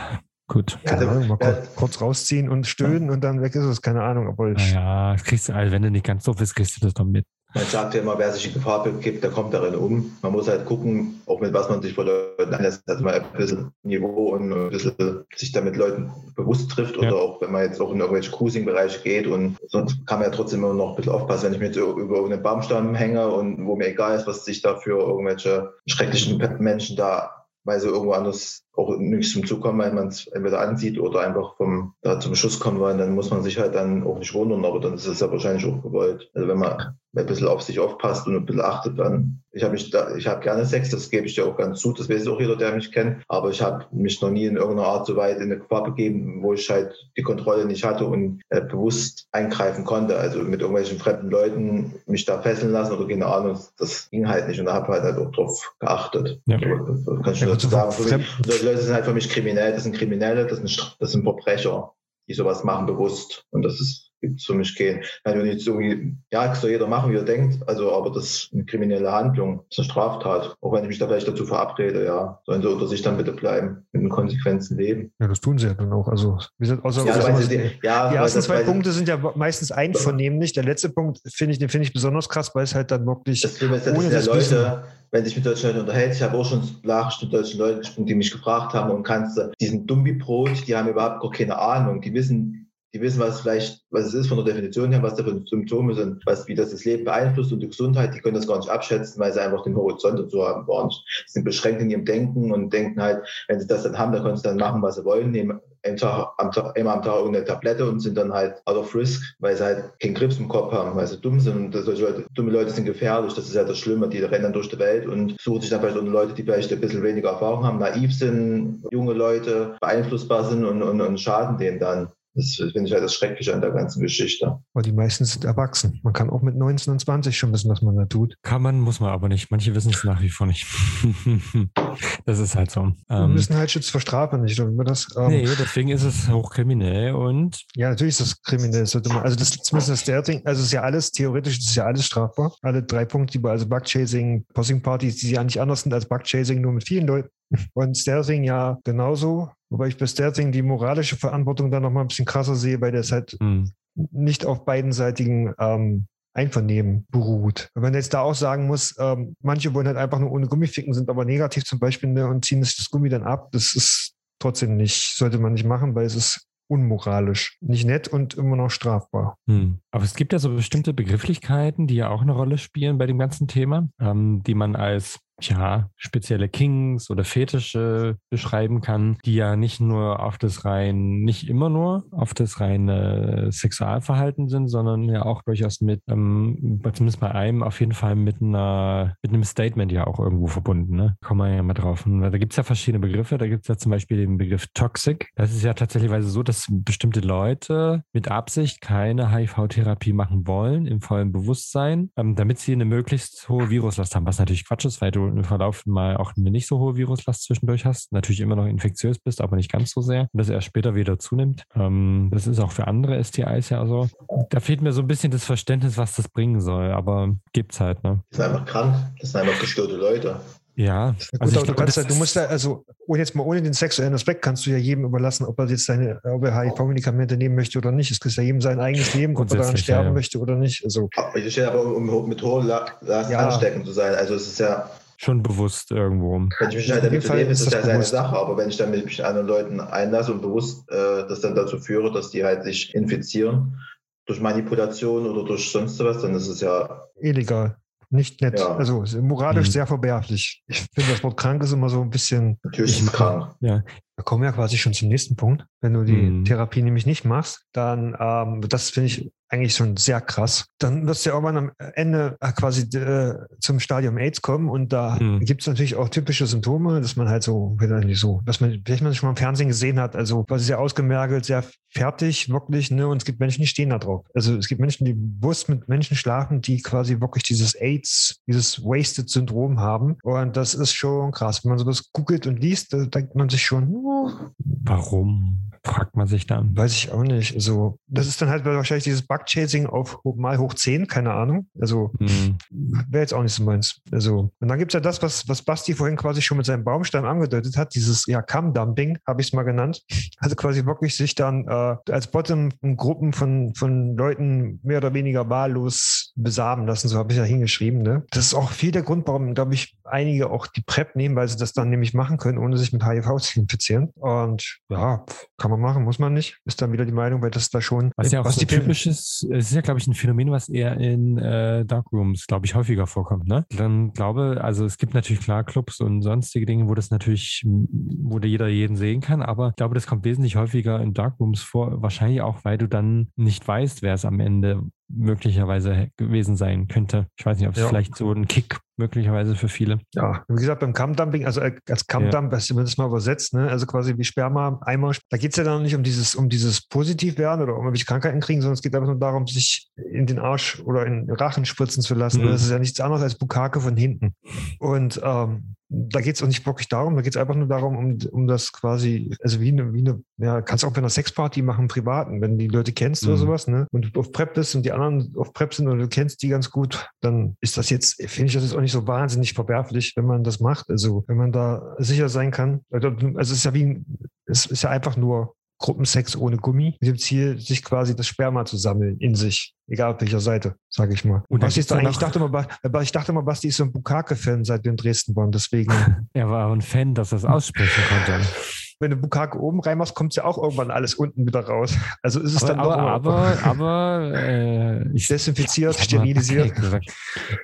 gut. 0.52 0.78
Keine 0.84 1.02
Also, 1.08 1.12
Ahnung, 1.12 1.28
mal 1.30 1.38
ja. 1.42 1.58
kurz, 1.76 2.02
rausziehen 2.02 2.50
und 2.50 2.68
stöhnen 2.68 3.10
und 3.10 3.24
dann 3.24 3.42
weg 3.42 3.56
ist 3.56 3.64
es. 3.64 3.82
Keine 3.82 4.04
Ahnung, 4.04 4.28
aber 4.28 4.52
ich, 4.52 4.74
Naja, 4.74 5.14
das 5.14 5.24
kriegst 5.24 5.50
du, 5.50 5.54
also 5.54 5.72
wenn 5.72 5.82
du 5.82 5.90
nicht 5.92 6.06
ganz 6.06 6.26
doof 6.26 6.36
bist, 6.38 6.56
kriegst 6.56 6.78
du 6.78 6.82
das 6.86 6.94
doch 6.94 7.06
mit. 7.06 7.26
Man 7.54 7.66
sagt 7.66 7.94
ja 7.94 8.02
immer, 8.02 8.18
wer 8.18 8.32
sich 8.32 8.48
in 8.48 8.54
Gefahr 8.54 8.82
begibt, 8.82 9.24
der 9.24 9.32
kommt 9.32 9.54
darin 9.54 9.76
um. 9.76 10.18
Man 10.22 10.32
muss 10.32 10.48
halt 10.48 10.66
gucken, 10.66 11.22
auch 11.26 11.42
mit 11.42 11.54
was 11.54 11.70
man 11.70 11.82
sich 11.82 11.94
vor 11.94 12.06
Leuten 12.06 12.54
anlässt, 12.54 12.82
dass 12.88 13.02
man 13.02 13.14
ein 13.14 13.26
bisschen 13.36 13.72
Niveau 13.84 14.30
und 14.36 14.54
ein 14.54 14.70
bisschen 14.70 15.26
sich 15.36 15.52
damit 15.52 15.76
Leuten 15.76 16.12
bewusst 16.38 16.72
trifft 16.72 16.98
oder 16.98 17.10
Ja. 17.10 17.14
auch 17.16 17.42
wenn 17.42 17.52
man 17.52 17.64
jetzt 17.64 17.82
auch 17.82 17.92
in 17.92 18.00
irgendwelche 18.00 18.32
Cruising-Bereiche 18.32 19.02
geht 19.04 19.28
und 19.28 19.58
sonst 19.68 20.06
kann 20.08 20.20
man 20.20 20.30
ja 20.30 20.36
trotzdem 20.36 20.64
immer 20.64 20.74
noch 20.74 20.92
ein 20.92 20.96
bisschen 20.96 21.12
aufpassen, 21.12 21.46
wenn 21.48 21.54
ich 21.54 21.60
mir 21.60 21.66
jetzt 21.66 21.78
über 21.78 22.24
einen 22.24 22.42
Baumstamm 22.42 22.96
hänge 22.96 23.28
und 23.28 23.66
wo 23.66 23.76
mir 23.76 23.88
egal 23.90 24.16
ist, 24.16 24.28
was 24.28 24.46
sich 24.46 24.62
da 24.62 24.78
für 24.78 24.98
irgendwelche 25.00 25.74
schrecklichen 25.88 26.38
Menschen 26.60 26.96
da 26.96 27.32
weil 27.64 27.80
sie 27.80 27.88
irgendwo 27.88 28.14
anders 28.14 28.64
auch 28.76 28.98
nichts 28.98 29.34
zum 29.34 29.46
Zug 29.46 29.62
kommen, 29.62 29.80
weil 29.80 29.94
man 29.94 30.08
es 30.08 30.28
entweder 30.28 30.62
ansieht 30.62 31.00
oder 31.00 31.22
einfach 31.22 31.56
vom 31.58 31.94
da 32.02 32.20
zum 32.20 32.36
Schuss 32.36 32.60
kommen 32.60 32.80
wollen, 32.80 32.98
dann 32.98 33.16
muss 33.16 33.30
man 33.30 33.44
sich 33.44 33.60
halt 33.60 33.76
dann 33.76 34.04
auch 34.04 34.20
nicht 34.20 34.34
wundern, 34.34 34.66
aber 34.66 34.80
dann 34.80 34.94
ist 34.94 35.08
es 35.08 35.20
ja 35.20 35.32
wahrscheinlich 35.32 35.66
auch 35.66 35.82
gewollt. 35.82 36.30
Also 36.34 36.48
wenn 36.48 36.58
man 36.58 36.96
ein 37.14 37.26
bisschen 37.26 37.48
auf 37.48 37.62
sich 37.62 37.80
aufpasst 37.80 38.26
und 38.28 38.36
ein 38.36 38.46
bisschen 38.46 38.62
achtet, 38.62 38.98
dann 38.98 39.42
ich 39.54 39.64
habe 39.64 39.74
mich 39.74 39.90
da, 39.90 40.16
ich 40.16 40.28
habe 40.28 40.42
gerne 40.42 40.66
Sex, 40.66 40.92
das 40.92 41.10
gebe 41.10 41.28
ich 41.28 41.36
dir 41.36 41.46
auch 41.46 41.58
ganz 41.58 41.82
zu, 41.82 41.92
das 41.92 42.10
weiß 42.10 42.26
auch 42.28 42.40
jeder, 42.40 42.56
der 42.56 42.72
mich 42.74 42.94
kennt, 42.94 43.18
aber 43.28 43.50
ich 43.50 43.62
habe 43.62 43.86
mich 43.92 44.22
noch 44.22 44.30
nie 44.30 44.46
in 44.46 44.56
irgendeiner 44.56 44.88
Art 44.88 45.06
so 45.06 45.18
weit 45.18 45.38
in 45.38 45.44
eine 45.44 45.58
Gefahr 45.58 45.84
begeben, 45.84 46.42
wo 46.42 46.54
ich 46.54 46.70
halt 46.70 46.94
die 47.18 47.22
Kontrolle 47.22 47.66
nicht 47.66 47.84
hatte 47.84 48.06
und 48.06 48.42
äh, 48.48 48.62
bewusst 48.62 49.28
eingreifen 49.34 49.84
konnte, 49.84 50.18
also 50.18 50.40
mit 50.40 50.62
irgendwelchen 50.62 51.00
fremden 51.00 51.30
Leuten 51.30 51.96
mich 52.06 52.24
da 52.24 52.42
fesseln 52.42 52.72
lassen 52.72 52.94
oder 52.94 53.08
keine 53.10 53.26
Ahnung, 53.26 53.60
das 53.78 54.10
ging 54.10 54.30
halt 54.30 54.48
nicht 54.48 54.62
und 54.62 54.68
da 54.68 54.74
habe 54.74 54.94
halt, 54.94 55.04
halt 55.04 55.18
auch 55.18 55.32
drauf 55.32 55.74
geachtet. 55.80 56.40
Ja. 56.46 56.58
Das, 56.58 57.04
das 57.04 57.22
kann 57.22 57.34
ich 57.34 57.42
nur 57.42 57.54
dazu 57.54 57.68
sagen. 57.68 57.92
Fremd- 57.92 58.26
solche 58.62 58.74
Leute 58.74 58.86
sind 58.86 58.94
halt 58.94 59.06
für 59.06 59.14
mich 59.14 59.30
kriminell, 59.30 59.74
das 59.74 59.84
sind 59.84 59.96
Kriminelle, 59.96 60.46
das 60.46 60.60
sind, 60.60 60.98
das 61.00 61.12
sind 61.12 61.24
Verbrecher, 61.24 61.94
die 62.28 62.34
sowas 62.34 62.64
machen 62.64 62.86
bewusst. 62.86 63.46
Und 63.52 63.64
das 63.64 63.80
ist 63.80 64.11
gibt 64.22 64.40
es 64.40 64.46
für 64.46 64.54
mich 64.54 64.76
keinen. 64.78 65.02
Wenn 65.24 65.46
jetzt 65.46 65.68
irgendwie, 65.68 66.16
ja, 66.32 66.54
soll 66.56 66.70
jeder 66.70 66.88
machen, 66.88 67.12
wie 67.12 67.18
er 67.18 67.24
denkt, 67.24 67.68
also 67.68 67.92
aber 67.94 68.12
das 68.12 68.26
ist 68.26 68.50
eine 68.54 68.66
kriminelle 68.66 69.12
Handlung, 69.12 69.66
das 69.70 69.78
ist 69.78 69.80
eine 69.80 69.86
Straftat. 69.92 70.56
Auch 70.62 70.72
wenn 70.72 70.84
ich 70.84 70.90
mich 70.90 71.00
da 71.00 71.08
vielleicht 71.08 71.28
dazu 71.28 71.46
verabrede, 71.46 72.06
ja, 72.06 72.40
sollen 72.46 72.62
sie 72.62 72.70
unter 72.70 72.88
sich 72.88 73.02
dann 73.02 73.18
bitte 73.18 73.34
bleiben, 73.34 73.86
mit 73.92 74.04
den 74.04 74.10
Konsequenzen 74.10 74.78
leben. 74.78 75.12
Ja, 75.20 75.28
das 75.28 75.42
tun 75.42 75.58
sie 75.58 75.68
ja 75.68 75.74
dann 75.74 75.92
auch. 75.92 76.08
Also, 76.08 76.38
wie 76.58 76.64
gesagt, 76.66 76.86
außer, 76.86 77.06
Ja, 77.06 77.16
außer 77.16 77.38
sie, 77.38 77.72
ja, 77.84 78.10
die 78.10 78.16
ersten 78.16 78.42
zwei 78.42 78.64
Punkte 78.64 78.92
sind 78.92 79.08
ja 79.08 79.18
meistens 79.36 79.72
einvernehmlich. 79.72 80.54
Der 80.54 80.64
letzte 80.64 80.90
Punkt 80.90 81.20
finde 81.34 81.54
ich, 81.54 81.60
den 81.60 81.70
finde 81.70 81.88
ich 81.88 81.94
besonders 81.94 82.30
krass, 82.30 82.52
weil 82.54 82.64
es 82.64 82.76
halt 82.76 82.92
dann 82.92 83.06
wirklich 83.06 83.42
Das 83.42 83.58
Schlimme 83.58 83.78
ist, 83.78 83.88
ohne 83.88 84.10
das 84.10 84.26
Leute, 84.26 84.84
wenn 85.12 85.26
sich 85.26 85.36
mit 85.36 85.46
deutschen 85.46 85.70
Leuten 85.70 85.82
unterhält, 85.82 86.14
ich 86.14 86.22
habe 86.22 86.38
auch 86.38 86.46
schon 86.46 86.62
Nachrichten 86.84 87.26
mit 87.26 87.34
deutschen 87.34 87.60
Leuten 87.60 87.80
gesprochen, 87.80 88.06
die 88.06 88.16
mich 88.16 88.32
gefragt 88.32 88.74
haben 88.74 88.92
und 88.92 89.04
kannst 89.04 89.38
du 89.38 89.52
diesen 89.60 89.86
Dumbi-Brot, 89.86 90.68
die 90.68 90.76
haben 90.76 90.88
überhaupt 90.88 91.22
gar 91.22 91.32
keine 91.32 91.58
Ahnung. 91.58 92.02
Die 92.02 92.14
wissen, 92.14 92.71
die 92.94 93.02
wissen, 93.02 93.20
was 93.20 93.42
vielleicht, 93.42 93.82
was 93.90 94.08
es 94.08 94.14
ist 94.14 94.28
von 94.28 94.38
der 94.38 94.54
Definition 94.54 94.92
her, 94.92 95.02
was 95.02 95.16
da 95.16 95.24
für 95.24 95.42
Symptome 95.46 95.94
sind, 95.96 96.22
was, 96.26 96.48
wie 96.48 96.56
das 96.56 96.72
das 96.72 96.86
Leben 96.86 97.06
beeinflusst 97.06 97.52
und 97.52 97.60
die 97.62 97.70
Gesundheit, 97.70 98.14
die 98.14 98.20
können 98.20 98.36
das 98.36 98.48
gar 98.48 98.58
nicht 98.58 98.70
abschätzen, 98.70 99.20
weil 99.20 99.34
sie 99.34 99.42
einfach 99.42 99.64
den 99.64 99.76
Horizont 99.76 100.20
dazu 100.20 100.46
haben, 100.46 100.66
gar 100.66 100.86
nicht. 100.86 101.02
Sie 101.28 101.34
sind 101.34 101.44
beschränkt 101.44 101.82
in 101.82 101.90
ihrem 101.90 102.06
Denken 102.06 102.52
und 102.52 102.72
denken 102.72 103.02
halt, 103.02 103.26
wenn 103.48 103.60
sie 103.60 103.68
das 103.68 103.84
dann 103.84 103.98
haben, 103.98 104.12
dann 104.12 104.24
können 104.24 104.38
sie 104.38 104.44
dann 104.44 104.58
machen, 104.58 104.82
was 104.82 104.96
sie 104.96 105.06
wollen, 105.06 105.32
nehmen 105.32 105.60
einen 105.84 105.98
Tag, 105.98 106.34
am 106.38 106.52
Tag, 106.52 106.78
einmal 106.78 106.98
am 106.98 107.04
Tag 107.04 107.16
irgendeine 107.16 107.46
Tablette 107.46 107.88
und 107.90 108.00
sind 108.00 108.18
dann 108.18 108.34
halt 108.34 108.62
out 108.66 108.78
of 108.78 108.94
risk, 108.94 109.36
weil 109.40 109.56
sie 109.56 109.64
halt 109.64 110.00
keinen 110.00 110.14
Grips 110.14 110.38
im 110.38 110.48
Kopf 110.48 110.72
haben, 110.72 110.96
weil 110.96 111.08
sie 111.08 111.18
dumm 111.18 111.40
sind 111.40 111.76
und 111.76 111.84
solche 111.84 112.04
Leute, 112.04 112.26
dumme 112.36 112.52
Leute 112.52 112.72
sind 112.72 112.86
gefährlich, 112.86 113.34
das 113.34 113.46
ist 113.46 113.56
ja 113.56 113.64
das 113.64 113.78
Schlimme, 113.78 114.08
die 114.08 114.20
rennen 114.20 114.44
dann 114.44 114.54
durch 114.54 114.70
die 114.70 114.80
Welt 114.80 115.08
und 115.08 115.36
suchen 115.40 115.62
sich 115.62 115.70
dann 115.70 115.82
vielleicht 115.82 115.98
auch 115.98 116.04
Leute, 116.04 116.34
die 116.34 116.44
vielleicht 116.44 116.72
ein 116.72 116.80
bisschen 116.80 117.04
weniger 117.04 117.32
Erfahrung 117.32 117.66
haben, 117.66 117.80
naiv 117.80 118.14
sind, 118.14 118.84
junge 118.92 119.14
Leute, 119.14 119.76
beeinflussbar 119.82 120.44
sind 120.44 120.66
und, 120.66 120.84
und, 120.84 121.02
und 121.02 121.20
schaden 121.20 121.58
denen 121.58 121.80
dann. 121.80 122.12
Das 122.34 122.56
finde 122.56 122.84
ich 122.86 122.94
halt 122.94 123.04
das 123.04 123.14
Schreckliche 123.14 123.54
an 123.54 123.60
der 123.62 123.72
ganzen 123.72 124.02
Geschichte. 124.02 124.58
Aber 124.74 124.82
die 124.82 124.94
meisten 124.94 125.26
sind 125.26 125.44
erwachsen. 125.44 126.00
Man 126.04 126.14
kann 126.14 126.30
auch 126.30 126.42
mit 126.42 126.56
19 126.56 126.94
und 126.94 127.00
20 127.00 127.38
schon 127.38 127.52
wissen, 127.52 127.70
was 127.70 127.82
man 127.82 127.96
da 127.98 128.06
tut. 128.06 128.36
Kann 128.42 128.62
man, 128.62 128.80
muss 128.80 129.00
man 129.02 129.10
aber 129.10 129.28
nicht. 129.28 129.52
Manche 129.52 129.76
wissen 129.76 129.92
es 129.92 130.04
nach 130.06 130.22
wie 130.22 130.30
vor 130.30 130.48
nicht. 130.48 130.66
das 132.26 132.40
ist 132.40 132.56
halt 132.56 132.72
so. 132.72 132.94
Wir 133.08 133.18
Ähm, 133.18 133.34
müssen 133.34 133.56
halt 133.56 133.72
schützt 133.72 133.92
vor 133.92 134.02
Strafe 134.02 134.38
nicht. 134.38 134.58
Wie 134.58 134.84
das, 134.86 135.08
ähm, 135.18 135.28
nee, 135.28 135.44
deswegen 135.60 135.90
ist 135.90 136.04
es 136.04 136.30
hochkriminell 136.30 137.14
und 137.14 137.66
Ja, 137.76 137.90
natürlich 137.90 138.12
ist 138.20 138.22
das 138.22 138.42
kriminell. 138.42 138.82
Das 138.82 138.92
sollte 138.92 139.10
man, 139.10 139.24
also 139.24 139.36
das 139.36 139.50
zumindest 139.52 139.90
das 139.92 140.04
Dating, 140.06 140.42
also 140.46 140.60
es 140.62 140.68
ist 140.68 140.74
ja 140.74 140.82
alles, 140.82 141.12
theoretisch 141.12 141.58
ist 141.60 141.76
ja 141.76 141.86
alles 141.86 142.06
strafbar. 142.06 142.54
Alle 142.62 142.84
drei 142.84 143.06
Punkte, 143.06 143.34
die 143.34 143.40
bei 143.40 143.52
also 143.52 143.68
Bugchasing, 143.68 144.46
Posing 144.54 144.82
Partys, 144.82 145.18
die 145.18 145.32
ja 145.32 145.44
nicht 145.44 145.60
anders 145.60 145.82
sind 145.82 145.94
als 145.94 146.08
Bugchasing, 146.08 146.62
nur 146.62 146.72
mit 146.72 146.88
vielen 146.88 147.08
Leuten. 147.08 147.30
Und 147.74 147.98
Stealthing 147.98 148.44
ja 148.46 148.80
genauso. 148.86 149.50
Wobei 149.72 149.88
ich 149.88 149.98
bei 149.98 150.06
Stealthing 150.06 150.52
die 150.52 150.62
moralische 150.62 151.16
Verantwortung 151.16 151.72
dann 151.72 151.84
nochmal 151.84 152.04
ein 152.04 152.10
bisschen 152.10 152.26
krasser 152.26 152.56
sehe, 152.56 152.82
weil 152.82 152.92
das 152.92 153.12
halt 153.12 153.38
hm, 153.40 153.72
nicht 154.12 154.46
auf 154.46 154.66
beidenseitigen 154.66 155.54
ähm, 155.58 156.08
Einvernehmen 156.34 157.08
beruht. 157.10 157.70
Wenn 157.74 157.84
man 157.84 157.94
jetzt 157.94 158.14
da 158.14 158.22
auch 158.22 158.36
sagen 158.36 158.68
muss, 158.68 158.96
ähm, 159.00 159.36
manche 159.42 159.74
wollen 159.74 159.88
halt 159.88 159.98
einfach 159.98 160.20
nur 160.20 160.32
ohne 160.32 160.48
Gummi 160.48 160.68
ficken, 160.68 160.94
sind 160.94 161.10
aber 161.10 161.26
negativ 161.26 161.64
zum 161.64 161.80
Beispiel 161.80 162.10
ne, 162.10 162.28
und 162.28 162.46
ziehen 162.46 162.64
sich 162.64 162.76
das 162.76 162.90
Gummi 162.90 163.10
dann 163.10 163.24
ab, 163.24 163.52
das 163.52 163.74
ist 163.74 164.14
trotzdem 164.40 164.76
nicht, 164.76 165.16
sollte 165.16 165.40
man 165.40 165.54
nicht 165.54 165.66
machen, 165.66 165.96
weil 165.96 166.06
es 166.06 166.16
ist 166.16 166.48
unmoralisch, 166.70 167.58
nicht 167.60 167.86
nett 167.86 168.08
und 168.08 168.34
immer 168.36 168.56
noch 168.56 168.70
strafbar. 168.70 169.36
hm. 169.48 169.80
Aber 169.92 170.06
es 170.06 170.16
gibt 170.16 170.32
ja 170.32 170.40
so 170.40 170.54
bestimmte 170.54 170.94
Begrifflichkeiten, 170.94 171.86
die 171.86 171.96
ja 171.96 172.10
auch 172.10 172.22
eine 172.22 172.32
Rolle 172.32 172.58
spielen 172.58 172.98
bei 172.98 173.08
dem 173.08 173.20
ganzen 173.20 173.48
Thema, 173.48 173.90
ähm, 174.00 174.42
die 174.44 174.56
man 174.56 174.78
als 174.78 175.20
ja, 175.50 175.90
spezielle 175.98 176.50
Kings 176.50 177.10
oder 177.10 177.24
Fetische 177.24 178.18
beschreiben 178.30 178.82
kann, 178.82 179.18
die 179.26 179.36
ja 179.36 179.56
nicht 179.56 179.80
nur 179.80 180.22
auf 180.22 180.38
das 180.38 180.66
rein, 180.66 181.22
nicht 181.22 181.48
immer 181.50 181.70
nur 181.70 182.06
auf 182.12 182.34
das 182.34 182.60
reine 182.60 183.50
Sexualverhalten 183.52 184.50
sind, 184.50 184.68
sondern 184.68 185.04
ja 185.10 185.24
auch 185.24 185.42
durchaus 185.44 185.82
mit, 185.82 186.02
ähm, 186.08 186.82
zumindest 186.94 187.20
bei 187.20 187.32
einem 187.32 187.64
auf 187.64 187.80
jeden 187.80 187.94
Fall 187.94 188.16
mit 188.16 188.42
einer, 188.42 189.16
mit 189.22 189.34
einem 189.34 189.44
Statement 189.44 189.92
ja 189.92 190.08
auch 190.08 190.20
irgendwo 190.20 190.48
verbunden. 190.48 190.96
Ne? 190.96 191.18
Kommen 191.24 191.42
wir 191.42 191.56
ja 191.56 191.64
mal 191.64 191.74
drauf. 191.74 192.06
Und 192.06 192.22
da 192.22 192.38
gibt 192.38 192.54
es 192.54 192.58
ja 192.58 192.64
verschiedene 192.64 193.00
Begriffe. 193.00 193.38
Da 193.38 193.48
gibt 193.48 193.64
es 193.64 193.68
ja 193.68 193.78
zum 193.78 193.92
Beispiel 193.92 194.18
den 194.18 194.38
Begriff 194.38 194.68
Toxic. 194.74 195.30
Das 195.36 195.52
ist 195.52 195.64
ja 195.64 195.74
tatsächlich 195.74 196.12
so, 196.22 196.44
dass 196.44 196.68
bestimmte 196.70 197.22
Leute 197.22 198.04
mit 198.14 198.30
Absicht 198.30 198.82
keine 198.82 199.32
HIV-Therapie 199.32 200.14
machen 200.14 200.48
wollen, 200.48 200.86
im 200.86 201.02
vollen 201.02 201.32
Bewusstsein, 201.32 202.12
ähm, 202.16 202.36
damit 202.36 202.60
sie 202.60 202.74
eine 202.74 202.86
möglichst 202.86 203.50
hohe 203.50 203.70
Viruslast 203.70 204.16
haben, 204.16 204.26
was 204.26 204.40
natürlich 204.40 204.68
Quatsch 204.68 204.86
ist, 204.86 205.02
weil 205.02 205.12
du 205.12 205.31
im 205.38 205.44
Verlauf 205.44 205.86
mal 205.86 206.18
auch 206.18 206.34
eine 206.38 206.52
nicht 206.52 206.68
so 206.68 206.80
hohe 206.80 206.96
Viruslast 206.96 207.44
zwischendurch 207.44 207.86
hast, 207.86 208.12
natürlich 208.12 208.42
immer 208.42 208.56
noch 208.56 208.66
infektiös 208.66 209.20
bist, 209.20 209.42
aber 209.42 209.56
nicht 209.56 209.72
ganz 209.72 209.92
so 209.92 210.02
sehr 210.02 210.22
und 210.32 210.38
das 210.38 210.50
erst 210.50 210.68
später 210.68 210.96
wieder 210.96 211.20
zunimmt. 211.20 211.64
Ähm, 211.76 212.30
das 212.32 212.48
ist 212.48 212.60
auch 212.60 212.72
für 212.72 212.88
andere 212.88 213.22
STIs 213.24 213.70
ja 213.70 213.86
so. 213.86 214.08
Da 214.50 214.60
fehlt 214.60 214.82
mir 214.82 214.92
so 214.94 215.02
ein 215.02 215.08
bisschen 215.08 215.32
das 215.32 215.46
Verständnis, 215.46 215.98
was 215.98 216.16
das 216.16 216.28
bringen 216.30 216.62
soll, 216.62 216.92
aber 216.92 217.36
gibt's 217.54 217.80
halt, 217.80 218.04
ne? 218.04 218.24
Die 218.32 218.36
sind 218.38 218.46
einfach 218.46 218.66
krank, 218.66 218.96
das 219.20 219.32
sind 219.32 219.42
einfach 219.42 219.60
gestörte 219.60 219.96
Leute. 219.96 220.40
Ja, 220.74 221.16
also 221.38 221.60
gut, 221.60 221.64
ich 221.64 221.70
aber 221.70 221.82
du 221.82 221.86
das 221.86 221.96
ja, 221.98 222.04
du 222.04 222.16
musst 222.16 222.36
ja, 222.36 222.46
also 222.46 222.86
ohne 223.06 223.20
jetzt 223.20 223.36
mal 223.36 223.44
ohne 223.44 223.62
den 223.62 223.74
sexuellen 223.74 224.14
Aspekt 224.14 224.42
kannst 224.42 224.66
du 224.66 224.70
ja 224.70 224.78
jedem 224.78 225.04
überlassen, 225.04 225.46
ob 225.46 225.60
er 225.60 225.66
jetzt 225.68 225.86
seine, 225.86 226.22
ob 226.24 226.44
er 226.46 226.58
HIV-Medikamente 226.58 227.36
nehmen 227.36 227.56
möchte 227.56 227.78
oder 227.78 227.92
nicht. 227.92 228.10
Es 228.10 228.20
ist 228.26 228.38
ja 228.38 228.44
jedem 228.44 228.62
sein 228.62 228.80
eigenes 228.80 229.14
Leben, 229.14 229.36
ob 229.36 229.52
er 229.52 229.58
daran 229.58 229.76
sterben 229.78 230.04
ja, 230.04 230.08
ja. 230.10 230.14
möchte 230.14 230.40
oder 230.40 230.56
nicht. 230.56 230.84
Also 230.86 231.10
Ich 231.36 231.52
stehe 231.52 231.68
aber, 231.70 231.84
um 231.84 232.30
mit 232.30 232.42
hoher 232.42 232.64
La- 232.64 232.86
Last 233.02 233.30
Ja. 233.30 233.40
ansteckend 233.50 233.86
zu 233.86 233.92
sein. 233.92 234.16
Also 234.16 234.36
es 234.36 234.48
ist 234.48 234.60
ja, 234.60 234.90
schon 235.24 235.44
bewusst 235.44 235.92
irgendwo. 235.92 236.34
wenn 236.34 236.70
ich 236.70 236.76
mich 236.76 236.88
In 236.88 236.94
halt 236.94 237.04
damit 237.06 237.24
lebe, 237.30 237.52
ist 237.52 237.66
das 237.66 237.74
das 237.74 237.82
ja 237.82 237.86
seine. 237.92 238.04
Sache. 238.04 238.36
Aber 238.36 238.58
wenn 238.58 238.70
ich 238.70 238.78
dann 238.78 238.92
mich 238.92 239.06
mit 239.06 239.22
anderen 239.22 239.48
Leuten 239.48 239.80
einlasse 239.80 240.32
und 240.34 240.42
bewusst 240.42 240.90
äh, 240.90 241.28
das 241.28 241.42
dann 241.42 241.54
dazu 241.56 241.78
führe, 241.78 242.12
dass 242.12 242.32
die 242.32 242.44
halt 242.44 242.64
sich 242.64 242.94
infizieren 242.96 243.80
durch 244.26 244.40
Manipulation 244.42 245.26
oder 245.28 245.44
durch 245.46 245.72
sonst 245.72 246.00
was, 246.04 246.22
dann 246.22 246.34
ist 246.36 246.48
es 246.48 246.62
ja 246.62 247.02
illegal. 247.20 247.76
Nicht 248.10 248.42
nett. 248.42 248.60
Ja. 248.60 248.76
Also 248.76 249.04
moralisch 249.22 249.68
Mhm. 249.68 249.72
sehr 249.72 249.88
verwerflich. 249.88 250.64
Ich 250.68 250.82
finde, 250.94 251.12
das 251.12 251.24
Wort 251.24 251.38
krank 251.38 251.64
ist 251.64 251.72
immer 251.72 251.88
so 251.90 252.02
ein 252.02 252.10
bisschen, 252.10 252.60
natürlich 252.64 253.00
ist 253.00 253.06
es 253.08 253.12
krank. 253.14 253.56
Ja, 253.62 253.84
da 254.18 254.24
kommen 254.24 254.44
wir 254.44 254.50
ja 254.50 254.56
quasi 254.56 254.78
schon 254.78 254.94
zum 254.94 255.08
nächsten 255.10 255.36
Punkt. 255.36 255.66
Wenn 255.82 255.94
du 255.94 256.04
die 256.04 256.14
Mhm. 256.14 256.46
Therapie 256.46 256.82
nämlich 256.82 257.06
nicht 257.06 257.26
machst, 257.26 257.66
dann, 257.74 258.16
ähm, 258.20 258.62
das 258.68 258.90
finde 258.92 259.08
ich 259.08 259.32
eigentlich 259.50 259.76
schon 259.76 259.98
sehr 259.98 260.22
krass. 260.22 260.66
Dann 260.80 261.08
wirst 261.08 261.26
du 261.26 261.30
ja 261.30 261.36
irgendwann 261.36 261.58
am 261.58 261.72
Ende 261.96 262.38
äh, 262.40 262.52
quasi 262.54 262.84
äh, 262.98 263.36
zum 263.60 263.82
Stadium 263.82 264.18
AIDS 264.18 264.42
kommen 264.42 264.70
und 264.70 264.94
da 264.94 265.18
Mhm. 265.20 265.40
gibt 265.42 265.62
es 265.62 265.68
natürlich 265.68 265.96
auch 265.96 266.08
typische 266.08 266.46
Symptome, 266.48 267.02
dass 267.02 267.16
man 267.18 267.28
halt 267.28 267.44
so, 267.44 267.76
nicht 268.06 268.20
so, 268.20 268.42
dass 268.46 268.62
man, 268.62 268.82
vielleicht 268.86 269.04
man 269.04 269.14
schon 269.14 269.28
mal 269.28 269.32
im 269.32 269.38
Fernsehen 269.38 269.68
gesehen 269.68 270.00
hat, 270.00 270.16
also 270.16 270.44
quasi 270.46 270.66
sehr 270.66 270.80
ausgemergelt, 270.80 271.44
sehr 271.46 271.66
fertig, 271.94 272.50
wirklich, 272.50 272.92
ne? 272.92 273.06
Und 273.08 273.18
es 273.18 273.26
gibt 273.26 273.42
Menschen, 273.42 273.62
die 273.62 273.68
stehen 273.68 273.90
da 273.90 273.98
drauf. 274.00 274.26
Also 274.34 274.56
es 274.56 274.70
gibt 274.70 274.80
Menschen, 274.80 275.04
die 275.04 275.14
bewusst 275.14 275.68
mit 275.68 275.90
Menschen 275.90 276.16
schlafen, 276.16 276.62
die 276.62 276.82
quasi 276.82 277.20
wirklich 277.20 277.44
dieses 277.44 277.74
AIDS, 277.76 278.40
dieses 278.48 278.82
Wasted-Syndrom 278.82 279.80
haben. 279.82 280.16
Und 280.24 280.56
das 280.56 280.74
ist 280.74 280.94
schon 280.94 281.32
krass. 281.34 281.66
Wenn 281.66 281.72
man 281.72 281.80
sowas 281.80 282.10
googelt 282.14 282.48
und 282.48 282.62
liest, 282.62 282.94
da 282.94 283.06
denkt 283.06 283.36
man 283.36 283.50
sich 283.50 283.64
schon, 283.66 283.90
oh, 283.94 284.01
warum? 284.04 285.72
Fragt 285.84 286.16
man 286.16 286.28
sich 286.28 286.46
dann. 286.46 286.76
Weiß 286.78 286.94
ich 286.94 287.12
auch 287.12 287.24
nicht. 287.24 287.56
Also, 287.56 287.98
das 288.08 288.28
ist 288.28 288.42
dann 288.42 288.50
halt 288.50 288.66
wahrscheinlich 288.66 289.04
dieses 289.04 289.26
Bug-Chasing 289.26 289.88
auf 289.88 290.20
mal 290.36 290.60
hoch 290.60 290.76
10, 290.76 291.08
keine 291.08 291.34
Ahnung. 291.34 291.68
Also, 291.80 292.12
Hm. 292.20 292.58
wäre 292.70 293.22
jetzt 293.22 293.34
auch 293.34 293.42
nicht 293.42 293.54
so 293.54 293.64
meins. 293.64 294.00
Also, 294.12 294.52
und 294.60 294.68
dann 294.68 294.78
gibt 294.78 294.92
es 294.92 294.94
ja 294.94 295.00
das, 295.00 295.24
was, 295.24 295.50
was 295.50 295.64
Basti 295.64 295.94
vorhin 295.94 296.18
quasi 296.18 296.42
schon 296.42 296.58
mit 296.58 296.68
seinem 296.68 296.84
Baumstamm 296.84 297.26
angedeutet 297.26 297.78
hat, 297.78 297.96
dieses 297.96 298.26
ja, 298.28 298.42
Cam-Dumping, 298.42 299.18
habe 299.28 299.42
ich 299.42 299.48
es 299.48 299.54
mal 299.54 299.64
genannt. 299.64 300.04
Also 300.38 300.56
quasi 300.56 300.86
wirklich 300.86 301.16
sich 301.16 301.34
dann 301.34 301.68
äh, 301.68 301.96
als 302.12 302.28
Bottom 302.28 302.70
Gruppen 302.96 303.34
von, 303.34 303.74
von 303.74 304.16
Leuten 304.16 304.80
mehr 304.84 304.98
oder 304.98 305.14
weniger 305.14 305.50
wahllos 305.50 306.34
besamen 306.36 306.86
lassen, 306.86 307.08
so 307.08 307.18
habe 307.18 307.32
ich 307.32 307.38
ja 307.40 307.44
hingeschrieben. 307.44 308.02
Ne? 308.02 308.24
Das 308.32 308.46
ist 308.46 308.54
auch 308.54 308.70
viel 308.70 308.92
der 308.92 309.02
Grund, 309.02 309.28
warum, 309.28 309.54
glaube 309.56 309.74
ich, 309.74 309.98
einige 310.04 310.50
auch 310.52 310.68
die 310.68 310.82
PrEP 310.82 311.16
nehmen, 311.16 311.36
weil 311.36 311.48
sie 311.48 311.58
das 311.58 311.74
dann 311.74 311.90
nämlich 311.90 312.14
machen 312.14 312.38
können, 312.38 312.58
ohne 312.58 312.78
sich 312.78 312.94
mit 312.94 313.04
HIV 313.04 313.38
zu 313.38 313.62
infizieren. 313.62 314.10
Und 314.16 314.80
ja, 314.90 315.26
kann 315.58 315.71
man 315.72 315.82
machen, 315.82 316.04
muss 316.04 316.20
man 316.20 316.34
nicht. 316.34 316.60
Ist 316.66 316.82
dann 316.82 316.92
wieder 316.92 317.06
die 317.06 317.12
Meinung, 317.12 317.42
weil 317.42 317.52
das 317.52 317.70
da 317.70 317.82
schon. 317.82 318.12
Was 318.16 318.32
ja 318.32 318.42
auch 318.42 318.50
so 318.50 318.60
die 318.60 318.68
typisch 318.68 319.08
ist, 319.08 319.48
es 319.52 319.70
ist 319.70 319.74
ja, 319.74 319.82
glaube 319.82 320.00
ich, 320.00 320.08
ein 320.08 320.14
Phänomen, 320.14 320.52
was 320.52 320.70
eher 320.70 320.98
in 320.98 321.38
äh, 321.38 321.86
Darkrooms, 321.86 322.46
glaube 322.48 322.66
ich, 322.66 322.76
häufiger 322.76 323.08
vorkommt. 323.08 323.48
Ne? 323.48 323.66
Dann 323.76 324.14
glaube, 324.14 324.60
also 324.62 324.86
es 324.86 324.98
gibt 324.98 325.14
natürlich 325.14 325.42
klar 325.42 325.64
Clubs 325.64 326.00
und 326.00 326.22
sonstige 326.22 326.66
Dinge, 326.66 326.88
wo 326.88 326.96
das 326.96 327.10
natürlich, 327.10 327.64
wo 327.66 328.40
jeder 328.40 328.68
jeden 328.68 328.96
sehen 328.96 329.22
kann, 329.22 329.42
aber 329.42 329.70
ich 329.70 329.76
glaube, 329.76 329.96
das 329.96 330.08
kommt 330.08 330.26
wesentlich 330.26 330.56
häufiger 330.56 331.00
in 331.02 331.14
Darkrooms 331.14 331.62
vor, 331.62 332.02
wahrscheinlich 332.02 332.42
auch, 332.42 332.64
weil 332.64 332.78
du 332.78 332.88
dann 332.88 333.32
nicht 333.36 333.68
weißt, 333.68 334.02
wer 334.02 334.14
es 334.14 334.26
am 334.26 334.40
Ende 334.40 334.84
möglicherweise 335.14 336.10
gewesen 336.18 336.56
sein 336.56 336.88
könnte. 336.88 337.28
Ich 337.38 337.46
weiß 337.46 337.58
nicht, 337.58 337.68
ob 337.68 337.76
es 337.76 337.82
Ja. 337.82 337.88
vielleicht 337.88 338.16
so 338.16 338.32
ein 338.32 338.48
Kick 338.48 338.80
möglicherweise 338.98 339.56
für 339.56 339.68
viele. 339.68 340.00
Ja, 340.14 340.44
wie 340.48 340.56
gesagt, 340.56 340.82
beim 340.82 340.94
Kammdumping, 340.94 341.46
also 341.46 341.60
äh, 341.62 341.76
als 341.90 342.06
wenn 342.08 342.76
man 342.76 342.86
das 342.86 342.98
mal 342.98 343.08
übersetzt, 343.08 343.54
ne? 343.54 343.68
also 343.70 343.86
quasi 343.86 344.18
wie 344.18 344.24
Sperma, 344.24 344.80
Eimer, 344.86 345.14
da 345.30 345.38
geht 345.38 345.52
es 345.52 345.58
ja 345.58 345.64
dann 345.64 345.82
nicht 345.82 345.96
um 345.96 346.04
dieses, 346.04 346.36
um 346.36 346.50
dieses 346.50 346.88
Positivwerden 346.88 347.64
oder 347.64 347.74
um 347.74 347.80
irgendwelche 347.80 348.06
Krankheiten 348.06 348.40
kriegen, 348.40 348.62
sondern 348.62 348.76
es 348.76 348.82
geht 348.82 348.96
einfach 348.96 349.08
nur 349.08 349.20
darum, 349.20 349.48
sich 349.48 349.90
in 350.12 350.28
den 350.28 350.40
Arsch 350.40 350.80
oder 350.86 351.06
in 351.06 351.26
den 351.26 351.36
Rachen 351.36 351.66
spritzen 351.66 352.04
zu 352.04 352.14
lassen. 352.14 352.44
Mhm. 352.44 352.50
Das 352.50 352.62
ist 352.62 352.72
ja 352.72 352.80
nichts 352.80 353.00
anderes 353.00 353.24
als 353.24 353.36
Bukake 353.36 353.82
von 353.82 353.98
hinten. 353.98 354.34
Und 354.80 355.20
ähm, 355.24 355.76
da 355.94 356.22
geht 356.22 356.36
es 356.38 356.42
auch 356.42 356.48
nicht 356.48 356.66
wirklich 356.66 356.88
darum, 356.88 357.16
da 357.16 357.22
geht 357.22 357.36
es 357.36 357.42
einfach 357.42 357.56
nur 357.56 357.68
darum, 357.68 357.98
um, 357.98 358.18
um 358.32 358.48
das 358.48 358.72
quasi, 358.72 359.36
also 359.44 359.60
wie 359.60 359.74
eine, 359.74 359.92
wie 359.94 360.00
eine, 360.00 360.24
ja, 360.38 360.62
kannst 360.62 360.86
auch 360.86 360.92
bei 360.94 361.00
einer 361.00 361.10
Sexparty 361.10 361.62
machen, 361.62 361.90
privaten, 361.90 362.40
wenn 362.40 362.58
die 362.58 362.70
Leute 362.70 362.94
kennst 362.94 363.24
oder 363.26 363.34
Mhm. 363.34 363.40
sowas, 363.40 363.68
ne? 363.68 363.88
Und 363.92 364.16
du 364.16 364.20
auf 364.22 364.32
Prep 364.32 364.54
bist 364.54 364.74
und 364.74 364.84
die 364.86 364.94
anderen 364.94 365.34
auf 365.36 365.52
Prep 365.52 365.74
sind 365.74 365.88
und 365.90 366.00
du 366.00 366.08
kennst 366.08 366.42
die 366.44 366.48
ganz 366.48 366.70
gut, 366.72 367.10
dann 367.20 367.58
ist 367.60 367.78
das 367.78 367.90
jetzt, 367.90 368.22
finde 368.30 368.48
ich 368.48 368.54
das 368.54 368.64
jetzt 368.64 368.74
auch 368.76 368.80
nicht 368.82 368.94
so 368.94 369.06
wahnsinnig 369.06 369.54
verwerflich, 369.54 370.14
wenn 370.16 370.26
man 370.26 370.44
das 370.46 370.60
macht. 370.62 370.90
Also 370.90 371.26
wenn 371.28 371.36
man 371.38 371.52
da 371.52 371.96
sicher 371.98 372.30
sein 372.30 372.52
kann. 372.52 372.82
Also 372.90 373.10
es 373.38 373.52
ist 373.52 373.66
ja 373.66 373.74
wie, 373.74 373.84
ein- 373.84 374.06
es 374.46 374.66
ist 374.66 374.84
ja 374.84 374.90
einfach 374.90 375.18
nur 375.18 375.56
Gruppensex 375.82 376.36
ohne 376.38 376.58
Gummi, 376.58 376.96
mit 377.02 377.10
dem 377.10 377.18
Ziel, 377.18 377.60
sich 377.60 377.84
quasi 377.84 378.16
das 378.16 378.28
Sperma 378.28 378.64
zu 378.64 378.78
sammeln 378.78 379.18
in 379.18 379.36
sich, 379.36 379.74
egal 379.88 380.14
auf 380.14 380.22
welcher 380.22 380.40
Seite, 380.40 380.76
sage 380.90 381.14
ich 381.14 381.26
mal. 381.26 381.44
Und 381.50 381.60
Basti 381.60 381.82
ist 381.82 381.92
eigentlich, 381.92 382.12
ich 382.12 382.18
dachte 382.18 382.40
immer, 382.40 383.02
ich 383.02 383.12
dachte 383.12 383.32
immer, 383.32 383.44
Basti 383.44 383.68
ist 383.68 383.78
so 383.78 383.84
ein 383.84 383.92
Bukake-Fan, 383.92 384.64
seit 384.64 384.86
wir 384.86 384.92
in 384.92 384.98
Dresden 384.98 385.36
waren. 385.36 385.52
Deswegen, 385.52 385.92
Er 386.34 386.50
war 386.50 386.72
ein 386.72 386.82
Fan, 386.82 387.14
dass 387.14 387.34
er 387.34 387.40
es 387.40 387.46
aussprechen 387.46 388.04
konnte. 388.08 388.46
wenn 389.02 389.12
du 389.12 389.18
Bukake 389.18 389.60
oben 389.60 389.80
reinmachst, 389.80 390.16
kommt 390.16 390.36
ja 390.36 390.46
auch 390.46 390.58
irgendwann 390.58 390.92
alles 390.92 391.16
unten 391.16 391.46
wieder 391.46 391.62
raus. 391.62 391.96
Also 392.22 392.40
ist 392.40 392.54
es 392.54 392.64
Aber, 392.64 392.70
dann 392.70 392.80
aber, 392.80 392.90
doch 392.90 393.00
immer 393.00 393.12
aber, 393.12 393.64
aber 393.64 394.32
äh, 394.36 395.12
ich 395.14 395.28
desinfiziert, 395.28 395.96
Ich 395.98 396.04
sterilisiert. 396.04 396.74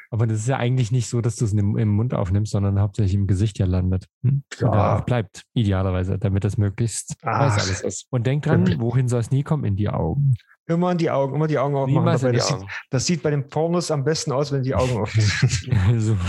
Aber 0.09 0.25
das 0.25 0.39
ist 0.39 0.47
ja 0.47 0.57
eigentlich 0.57 0.91
nicht 0.91 1.09
so, 1.09 1.21
dass 1.21 1.35
du 1.35 1.45
es 1.45 1.53
im, 1.53 1.77
im 1.77 1.89
Mund 1.89 2.13
aufnimmst, 2.13 2.53
sondern 2.53 2.79
hauptsächlich 2.79 3.13
im 3.13 3.27
Gesicht 3.27 3.59
ja 3.59 3.65
landet. 3.65 4.07
Hm? 4.23 4.43
Ja. 4.59 4.97
Auch 4.97 5.01
bleibt, 5.01 5.43
idealerweise, 5.53 6.17
damit 6.17 6.43
das 6.43 6.57
möglichst 6.57 7.15
weiß 7.21 7.53
alles 7.53 7.81
ist. 7.81 8.07
Und 8.09 8.25
denk 8.25 8.43
dran, 8.43 8.79
wohin 8.79 9.07
soll 9.07 9.19
es 9.19 9.31
nie 9.31 9.43
kommen? 9.43 9.63
In 9.63 9.75
die 9.75 9.89
Augen. 9.89 10.35
Immer 10.69 10.91
in 10.91 10.97
die 10.97 11.09
Augen, 11.09 11.33
immer 11.35 11.47
die 11.47 11.57
Augen 11.57 11.75
aufmachen. 11.75 11.93
Niemals 11.93 12.21
die 12.21 12.31
das, 12.33 12.47
sieht, 12.49 12.57
das 12.89 13.05
sieht 13.05 13.23
bei 13.23 13.29
den 13.31 13.47
Pornos 13.47 13.89
am 13.89 14.03
besten 14.03 14.33
aus, 14.33 14.51
wenn 14.51 14.63
die 14.63 14.75
Augen 14.75 14.97
offen 14.97 15.21
sind. 15.97 16.19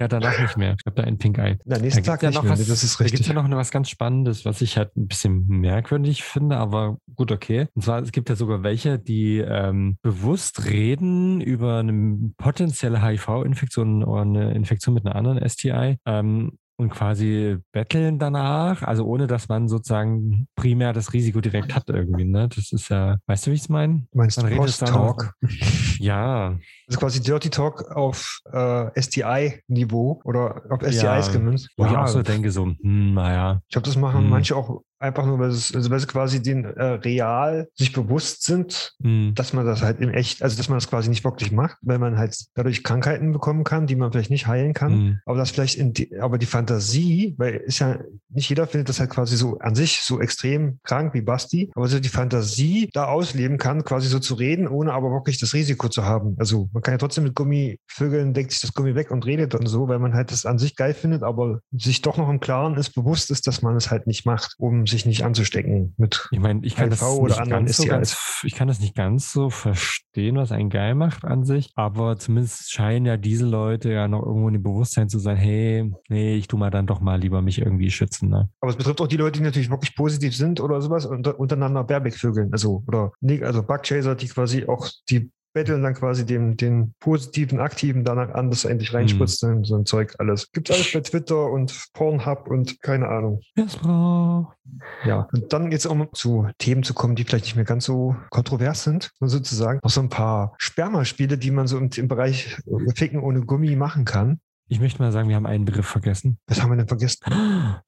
ja, 0.00 0.08
danach 0.08 0.38
nicht 0.40 0.56
mehr. 0.56 0.76
Ich 0.78 0.86
habe 0.86 0.96
da 0.96 1.02
ein 1.04 1.18
Pink 1.18 1.36
Eye. 1.38 1.58
Na, 1.64 1.76
Da 1.76 1.82
nächsten 1.82 1.98
gibt 1.98 2.06
Tag 2.06 2.22
ja 2.22 2.30
nicht 2.30 2.36
noch 2.36 2.42
mehr. 2.44 2.52
was, 2.52 2.66
das 2.66 2.82
ist 2.82 2.98
da 2.98 3.04
gibt's 3.04 3.20
richtig. 3.20 3.34
ja 3.36 3.42
noch 3.42 3.50
was 3.56 3.70
ganz 3.70 3.90
Spannendes, 3.90 4.44
was 4.44 4.62
ich 4.62 4.78
halt 4.78 4.96
ein 4.96 5.08
bisschen 5.08 5.46
merkwürdig 5.46 6.24
finde, 6.24 6.56
aber 6.56 6.96
gut, 7.16 7.32
okay. 7.32 7.66
Und 7.74 7.82
zwar, 7.82 8.00
es 8.02 8.12
gibt 8.12 8.30
ja 8.30 8.36
sogar 8.36 8.62
welche, 8.62 8.98
die 8.98 9.38
ähm, 9.38 9.98
bewusst 10.02 10.64
reden 10.64 11.40
über 11.40 11.78
eine 11.80 12.32
potenzielle 12.38 13.02
HIV-Infektion 13.02 14.04
oder 14.04 14.22
eine 14.22 14.54
Infektion 14.54 14.94
mit 14.94 15.04
einer 15.06 15.16
anderen 15.16 15.46
STI. 15.48 15.98
Ähm, 16.06 16.52
und 16.84 16.90
quasi 16.90 17.56
betteln 17.72 18.18
danach, 18.18 18.82
also 18.82 19.04
ohne 19.06 19.26
dass 19.26 19.48
man 19.48 19.68
sozusagen 19.68 20.46
primär 20.54 20.92
das 20.92 21.12
Risiko 21.12 21.40
direkt 21.40 21.74
hat 21.74 21.88
irgendwie, 21.88 22.24
ne? 22.24 22.48
Das 22.48 22.72
ist 22.72 22.90
ja, 22.90 23.16
weißt 23.26 23.46
du, 23.46 23.50
wie 23.50 23.54
ich 23.54 23.62
es 23.62 23.68
meine? 23.68 24.06
Du 24.12 24.18
meinst 24.18 24.40
Man 24.40 24.50
dann 24.50 24.58
Post-Talk? 24.58 25.34
Ja, 25.98 26.58
Ist 26.86 26.98
quasi 26.98 27.20
Dirty 27.22 27.50
Talk 27.50 27.90
auf 27.94 28.40
äh, 28.52 29.00
STI-Niveau 29.00 30.20
oder 30.24 30.62
auf 30.70 30.80
STIs 30.82 30.96
Ja, 31.02 31.28
gemünzt. 31.32 31.68
wo 31.76 31.84
ich 31.86 31.92
Ja, 31.92 32.02
auch 32.02 32.08
so 32.08 32.22
denke, 32.22 32.50
so, 32.50 32.64
hm, 32.66 33.14
naja, 33.14 33.60
Ich 33.68 33.72
glaube, 33.72 33.86
das 33.86 33.96
machen 33.96 34.22
Hm. 34.22 34.30
manche 34.30 34.56
auch 34.56 34.82
einfach 35.00 35.26
nur, 35.26 35.38
weil, 35.38 35.50
es, 35.50 35.74
also 35.74 35.90
weil 35.90 36.00
sie 36.00 36.06
quasi 36.06 36.40
den 36.42 36.64
äh, 36.64 36.82
real 36.82 37.68
sich 37.74 37.92
bewusst 37.92 38.42
sind, 38.44 38.94
hm, 39.02 39.32
dass 39.34 39.52
man 39.52 39.66
das 39.66 39.82
halt 39.82 40.00
in 40.00 40.08
echt, 40.08 40.42
also 40.42 40.56
dass 40.56 40.68
man 40.70 40.76
das 40.78 40.88
quasi 40.88 41.10
nicht 41.10 41.24
wirklich 41.24 41.52
macht, 41.52 41.76
weil 41.82 41.98
man 41.98 42.16
halt 42.16 42.34
dadurch 42.54 42.82
Krankheiten 42.82 43.32
bekommen 43.32 43.64
kann, 43.64 43.86
die 43.86 43.96
man 43.96 44.12
vielleicht 44.12 44.30
nicht 44.30 44.46
heilen 44.46 44.72
kann. 44.72 44.92
hm. 44.92 45.20
Aber 45.26 45.36
das 45.36 45.50
vielleicht 45.50 45.76
in 45.76 45.92
die, 45.92 46.18
aber 46.18 46.38
die 46.38 46.46
Fantasie, 46.46 47.34
weil 47.36 47.56
ist 47.56 47.80
ja 47.80 47.98
nicht 48.30 48.48
jeder 48.48 48.66
findet 48.66 48.88
das 48.88 48.98
halt 48.98 49.10
quasi 49.10 49.36
so 49.36 49.58
an 49.58 49.74
sich 49.74 50.00
so 50.02 50.20
extrem 50.20 50.78
krank 50.84 51.12
wie 51.12 51.20
Basti, 51.22 51.70
aber 51.74 51.86
so 51.88 52.00
die 52.00 52.08
Fantasie 52.08 52.88
da 52.94 53.04
ausleben 53.06 53.58
kann, 53.58 53.84
quasi 53.84 54.08
so 54.08 54.18
zu 54.20 54.34
reden, 54.34 54.66
ohne 54.68 54.92
aber 54.94 55.10
wirklich 55.10 55.38
das 55.38 55.52
Risiko 55.52 55.88
zu 55.88 56.04
haben. 56.04 56.34
Also 56.38 56.70
man 56.74 56.82
kann 56.82 56.92
ja 56.92 56.98
trotzdem 56.98 57.24
mit 57.24 57.34
Gummi 57.36 57.78
vögeln, 57.86 58.34
deckt 58.34 58.50
sich 58.50 58.60
das 58.60 58.74
Gummi 58.74 58.94
weg 58.96 59.12
und 59.12 59.24
redet 59.24 59.54
und 59.54 59.66
so, 59.66 59.88
weil 59.88 60.00
man 60.00 60.12
halt 60.12 60.32
das 60.32 60.44
an 60.44 60.58
sich 60.58 60.74
geil 60.74 60.92
findet, 60.92 61.22
aber 61.22 61.60
sich 61.70 62.02
doch 62.02 62.16
noch 62.16 62.28
im 62.28 62.40
Klaren 62.40 62.76
ist, 62.76 62.90
bewusst 62.90 63.30
ist, 63.30 63.46
dass 63.46 63.62
man 63.62 63.76
es 63.76 63.90
halt 63.90 64.08
nicht 64.08 64.26
macht, 64.26 64.54
um 64.58 64.86
sich 64.86 65.06
nicht 65.06 65.24
anzustecken 65.24 65.94
mit 65.96 66.28
Ich 66.32 66.40
meine, 66.40 66.60
ich 66.64 66.74
kann 66.74 66.90
HIV 66.90 67.00
das 67.00 67.10
oder 67.10 67.28
nicht 67.28 67.40
anderen 67.40 67.66
ganz 67.66 67.76
so 67.76 67.84
ganz, 67.84 68.42
ich 68.42 68.54
kann 68.54 68.66
das 68.66 68.80
nicht 68.80 68.96
ganz 68.96 69.32
so 69.32 69.50
verstehen, 69.50 70.36
was 70.36 70.50
einen 70.50 70.68
geil 70.68 70.96
macht 70.96 71.24
an 71.24 71.44
sich, 71.44 71.70
aber 71.76 72.16
zumindest 72.16 72.72
scheinen 72.72 73.06
ja 73.06 73.16
diese 73.16 73.46
Leute 73.46 73.92
ja 73.92 74.08
noch 74.08 74.26
irgendwo 74.26 74.48
in 74.48 74.54
dem 74.54 74.62
Bewusstsein 74.64 75.08
zu 75.08 75.20
sein, 75.20 75.36
hey, 75.36 75.92
nee, 76.08 76.34
ich 76.34 76.48
tu 76.48 76.56
mal 76.56 76.70
dann 76.70 76.86
doch 76.86 77.00
mal 77.00 77.20
lieber 77.20 77.40
mich 77.40 77.60
irgendwie 77.60 77.90
schützen. 77.92 78.30
Ne? 78.30 78.48
Aber 78.60 78.70
es 78.70 78.76
betrifft 78.76 79.00
auch 79.00 79.06
die 79.06 79.16
Leute, 79.16 79.38
die 79.38 79.44
natürlich 79.44 79.70
wirklich 79.70 79.94
positiv 79.94 80.36
sind 80.36 80.60
oder 80.60 80.80
sowas 80.80 81.06
und 81.06 81.26
untereinander 81.28 81.84
Baerbeck-Vögeln. 81.84 82.52
Also, 82.52 82.82
oder 82.88 83.12
also 83.42 83.62
Bugchaser, 83.62 84.16
die 84.16 84.26
quasi 84.26 84.64
auch, 84.66 84.88
die 85.08 85.30
betteln 85.54 85.82
dann 85.82 85.94
quasi 85.94 86.26
den, 86.26 86.56
den 86.58 86.94
positiven, 87.00 87.60
aktiven 87.60 88.04
danach 88.04 88.34
an, 88.34 88.50
dass 88.50 88.64
er 88.64 88.72
endlich 88.72 88.92
reinspritzt, 88.92 89.42
Mhm. 89.44 89.64
so 89.64 89.76
ein 89.76 89.86
Zeug 89.86 90.14
alles. 90.18 90.50
Gibt's 90.52 90.70
alles 90.70 90.92
bei 90.92 91.00
Twitter 91.00 91.50
und 91.50 91.88
Pornhub 91.94 92.48
und 92.48 92.82
keine 92.82 93.08
Ahnung. 93.08 93.40
Ja. 95.06 95.28
Und 95.32 95.52
dann 95.52 95.70
jetzt 95.72 95.86
um 95.86 96.08
zu 96.12 96.48
Themen 96.58 96.82
zu 96.82 96.92
kommen, 96.92 97.14
die 97.14 97.24
vielleicht 97.24 97.44
nicht 97.44 97.56
mehr 97.56 97.64
ganz 97.64 97.84
so 97.84 98.16
kontrovers 98.30 98.82
sind, 98.84 99.10
sozusagen. 99.20 99.80
Noch 99.82 99.90
so 99.90 100.00
ein 100.00 100.08
paar 100.08 100.54
Spermaspiele, 100.58 101.38
die 101.38 101.50
man 101.50 101.66
so 101.66 101.78
im, 101.78 101.88
im 101.96 102.08
Bereich 102.08 102.56
Ficken 102.96 103.20
ohne 103.20 103.40
Gummi 103.42 103.76
machen 103.76 104.04
kann. 104.04 104.40
Ich 104.66 104.80
möchte 104.80 105.02
mal 105.02 105.12
sagen, 105.12 105.28
wir 105.28 105.36
haben 105.36 105.46
einen 105.46 105.66
Begriff 105.66 105.86
vergessen. 105.86 106.38
Was 106.46 106.62
haben 106.62 106.70
wir 106.70 106.76
denn 106.76 106.88
vergessen? 106.88 107.18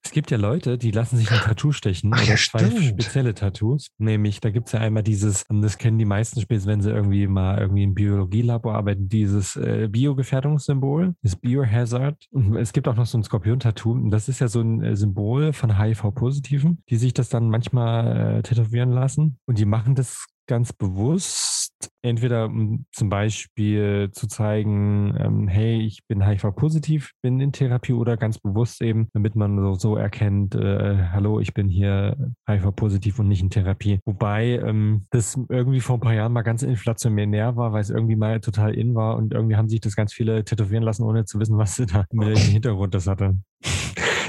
Es 0.03 0.11
gibt 0.11 0.29
ja 0.29 0.37
Leute, 0.37 0.77
die 0.77 0.91
lassen 0.91 1.17
sich 1.17 1.31
ein 1.31 1.39
Tattoo 1.39 1.71
stechen. 1.71 2.11
Ach 2.13 2.21
oder 2.21 2.29
ja, 2.31 2.35
zwei 2.35 2.59
stimmt. 2.59 2.83
spezielle 2.83 3.33
Tattoos. 3.33 3.89
Nämlich, 3.97 4.39
da 4.41 4.51
gibt 4.51 4.67
es 4.67 4.73
ja 4.73 4.79
einmal 4.79 5.03
dieses, 5.03 5.43
und 5.49 5.61
das 5.61 5.77
kennen 5.77 5.97
die 5.97 6.05
meisten 6.05 6.39
spätestens, 6.39 6.71
wenn 6.71 6.81
sie 6.81 6.91
irgendwie 6.91 7.27
mal 7.27 7.59
irgendwie 7.59 7.83
im 7.83 7.93
Biologielabor 7.93 8.75
arbeiten, 8.75 9.09
dieses 9.09 9.55
äh, 9.55 9.87
Biogefährdungssymbol, 9.89 11.15
das 11.23 11.35
Biohazard. 11.35 12.27
Und 12.31 12.55
es 12.55 12.73
gibt 12.73 12.87
auch 12.87 12.95
noch 12.95 13.07
so 13.07 13.17
ein 13.17 13.23
Skorpion-Tattoo. 13.23 13.91
Und 13.91 14.11
das 14.11 14.29
ist 14.29 14.39
ja 14.39 14.47
so 14.47 14.61
ein 14.61 14.83
äh, 14.83 14.95
Symbol 14.95 15.53
von 15.53 15.79
HIV-Positiven, 15.79 16.83
die 16.89 16.97
sich 16.97 17.13
das 17.13 17.29
dann 17.29 17.49
manchmal 17.49 18.37
äh, 18.37 18.41
tätowieren 18.43 18.91
lassen. 18.91 19.39
Und 19.45 19.57
die 19.57 19.65
machen 19.65 19.95
das 19.95 20.27
ganz 20.47 20.73
bewusst, 20.73 21.56
entweder 22.01 22.45
um 22.45 22.85
zum 22.91 23.09
Beispiel 23.09 24.09
zu 24.11 24.27
zeigen, 24.27 25.15
ähm, 25.19 25.47
hey, 25.47 25.81
ich 25.81 26.05
bin 26.07 26.25
HIV-positiv, 26.25 27.11
bin 27.21 27.39
in 27.39 27.51
Therapie 27.51 27.93
oder 27.93 28.17
ganz 28.17 28.39
bewusst 28.39 28.81
eben, 28.81 29.09
damit 29.13 29.35
man 29.35 29.57
so, 29.59 29.73
so 29.73 29.95
erkennt, 29.95 30.55
äh, 30.55 31.07
hallo, 31.11 31.39
ich 31.39 31.53
bin 31.53 31.67
hier 31.67 32.33
HIV-positiv 32.49 33.19
und 33.19 33.27
nicht 33.27 33.41
in 33.41 33.49
Therapie. 33.49 33.99
Wobei 34.05 34.59
ähm, 34.59 35.05
das 35.11 35.39
irgendwie 35.49 35.81
vor 35.81 35.97
ein 35.97 36.01
paar 36.01 36.13
Jahren 36.13 36.33
mal 36.33 36.43
ganz 36.43 36.63
inflationär 36.63 37.55
war, 37.55 37.73
weil 37.73 37.81
es 37.81 37.89
irgendwie 37.89 38.15
mal 38.15 38.39
total 38.39 38.73
in 38.73 38.95
war 38.95 39.17
und 39.17 39.33
irgendwie 39.33 39.55
haben 39.55 39.69
sich 39.69 39.81
das 39.81 39.95
ganz 39.95 40.13
viele 40.13 40.43
tätowieren 40.43 40.83
lassen, 40.83 41.03
ohne 41.03 41.25
zu 41.25 41.39
wissen, 41.39 41.57
was 41.57 41.75
sie 41.75 41.85
da, 41.85 42.05
mit 42.11 42.27
welchem 42.27 42.51
Hintergrund 42.53 42.93
das 42.93 43.07
hatte. 43.07 43.35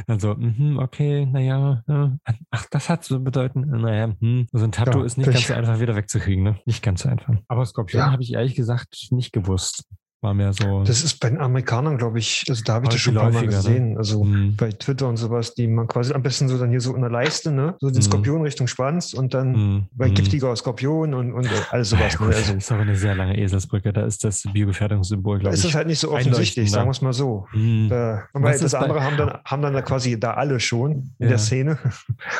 Also, 0.08 0.34
mhm, 0.34 0.78
okay, 0.78 1.26
naja, 1.26 1.82
ja, 1.86 2.16
ach, 2.50 2.66
das 2.70 2.88
hat 2.88 3.04
zu 3.04 3.22
bedeuten, 3.22 3.60
naja, 3.60 4.14
hm, 4.18 4.46
so 4.52 4.64
ein 4.64 4.72
Tattoo 4.72 5.00
Ja, 5.00 5.04
ist 5.04 5.18
nicht 5.18 5.30
ganz 5.30 5.46
so 5.46 5.52
einfach 5.52 5.80
wieder 5.80 5.96
wegzukriegen, 5.96 6.42
ne? 6.42 6.58
Nicht 6.64 6.82
ganz 6.82 7.02
so 7.02 7.10
einfach. 7.10 7.34
Aber 7.46 7.66
Skorpion 7.66 8.00
Ja. 8.06 8.10
habe 8.12 8.22
ich 8.22 8.32
ehrlich 8.32 8.54
gesagt 8.54 9.08
nicht 9.10 9.34
gewusst. 9.34 9.84
War 10.20 10.34
mehr 10.34 10.52
so. 10.52 10.82
Das 10.82 11.04
ist 11.04 11.20
bei 11.20 11.30
den 11.30 11.38
Amerikanern, 11.40 11.96
glaube 11.96 12.18
ich, 12.18 12.44
also 12.48 12.64
da 12.64 12.74
habe 12.74 12.86
ich 12.86 12.90
das 12.90 13.00
schon 13.00 13.16
ein 13.16 13.20
paar 13.22 13.30
Mal 13.30 13.42
ne? 13.42 13.46
gesehen. 13.46 13.96
Also 13.96 14.22
hm, 14.24 14.56
bei 14.56 14.70
Twitter 14.72 15.06
und 15.08 15.16
sowas, 15.16 15.54
die 15.54 15.68
man 15.68 15.86
quasi 15.86 16.12
am 16.12 16.22
besten 16.22 16.48
so 16.48 16.58
dann 16.58 16.70
hier 16.70 16.80
so 16.80 16.92
in 16.96 17.02
der 17.02 17.10
Leiste, 17.10 17.52
ne? 17.52 17.76
So 17.78 17.88
den 17.88 17.98
Mhm. 17.98 18.02
Skorpion 18.02 18.42
Richtung 18.42 18.66
Schwanz 18.66 19.14
und 19.14 19.32
dann 19.32 19.54
hm, 19.54 19.86
bei 19.92 20.08
hm. 20.08 20.14
giftiger 20.14 20.56
Skorpion 20.56 21.14
und, 21.14 21.32
und 21.32 21.48
alles 21.70 21.92
Ja, 21.92 21.98
sowas. 21.98 22.18
gut, 22.18 22.26
ne? 22.28 22.32
das 22.34 22.42
Also 22.48 22.54
ist 22.58 22.72
aber 22.72 22.82
eine 22.82 22.96
sehr 22.96 23.14
lange 23.14 23.38
Eselsbrücke. 23.38 23.92
Da 23.92 24.06
ist 24.06 24.24
das 24.24 24.42
Biogefährdungssymbol, 24.52 25.36
da 25.38 25.42
glaube 25.42 25.54
ist 25.54 25.62
ich. 25.62 25.70
es 25.70 25.76
halt 25.76 25.86
nicht 25.86 26.00
so 26.00 26.10
offensichtlich, 26.10 26.68
sagen 26.68 26.88
wir 26.88 26.92
es 26.92 27.00
mal 27.00 27.12
so. 27.12 27.46
Hm. 27.52 27.86
Da, 27.88 28.24
weil 28.32 28.54
ist 28.56 28.64
das 28.64 28.72
bei- 28.72 28.78
andere 28.78 29.04
haben 29.04 29.16
dann, 29.16 29.38
haben 29.44 29.62
dann 29.62 29.84
quasi 29.84 30.18
da 30.18 30.34
alle 30.34 30.58
schon 30.58 30.90
in 30.92 31.12
Ja. 31.20 31.28
der 31.28 31.38
Szene. 31.38 31.78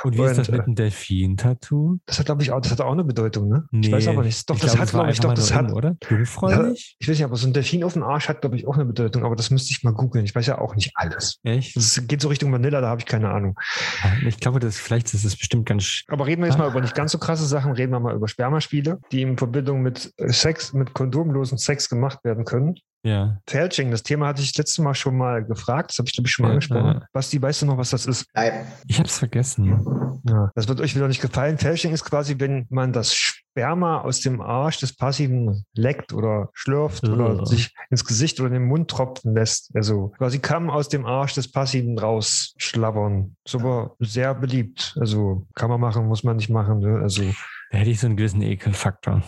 Und 0.02 0.18
wie 0.18 0.22
ist 0.22 0.36
das 0.36 0.48
und, 0.48 0.56
mit 0.56 0.66
dem 0.66 0.74
Delfin-Tattoo? 0.74 1.98
Das 2.06 2.18
hat, 2.18 2.26
glaube 2.26 2.42
ich, 2.42 2.50
auch, 2.50 2.60
das 2.60 2.72
hat 2.72 2.80
auch 2.80 2.90
eine 2.92 3.04
Bedeutung, 3.04 3.48
ne? 3.48 3.68
ich 3.70 3.78
Nee, 3.88 3.92
weiß 3.92 4.08
aber 4.08 4.24
nicht. 4.24 4.50
Doch, 4.50 4.56
ich 4.56 4.62
das 4.62 4.72
glaube, 4.72 4.82
hat, 4.82 4.90
glaube 4.90 5.10
ich, 5.12 5.20
doch, 5.20 5.34
das 5.34 5.54
hat, 5.54 5.72
oder? 5.72 5.96
Jungfräulich? 6.10 6.96
ich 6.98 7.08
weiß 7.08 7.16
nicht, 7.18 7.24
aber 7.24 7.36
so 7.36 7.46
ein 7.46 7.52
Delfin 7.52 7.67
auf 7.84 7.94
dem 7.94 8.02
Arsch 8.02 8.28
hat, 8.28 8.40
glaube 8.40 8.56
ich, 8.56 8.66
auch 8.66 8.74
eine 8.74 8.84
Bedeutung, 8.84 9.24
aber 9.24 9.36
das 9.36 9.50
müsste 9.50 9.70
ich 9.70 9.82
mal 9.82 9.92
googeln. 9.92 10.24
Ich 10.24 10.34
weiß 10.34 10.46
ja 10.46 10.58
auch 10.58 10.74
nicht 10.74 10.92
alles. 10.94 11.38
Echt? 11.42 11.76
Das 11.76 12.02
geht 12.06 12.20
so 12.20 12.28
Richtung 12.28 12.52
Vanilla, 12.52 12.80
da 12.80 12.88
habe 12.88 13.00
ich 13.00 13.06
keine 13.06 13.30
Ahnung. 13.30 13.58
Ich 14.26 14.38
glaube, 14.38 14.58
das, 14.58 14.76
vielleicht 14.76 15.12
ist 15.14 15.24
es 15.24 15.36
bestimmt 15.36 15.66
ganz. 15.66 16.02
Aber 16.08 16.26
reden 16.26 16.42
wir 16.42 16.48
jetzt 16.48 16.58
mal 16.58 16.70
über 16.70 16.80
nicht 16.80 16.94
ganz 16.94 17.12
so 17.12 17.18
krasse 17.18 17.46
Sachen, 17.46 17.72
reden 17.72 17.92
wir 17.92 18.00
mal 18.00 18.14
über 18.14 18.28
Spermaspiele, 18.28 18.98
die 19.12 19.22
in 19.22 19.38
Verbindung 19.38 19.82
mit 19.82 20.12
Sex, 20.18 20.72
mit 20.72 20.94
kondomlosen 20.94 21.58
Sex 21.58 21.88
gemacht 21.88 22.24
werden 22.24 22.44
können. 22.44 22.76
Ja. 23.04 23.38
Fälsching, 23.46 23.90
das 23.90 24.02
Thema 24.02 24.26
hatte 24.26 24.42
ich 24.42 24.52
das 24.52 24.58
letzte 24.58 24.82
Mal 24.82 24.94
schon 24.94 25.16
mal 25.16 25.44
gefragt, 25.44 25.90
das 25.90 25.98
habe 25.98 26.08
ich 26.08 26.14
glaube 26.14 26.28
ich 26.28 26.34
schon 26.34 26.42
mal 26.44 26.48
Ja, 26.48 26.52
angesprochen. 26.54 27.00
ja. 27.00 27.06
Basti, 27.12 27.40
weißt 27.40 27.62
du 27.62 27.66
noch, 27.66 27.78
was 27.78 27.90
das 27.90 28.06
ist? 28.06 28.26
Nein. 28.34 28.66
Ich 28.86 28.98
habe 28.98 29.08
es 29.08 29.18
vergessen. 29.18 30.20
Ja. 30.28 30.50
Das 30.54 30.66
wird 30.68 30.80
euch 30.80 30.94
wieder 30.96 31.06
nicht 31.08 31.20
gefallen. 31.22 31.58
Fälsching 31.58 31.92
ist 31.92 32.04
quasi, 32.04 32.34
wenn 32.38 32.66
man 32.70 32.92
das 32.92 33.14
Sperma 33.14 34.00
aus 34.00 34.20
dem 34.20 34.40
Arsch 34.40 34.80
des 34.80 34.94
Passiven 34.96 35.64
leckt 35.74 36.12
oder 36.12 36.50
schlürft 36.54 37.08
oder 37.08 37.36
Ugh. 37.36 37.46
sich 37.46 37.72
ins 37.88 38.04
Gesicht 38.04 38.40
oder 38.40 38.48
in 38.48 38.54
den 38.54 38.66
Mund 38.66 38.90
tropfen 38.90 39.32
lässt. 39.34 39.70
Also 39.74 40.08
quasi 40.18 40.40
Kamm 40.40 40.68
aus 40.68 40.88
dem 40.88 41.06
Arsch 41.06 41.34
des 41.34 41.50
Passiven 41.50 41.98
rausschlabbern. 41.98 43.36
Ist 43.44 43.54
aber 43.54 43.94
sehr 44.00 44.34
beliebt. 44.34 44.96
Also 45.00 45.46
kann 45.54 45.70
man 45.70 45.80
machen, 45.80 46.06
muss 46.06 46.24
man 46.24 46.36
nicht 46.36 46.50
machen. 46.50 46.80
Ne? 46.80 46.98
Also 47.00 47.22
Da 47.70 47.78
hätte 47.78 47.90
ich 47.90 48.00
so 48.00 48.06
einen 48.06 48.16
gewissen 48.16 48.42
Ekelfaktor. 48.42 49.22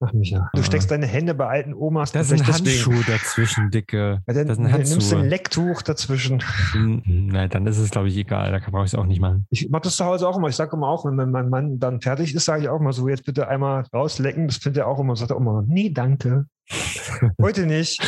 Ach, 0.00 0.12
Micha. 0.12 0.50
Du 0.54 0.62
steckst 0.62 0.90
deine 0.90 1.06
Hände 1.06 1.34
bei 1.34 1.46
alten 1.46 1.72
Omas. 1.72 2.12
Da 2.12 2.20
ist 2.20 2.32
ein 2.32 2.38
vielleicht 2.38 2.66
deswegen. 2.66 3.04
Dazwischen, 3.06 3.70
Dicke. 3.70 4.22
Ja, 4.26 4.34
dann 4.34 4.46
Das 4.48 4.58
ist 4.58 4.64
ein 4.64 4.70
nimmst 4.82 5.12
du 5.12 5.16
ein. 5.16 5.28
Lecktuch 5.28 5.82
dazwischen. 5.82 6.42
Hm, 6.72 7.02
Nein, 7.06 7.48
dann 7.50 7.66
ist 7.66 7.78
es, 7.78 7.90
glaube 7.90 8.08
ich, 8.08 8.16
egal. 8.16 8.50
Da 8.52 8.58
brauche 8.70 8.84
ich 8.84 8.92
es 8.92 8.98
auch 8.98 9.06
nicht 9.06 9.20
machen. 9.20 9.46
Ich 9.50 9.70
mache 9.70 9.82
das 9.82 9.96
zu 9.96 10.04
Hause 10.04 10.28
auch 10.28 10.36
immer. 10.36 10.48
Ich 10.48 10.56
sage 10.56 10.76
immer 10.76 10.88
auch, 10.88 11.04
wenn 11.04 11.30
mein 11.30 11.48
Mann 11.48 11.78
dann 11.78 12.00
fertig 12.00 12.34
ist, 12.34 12.44
sage 12.44 12.62
ich 12.64 12.68
auch 12.68 12.80
mal 12.80 12.92
so, 12.92 13.08
jetzt 13.08 13.24
bitte 13.24 13.48
einmal 13.48 13.84
rauslecken. 13.94 14.48
Das 14.48 14.56
findet 14.58 14.82
er 14.82 14.88
auch 14.88 14.98
immer. 14.98 15.16
Sagt 15.16 15.30
er 15.30 15.36
auch 15.36 15.40
immer, 15.40 15.62
nee, 15.66 15.90
danke. 15.90 16.46
Heute 17.40 17.66
nicht. 17.66 18.02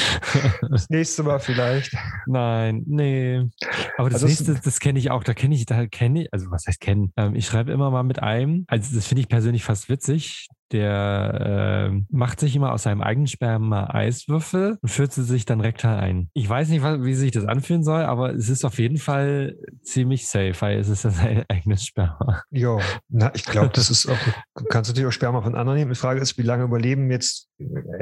Das 0.70 0.88
nächste 0.88 1.22
Mal 1.22 1.38
vielleicht. 1.40 1.94
Nein, 2.27 2.83
nee. 2.87 3.42
Aber 3.99 4.09
das 4.11 4.22
Also 4.22 4.27
nächste, 4.27 4.55
das 4.55 4.81
kenne 4.81 4.99
ich 4.99 5.11
auch. 5.11 5.22
Da 5.25 5.35
kenne 5.35 5.55
ich, 5.55 5.66
da 5.66 5.87
kenne 5.87 6.22
ich, 6.22 6.33
also 6.33 6.51
was 6.51 6.66
heißt 6.66 6.81
kennen? 6.81 7.12
Ähm, 7.16 7.35
ich 7.35 7.46
schreibe 7.46 7.70
immer 7.72 7.90
mal 7.90 8.03
mit 8.03 8.22
einem. 8.22 8.64
Also 8.68 8.96
das 8.96 9.07
finde 9.07 9.20
ich 9.20 9.29
persönlich 9.29 9.62
fast 9.62 9.88
witzig. 9.88 10.49
Der 10.73 11.87
ähm, 11.91 12.07
macht 12.11 12.41
sich 12.41 12.57
immer 12.57 12.73
aus 12.73 12.83
seinem 12.85 13.03
eigenen 13.03 13.27
Sperma 13.27 13.89
Eiswürfel 13.91 14.79
und 14.81 14.89
führt 14.89 15.13
sie 15.13 15.23
sich 15.23 15.45
dann 15.45 15.61
rektal 15.61 15.99
ein. 15.99 16.29
Ich 16.35 16.49
weiß 16.49 16.69
nicht, 16.69 16.83
wie 16.83 17.15
sich 17.15 17.31
das 17.31 17.45
anfühlen 17.45 17.85
soll, 17.85 18.03
aber 18.03 18.35
es 18.35 18.49
ist 18.49 18.65
auf 18.65 18.79
jeden 18.79 18.99
Fall 18.99 19.57
ziemlich 19.83 20.27
safe, 20.29 20.55
weil 20.61 20.79
es 20.79 20.89
ist 20.89 21.05
ja 21.05 21.11
sein 21.11 21.45
eigenes 21.49 21.85
Sperma. 21.85 22.43
Ja, 22.51 22.79
na, 23.09 23.31
ich 23.35 23.45
glaube, 23.45 23.71
das 23.73 23.91
ist 23.91 24.07
auch, 24.09 24.19
du 24.57 24.65
kannst 24.65 24.91
natürlich 24.91 25.09
auch 25.09 25.13
Sperma 25.13 25.43
von 25.43 25.55
anderen 25.55 25.79
nehmen. 25.79 25.93
Die 25.93 25.99
Frage 25.99 26.21
ist, 26.21 26.37
wie 26.39 26.43
lange 26.43 26.65
überleben 26.65 27.11
jetzt 27.11 27.49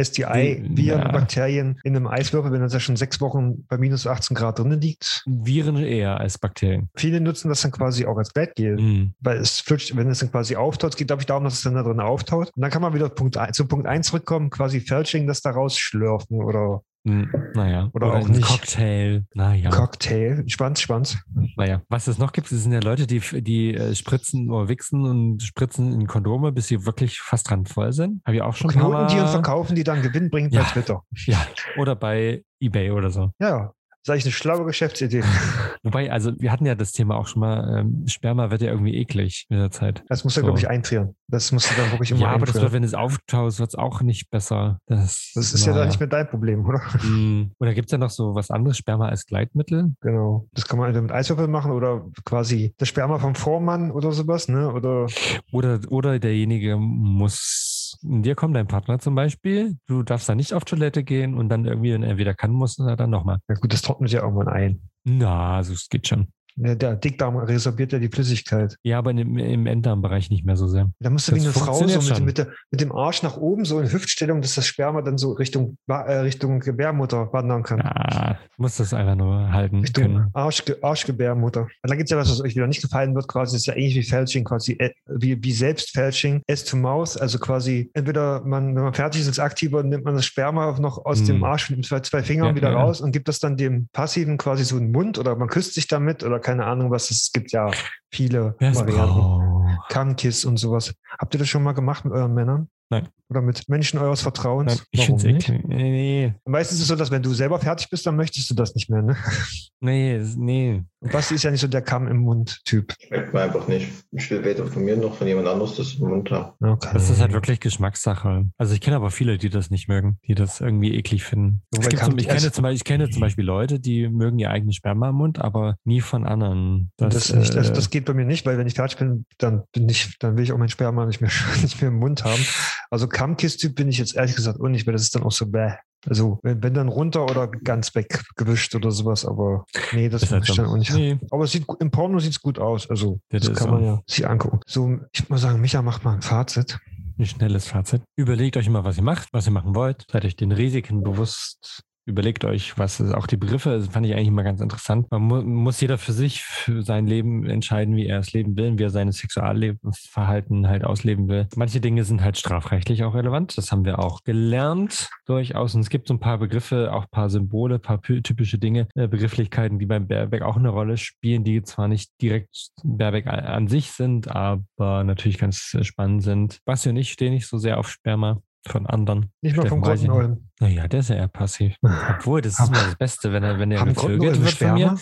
STI-Viren, 0.00 0.76
Ja. 0.76 1.08
Bakterien 1.12 1.78
in 1.84 1.96
einem 1.96 2.06
Eiswürfel, 2.06 2.52
wenn 2.52 2.60
das 2.60 2.72
ja 2.72 2.80
schon 2.80 2.96
sechs 2.96 3.20
Wochen 3.20 3.66
bei 3.68 3.78
minus 3.78 4.06
18 4.06 4.34
Grad 4.34 4.58
drinnen 4.58 4.80
liegt? 4.80 5.22
Viren 5.26 5.76
eher 5.76 6.18
als 6.18 6.38
Bakterien. 6.38 6.88
Viele 6.96 7.20
nutzen 7.20 7.48
das 7.48 7.62
dann 7.62 7.70
quasi 7.70 8.06
auch 8.06 8.16
als 8.16 8.32
Gleitgel. 8.32 8.76
Mhm. 8.80 9.14
weil 9.20 9.38
es 9.38 9.60
flutscht, 9.60 9.96
wenn 9.96 10.08
es 10.08 10.18
dann 10.20 10.30
quasi 10.30 10.56
auftaut, 10.56 10.92
es 10.92 10.96
geht, 10.96 11.08
glaube 11.08 11.22
ich, 11.22 11.26
darum, 11.26 11.44
dass 11.44 11.54
es 11.54 11.62
dann 11.62 11.74
da 11.74 11.82
drin 11.82 12.00
auftaut. 12.00 12.50
Und 12.56 12.62
dann 12.62 12.70
kann 12.70 12.82
man 12.82 12.94
wieder 12.94 13.08
Punkt 13.08 13.36
ein, 13.36 13.52
zu 13.52 13.66
Punkt 13.66 13.86
1 13.86 14.06
zurückkommen, 14.08 14.50
quasi 14.50 14.80
Felching, 14.80 15.26
das 15.26 15.40
da 15.40 15.50
rausschlürfen 15.50 16.42
oder 16.42 16.82
Mhm. 17.06 17.30
Naja. 17.52 17.90
Oder 17.92 18.14
auch 18.14 18.24
ein 18.24 18.30
nicht. 18.32 18.46
Cocktail. 18.48 19.24
Naja. 19.34 19.68
Cocktail. 19.68 20.42
Schwanz, 20.46 20.80
Schwanz. 20.80 21.18
Naja, 21.54 21.82
was 21.90 22.06
es 22.06 22.16
noch 22.16 22.32
gibt, 22.32 22.50
das 22.50 22.62
sind 22.62 22.72
ja 22.72 22.80
Leute, 22.80 23.06
die, 23.06 23.20
die 23.42 23.74
äh, 23.74 23.94
spritzen 23.94 24.50
oder 24.50 24.70
wichsen 24.70 25.04
und 25.04 25.42
spritzen 25.42 25.92
in 25.92 26.06
Kondome, 26.06 26.50
bis 26.50 26.68
sie 26.68 26.86
wirklich 26.86 27.20
fast 27.20 27.50
dran 27.50 27.66
voll 27.66 27.92
sind. 27.92 28.22
Habe 28.24 28.36
ich 28.36 28.42
auch 28.42 28.54
schon 28.54 28.70
Knoten 28.70 29.08
die 29.08 29.20
und 29.20 29.28
verkaufen 29.28 29.76
die 29.76 29.84
dann 29.84 30.00
gewinnbringend 30.00 30.54
Ja. 30.54 30.62
bei 30.62 30.68
Twitter. 30.70 31.02
Ja, 31.26 31.46
oder 31.76 31.94
bei 31.94 32.42
Ebay 32.58 32.90
oder 32.90 33.10
so. 33.10 33.32
Ja, 33.38 33.74
ist 34.04 34.10
eigentlich 34.10 34.24
eine 34.26 34.32
schlaue 34.32 34.66
Geschäftsidee. 34.66 35.22
Wobei, 35.82 36.12
also 36.12 36.32
wir 36.38 36.52
hatten 36.52 36.66
ja 36.66 36.74
das 36.74 36.92
Thema 36.92 37.16
auch 37.16 37.26
schon 37.26 37.40
mal, 37.40 37.80
ähm, 37.80 38.06
Sperma 38.06 38.50
wird 38.50 38.60
ja 38.60 38.70
irgendwie 38.70 38.94
eklig 38.96 39.46
mit 39.48 39.58
der 39.58 39.70
Zeit. 39.70 40.02
Das 40.08 40.24
musst 40.24 40.36
du, 40.36 40.40
So. 40.40 40.46
glaube 40.46 40.58
ich, 40.58 40.68
einfrieren. 40.68 41.14
Das 41.28 41.52
musst 41.52 41.70
du 41.70 41.74
dann 41.74 41.90
wirklich 41.90 42.10
immer 42.10 42.20
Ja, 42.20 42.28
aber 42.28 42.44
das 42.44 42.60
wird, 42.60 42.72
wenn 42.72 42.84
es 42.84 42.92
auftaust, 42.94 43.58
wird 43.58 43.70
es 43.70 43.74
auch 43.74 44.02
nicht 44.02 44.28
besser. 44.30 44.78
Das, 44.86 45.32
Das 45.34 45.54
ist 45.54 45.64
ja 45.64 45.72
dann 45.72 45.80
naja. 45.80 45.86
nicht 45.88 46.00
mehr 46.00 46.08
dein 46.08 46.28
Problem, 46.28 46.66
oder? 46.66 46.80
Mm. 47.02 47.52
Oder 47.58 47.72
gibt 47.74 47.88
es 47.88 47.92
ja 47.92 47.98
noch 47.98 48.10
so 48.10 48.34
was 48.34 48.50
anderes, 48.50 48.76
Sperma 48.76 49.08
als 49.08 49.24
Gleitmittel? 49.26 49.94
Genau. 50.00 50.46
Das 50.52 50.66
kann 50.68 50.78
man 50.78 50.88
entweder 50.88 51.02
mit 51.02 51.12
Eiswürfeln 51.12 51.50
machen 51.50 51.72
oder 51.72 52.04
quasi 52.24 52.74
das 52.78 52.88
Sperma 52.88 53.18
vom 53.18 53.34
Vormann 53.34 53.90
oder 53.90 54.12
sowas, 54.12 54.48
ne? 54.48 54.70
Oder 54.70 55.06
Oder, 55.52 55.80
oder 55.88 56.18
derjenige 56.18 56.76
muss, 56.76 57.73
dir 58.04 58.34
kommt 58.34 58.54
dein 58.54 58.66
Partner 58.66 58.98
zum 58.98 59.14
Beispiel, 59.14 59.76
du 59.86 60.02
darfst 60.02 60.28
da 60.28 60.34
nicht 60.34 60.52
auf 60.52 60.64
Toilette 60.64 61.02
gehen 61.04 61.34
und 61.34 61.48
dann 61.48 61.64
irgendwie, 61.64 61.92
wenn 61.92 62.02
er 62.02 62.18
wieder 62.18 62.34
kann, 62.34 62.52
muss 62.52 62.78
er 62.78 62.96
dann 62.96 63.10
nochmal. 63.10 63.38
ja 63.48 63.54
gut, 63.54 63.72
das 63.72 63.82
trocknet 63.82 64.12
ja 64.12 64.22
irgendwann 64.22 64.48
ein. 64.48 64.88
Na, 65.04 65.56
also 65.56 65.72
es 65.72 65.88
geht 65.88 66.06
schon. 66.06 66.28
Der, 66.56 66.76
der 66.76 66.94
Dickdarm 66.96 67.36
resorbiert 67.36 67.92
ja 67.92 67.98
die 67.98 68.08
Flüssigkeit. 68.08 68.76
Ja, 68.84 68.98
aber 68.98 69.10
im, 69.10 69.36
im 69.36 69.66
Enddarmbereich 69.66 70.30
nicht 70.30 70.44
mehr 70.44 70.56
so 70.56 70.68
sehr. 70.68 70.90
Da 71.00 71.10
musst 71.10 71.28
du 71.28 71.32
wie 71.34 71.38
Das 71.38 71.46
eine 71.46 71.52
Frau 71.52 71.74
so 71.86 72.00
mit, 72.00 72.24
mit, 72.24 72.38
der, 72.38 72.48
mit 72.70 72.80
dem 72.80 72.92
Arsch 72.92 73.22
nach 73.24 73.36
oben, 73.36 73.64
so 73.64 73.80
in 73.80 73.90
Hüftstellung, 73.92 74.40
dass 74.40 74.54
das 74.54 74.66
Sperma 74.66 75.02
dann 75.02 75.18
so 75.18 75.32
Richtung, 75.32 75.76
äh, 75.88 75.94
Richtung 75.94 76.60
Gebärmutter 76.60 77.32
wandern 77.32 77.62
kann. 77.64 77.80
Ah, 77.80 78.38
muss 78.56 78.76
das 78.76 78.94
einfach 78.94 79.16
nur 79.16 79.52
halten 79.52 79.80
Richtung 79.80 80.04
können. 80.04 80.30
Arschge 80.32 80.78
Arschgebärmutter. 80.80 81.62
Und 81.62 81.70
dann 81.82 81.96
gibt 81.98 82.08
es 82.08 82.10
ja 82.12 82.18
was, 82.18 82.30
was 82.30 82.40
euch 82.40 82.54
wieder 82.54 82.66
nicht 82.68 82.82
gefallen 82.82 83.14
wird, 83.14 83.26
quasi, 83.26 83.54
das 83.54 83.62
ist 83.62 83.66
ja 83.66 83.74
ähnlich 83.74 83.96
wie 83.96 84.02
Felching, 84.02 84.44
quasi 84.44 84.72
äh, 84.78 84.90
wie, 85.08 85.42
wie 85.42 85.52
Selbstfelching, 85.52 86.42
S 86.46 86.64
to 86.64 86.76
Mouth, 86.76 87.20
also 87.20 87.38
quasi 87.38 87.90
entweder 87.94 88.42
man, 88.44 88.74
wenn 88.76 88.82
man 88.84 88.94
fertig 88.94 89.22
ist 89.22 89.28
als 89.28 89.38
Aktiver, 89.40 89.82
nimmt 89.82 90.04
man 90.04 90.14
das 90.14 90.24
Sperma 90.24 90.78
noch 90.78 91.04
aus 91.04 91.18
Hm. 91.20 91.26
dem 91.26 91.44
Arsch 91.44 91.70
mit 91.70 91.84
zwei, 91.84 92.00
zwei 92.00 92.22
Fingern 92.22 92.48
Ja, 92.50 92.54
wieder 92.54 92.70
ja. 92.70 92.76
raus 92.82 93.00
und 93.00 93.12
gibt 93.12 93.28
das 93.28 93.38
dann 93.40 93.56
dem 93.56 93.88
Passiven 93.92 94.38
quasi 94.38 94.64
so 94.64 94.76
in 94.76 94.84
den 94.86 94.92
Mund 94.92 95.18
oder 95.18 95.34
man 95.36 95.48
küsst 95.48 95.74
sich 95.74 95.86
damit 95.88 96.22
oder 96.22 96.38
keine 96.44 96.66
Ahnung 96.66 96.90
was. 96.92 97.10
Es 97.10 97.32
gibt 97.32 97.50
ja 97.50 97.70
viele 98.12 98.54
Varianten. 98.60 99.78
Kammkiss 99.88 100.44
und 100.44 100.58
sowas. 100.58 100.94
Habt 101.18 101.34
ihr 101.34 101.38
das 101.38 101.48
schon 101.48 101.62
mal 101.64 101.72
gemacht 101.72 102.04
mit 102.04 102.14
euren 102.14 102.34
Männern? 102.34 102.68
Nein. 102.90 103.08
Oder 103.34 103.42
mit 103.42 103.68
Menschen 103.68 103.98
eures 103.98 104.22
Vertrauens? 104.22 104.76
Nein, 104.76 104.86
ich 104.92 105.08
Warum 105.08 105.20
nicht? 105.22 105.48
eklig. 105.48 105.64
Nee, 105.66 106.34
Meistens 106.44 106.78
ist 106.78 106.82
es 106.82 106.88
so, 106.88 106.94
dass 106.94 107.10
wenn 107.10 107.22
du 107.22 107.34
selber 107.34 107.58
fertig 107.58 107.90
bist, 107.90 108.06
dann 108.06 108.14
möchtest 108.14 108.48
du 108.48 108.54
das 108.54 108.76
nicht 108.76 108.90
mehr. 108.90 109.02
Ne? 109.02 109.16
nee, 109.80 110.20
nee, 110.36 110.36
nee. 110.36 110.82
Und 111.00 111.12
Basti 111.12 111.34
ist 111.34 111.42
ja 111.42 111.50
nicht 111.50 111.60
so 111.60 111.66
der 111.66 111.82
Kamm 111.82 112.06
im 112.06 112.18
Mund-Typ. 112.18 112.94
Schmeckt 112.98 113.34
mir 113.34 113.42
einfach 113.42 113.66
nicht. 113.66 113.88
Ich 114.12 114.30
will 114.30 114.44
weder 114.44 114.66
von 114.66 114.84
mir 114.84 114.96
noch 114.96 115.16
von 115.16 115.26
jemand 115.26 115.48
anderes 115.48 115.76
das 115.76 115.94
im 115.96 116.08
Mund 116.08 116.30
haben. 116.30 116.52
Okay. 116.60 116.90
Das 116.92 117.10
ist 117.10 117.20
halt 117.20 117.32
wirklich 117.32 117.60
Geschmackssache. 117.60 118.46
Also 118.56 118.72
ich 118.72 118.80
kenne 118.80 118.96
aber 118.96 119.10
viele, 119.10 119.36
die 119.36 119.50
das 119.50 119.68
nicht 119.70 119.88
mögen, 119.88 120.18
die 120.26 120.34
das 120.34 120.60
irgendwie 120.60 120.94
eklig 120.94 121.24
finden. 121.24 121.62
Es 121.72 121.88
gibt 121.88 122.04
zum, 122.04 122.16
ich, 122.16 122.28
kenne 122.28 122.52
zum 122.52 122.62
Beispiel, 122.62 122.76
ich 122.76 122.84
kenne 122.84 123.10
zum 123.10 123.20
Beispiel 123.20 123.44
Leute, 123.44 123.80
die 123.80 124.08
mögen 124.08 124.38
ihr 124.38 124.50
eigenes 124.50 124.76
Sperma 124.76 125.10
im 125.10 125.16
Mund, 125.16 125.40
aber 125.40 125.76
nie 125.84 126.00
von 126.00 126.24
anderen. 126.24 126.92
Das, 126.96 127.34
nicht, 127.34 127.56
also 127.56 127.70
äh, 127.70 127.74
das 127.74 127.90
geht 127.90 128.04
bei 128.04 128.14
mir 128.14 128.24
nicht, 128.24 128.46
weil 128.46 128.56
wenn 128.56 128.66
ich 128.66 128.74
fertig 128.74 128.96
bin, 128.96 129.26
dann 129.38 129.64
bin 129.72 129.88
ich, 129.88 130.18
dann 130.20 130.36
will 130.38 130.44
ich 130.44 130.52
auch 130.52 130.58
mein 130.58 130.70
Sperma 130.70 131.04
nicht 131.04 131.20
mehr, 131.20 131.30
nicht 131.62 131.82
mehr 131.82 131.88
im 131.88 131.98
Mund 131.98 132.24
haben. 132.24 132.46
Also 132.94 133.08
Kammkiss-Typ 133.08 133.74
bin 133.74 133.88
ich 133.88 133.98
jetzt 133.98 134.14
ehrlich 134.16 134.36
gesagt 134.36 134.60
auch 134.60 134.68
nicht, 134.68 134.86
weil 134.86 134.92
das 134.92 135.02
ist 135.02 135.14
dann 135.14 135.24
auch 135.24 135.32
so 135.32 135.46
bäh. 135.46 135.72
Also 136.06 136.38
wenn, 136.42 136.62
wenn 136.62 136.74
dann 136.74 136.88
runter 136.88 137.24
oder 137.24 137.48
ganz 137.48 137.94
weggewischt 137.94 138.74
oder 138.74 138.90
sowas, 138.90 139.24
aber 139.24 139.64
nee, 139.92 140.08
das 140.08 140.22
ist 140.22 140.32
halt 140.32 140.42
muss 140.42 140.50
ich 140.50 140.56
dann 140.56 140.66
auch 140.66 140.76
nicht 140.76 140.92
nee, 140.94 141.18
Aber 141.30 141.44
es 141.44 141.52
sieht, 141.52 141.66
im 141.80 141.90
Porno 141.90 142.18
sieht 142.20 142.32
es 142.32 142.40
gut 142.40 142.58
aus. 142.58 142.88
Also 142.88 143.20
Ja, 143.32 143.38
das 143.38 143.48
das 143.48 143.58
kann 143.58 143.70
man 143.70 143.84
ja 143.84 144.02
sich 144.06 144.26
angucken. 144.28 144.60
So, 144.66 144.98
ich 145.12 145.28
muss 145.28 145.40
sagen, 145.40 145.60
Micha 145.60 145.82
macht 145.82 146.04
mal 146.04 146.14
ein 146.14 146.22
Fazit. 146.22 146.78
ein 147.18 147.26
schnelles 147.26 147.66
Fazit. 147.66 148.02
Überlegt 148.16 148.56
euch 148.56 148.66
immer, 148.66 148.84
was 148.84 148.96
ihr 148.96 149.02
macht, 149.02 149.28
was 149.32 149.46
ihr 149.46 149.52
machen 149.52 149.74
wollt. 149.74 150.06
Seid 150.10 150.24
euch 150.24 150.36
den 150.36 150.52
Risiken 150.52 151.02
bewusst. 151.02 151.82
Überlegt 152.06 152.44
euch, 152.44 152.76
was 152.76 153.00
ist 153.00 153.14
auch 153.14 153.26
die 153.26 153.38
Begriffe, 153.38 153.70
das 153.70 153.88
fand 153.88 154.04
ich 154.04 154.12
eigentlich 154.12 154.28
immer 154.28 154.42
ganz 154.42 154.60
interessant. 154.60 155.10
Man 155.10 155.22
mu 155.22 155.40
muss 155.40 155.80
jeder 155.80 155.96
für 155.96 156.12
sich, 156.12 156.42
für 156.42 156.82
sein 156.82 157.06
Leben 157.06 157.46
entscheiden, 157.46 157.96
wie 157.96 158.06
er 158.06 158.18
es 158.18 158.34
leben 158.34 158.56
will, 158.58 158.78
wie 158.78 158.82
er 158.82 158.90
sein 158.90 159.10
Sexuallebensverhalten 159.10 160.68
halt 160.68 160.84
ausleben 160.84 161.28
will. 161.28 161.48
Manche 161.56 161.80
Dinge 161.80 162.04
sind 162.04 162.22
halt 162.22 162.36
strafrechtlich 162.36 163.04
auch 163.04 163.14
relevant. 163.14 163.56
Das 163.56 163.72
haben 163.72 163.86
wir 163.86 164.00
auch 164.00 164.22
gelernt 164.22 165.08
durchaus. 165.24 165.74
Und 165.74 165.80
es 165.80 165.88
gibt 165.88 166.08
so 166.08 166.14
ein 166.14 166.20
paar 166.20 166.36
Begriffe, 166.36 166.92
auch 166.92 167.04
ein 167.04 167.10
paar 167.10 167.30
Symbole, 167.30 167.76
ein 167.76 167.80
paar 167.80 168.02
typische 168.02 168.58
Dinge, 168.58 168.86
äh, 168.94 169.08
Begrifflichkeiten, 169.08 169.78
die 169.78 169.86
beim 169.86 170.06
Baerbeck 170.06 170.42
auch 170.42 170.56
eine 170.56 170.68
Rolle 170.68 170.98
spielen, 170.98 171.42
die 171.42 171.62
zwar 171.62 171.88
nicht 171.88 172.12
direkt 172.20 172.68
Baerbeck 172.82 173.26
an 173.26 173.68
sich 173.68 173.92
sind, 173.92 174.28
aber 174.28 175.04
natürlich 175.04 175.38
ganz 175.38 175.72
äh, 175.72 175.84
spannend 175.84 176.22
sind. 176.22 176.58
Basti 176.66 176.90
und 176.90 176.96
ich 176.96 177.12
stehen 177.12 177.32
nicht 177.32 177.46
so 177.46 177.56
sehr 177.56 177.78
auf 177.78 177.88
Sperma 177.88 178.42
von 178.68 178.86
anderen. 178.86 179.30
Nicht 179.40 179.56
mal 179.56 179.68
vom 179.68 179.80
Grottenolm. 179.80 180.48
Naja, 180.60 180.88
der 180.88 181.00
ist 181.00 181.10
ja 181.10 181.16
eher 181.16 181.28
passiv. 181.28 181.76
Obwohl, 181.82 182.40
das 182.40 182.58
ist 182.58 182.68
immer 182.68 182.82
das 182.84 182.96
Beste, 182.96 183.32
wenn 183.32 183.42
er, 183.42 183.58
wenn 183.58 183.70
er 183.70 183.84
gevögelt 183.84 184.40
wird 184.40 184.52
von 184.52 184.74
mir. 184.74 184.96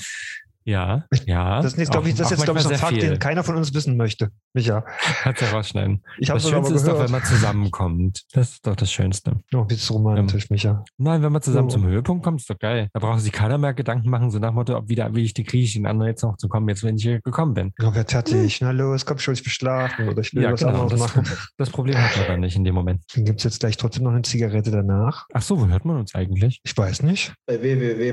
Ja, 0.64 1.04
ja. 1.26 1.60
Das 1.60 1.72
ist, 1.72 1.78
jetzt, 1.78 1.90
glaub 1.90 2.06
ich, 2.06 2.14
das 2.14 2.30
jetzt, 2.30 2.44
glaube 2.44 2.58
ich, 2.58 2.64
so 2.64 2.70
ein 2.70 2.78
Fakt, 2.78 3.00
den 3.02 3.18
keiner 3.18 3.42
von 3.42 3.56
uns 3.56 3.74
wissen 3.74 3.96
möchte. 3.96 4.30
Micha. 4.54 4.84
Kannst 5.22 5.42
du 5.42 5.46
rausschneiden. 5.46 6.02
Ich 6.18 6.30
habe 6.30 6.40
Das 6.40 6.48
Schönste 6.48 6.74
ist 6.74 6.86
doch, 6.86 6.98
wenn 7.02 7.10
man 7.10 7.24
zusammenkommt. 7.24 8.22
Das 8.32 8.52
ist 8.52 8.66
doch 8.66 8.76
das 8.76 8.92
Schönste. 8.92 9.40
Oh, 9.54 9.64
wie 9.68 9.74
ist 9.74 9.90
romantisch, 9.90 10.50
Micha. 10.50 10.84
Nein, 10.98 11.22
wenn 11.22 11.32
man 11.32 11.42
zusammen 11.42 11.68
Oh. 11.68 11.70
zum 11.72 11.86
Höhepunkt 11.86 12.24
kommt, 12.24 12.40
ist 12.40 12.50
doch 12.50 12.58
geil. 12.58 12.88
Da 12.92 13.00
braucht 13.00 13.20
sich 13.20 13.32
keiner 13.32 13.58
mehr 13.58 13.74
Gedanken 13.74 14.08
machen, 14.10 14.30
so 14.30 14.38
nach 14.38 14.48
dem 14.50 14.54
Motto, 14.56 14.76
ob 14.76 14.88
wieder, 14.88 15.14
wie 15.14 15.22
ich 15.24 15.34
die 15.34 15.44
kriege 15.44 15.64
ich 15.64 15.72
den 15.74 15.86
anderen 15.86 16.10
jetzt 16.10 16.22
noch 16.22 16.36
zu 16.36 16.48
kommen, 16.48 16.68
jetzt 16.68 16.82
wenn 16.84 16.96
ich 16.96 17.02
hier 17.02 17.20
gekommen 17.20 17.54
bin. 17.54 17.72
Ja, 17.80 17.94
wer 17.94 18.04
fertig? 18.04 18.60
Na 18.60 18.70
los, 18.70 19.04
komm 19.06 19.18
schon, 19.18 19.34
ich 19.34 19.44
will 19.44 19.52
schlafen 19.52 20.08
oder 20.08 20.20
ich 20.20 20.34
will 20.34 20.50
was 20.50 20.62
anderes 20.62 20.90
das, 20.92 21.00
machen. 21.00 21.24
das 21.56 21.70
Problem 21.70 21.96
hat 21.96 22.16
man 22.16 22.26
dann 22.26 22.40
nicht 22.40 22.56
in 22.56 22.64
dem 22.64 22.74
Moment. 22.74 23.02
Dann 23.14 23.24
gibt 23.24 23.38
es 23.40 23.44
jetzt 23.44 23.60
gleich 23.60 23.76
trotzdem 23.76 24.04
noch 24.04 24.12
eine 24.12 24.22
Zigarette 24.22 24.70
danach. 24.70 25.26
Ach 25.32 25.42
so, 25.42 25.60
wo 25.60 25.66
hört 25.66 25.84
man 25.84 25.96
uns 25.96 26.14
eigentlich? 26.14 26.60
Ich 26.62 26.76
weiß 26.76 27.02
nicht. 27.02 27.32
Bei 27.46 27.60
www. 27.60 28.12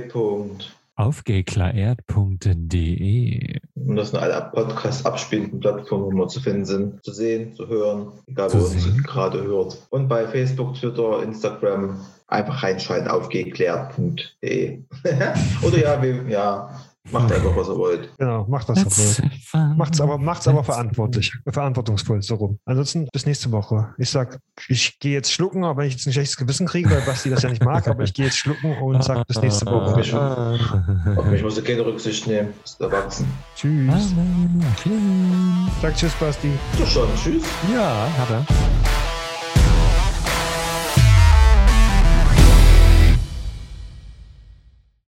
Aufgeklärert.de 1.00 3.60
Und 3.74 3.96
das 3.96 4.10
sind 4.10 4.20
alle 4.20 4.52
Podcast 4.54 5.06
abspielenden 5.06 5.62
Plattformen, 5.62 6.08
wo 6.08 6.12
wir 6.12 6.28
zu 6.28 6.42
finden 6.42 6.66
sind, 6.66 7.02
zu 7.06 7.14
sehen, 7.14 7.56
zu 7.56 7.70
hören, 7.70 8.12
egal 8.28 8.52
wo 8.52 8.58
ihr 8.58 9.04
gerade 9.04 9.42
hört. 9.42 9.78
Und 9.92 10.10
bei 10.10 10.28
Facebook, 10.28 10.74
Twitter, 10.74 11.24
Instagram 11.24 12.06
einfach 12.28 12.64
reinschalten, 12.64 13.08
aufgeklärt.de. 13.08 14.80
Oder 15.66 15.78
ja, 15.78 16.02
wir, 16.02 16.28
ja, 16.28 16.70
Macht 17.12 17.32
einfach, 17.32 17.56
was 17.56 17.68
ihr 17.68 17.78
wollt. 17.78 18.10
Genau, 18.18 18.46
macht 18.48 18.70
was 18.70 18.80
ihr 18.80 18.86
wollt. 18.86 19.78
Macht's 19.78 20.02
aber, 20.02 20.18
macht's 20.18 20.48
aber 20.48 20.64
verantwortlich, 20.64 21.34
verantwortungsvoll 21.48 22.22
so 22.22 22.36
rum. 22.36 22.60
Ansonsten 22.66 23.08
bis 23.12 23.26
nächste 23.26 23.52
Woche. 23.52 23.94
Ich 23.98 24.10
sag, 24.10 24.40
ich 24.68 25.00
gehe 25.00 25.14
jetzt 25.14 25.32
schlucken, 25.32 25.64
auch 25.64 25.78
wenn 25.78 25.88
ich 25.88 25.94
jetzt 25.94 26.06
ein 26.06 26.14
schlechtes 26.14 26.38
Gewissen 26.38 26.68
kriege, 26.68 26.90
weil 26.90 27.02
Basti 27.02 27.30
das 27.30 27.44
ja 27.44 27.50
nicht 27.50 27.64
mag, 27.64 27.88
aber 27.88 28.04
ich 28.04 28.14
gehe 28.14 28.26
jetzt 28.26 28.38
schlucken 28.38 28.78
und 28.78 29.04
sag 29.04 29.26
bis 29.28 29.42
nächste 29.42 29.66
Woche. 29.66 29.96
Auf 31.18 31.26
mich 31.26 31.44
musst 31.44 31.58
du 31.58 31.64
keine 31.64 31.86
Rücksicht 31.86 32.28
nehmen. 32.28 32.54
Bist 32.62 32.80
erwachsen. 32.80 33.28
Tschüss. 33.56 34.14
Sag 35.82 35.96
tschüss, 35.96 36.14
Basti. 36.20 36.52
Du 36.78 36.86
schon. 36.86 37.08
Tschüss. 37.16 37.44
Ja, 37.74 38.08
hat 38.18 38.30
er. 38.30 39.09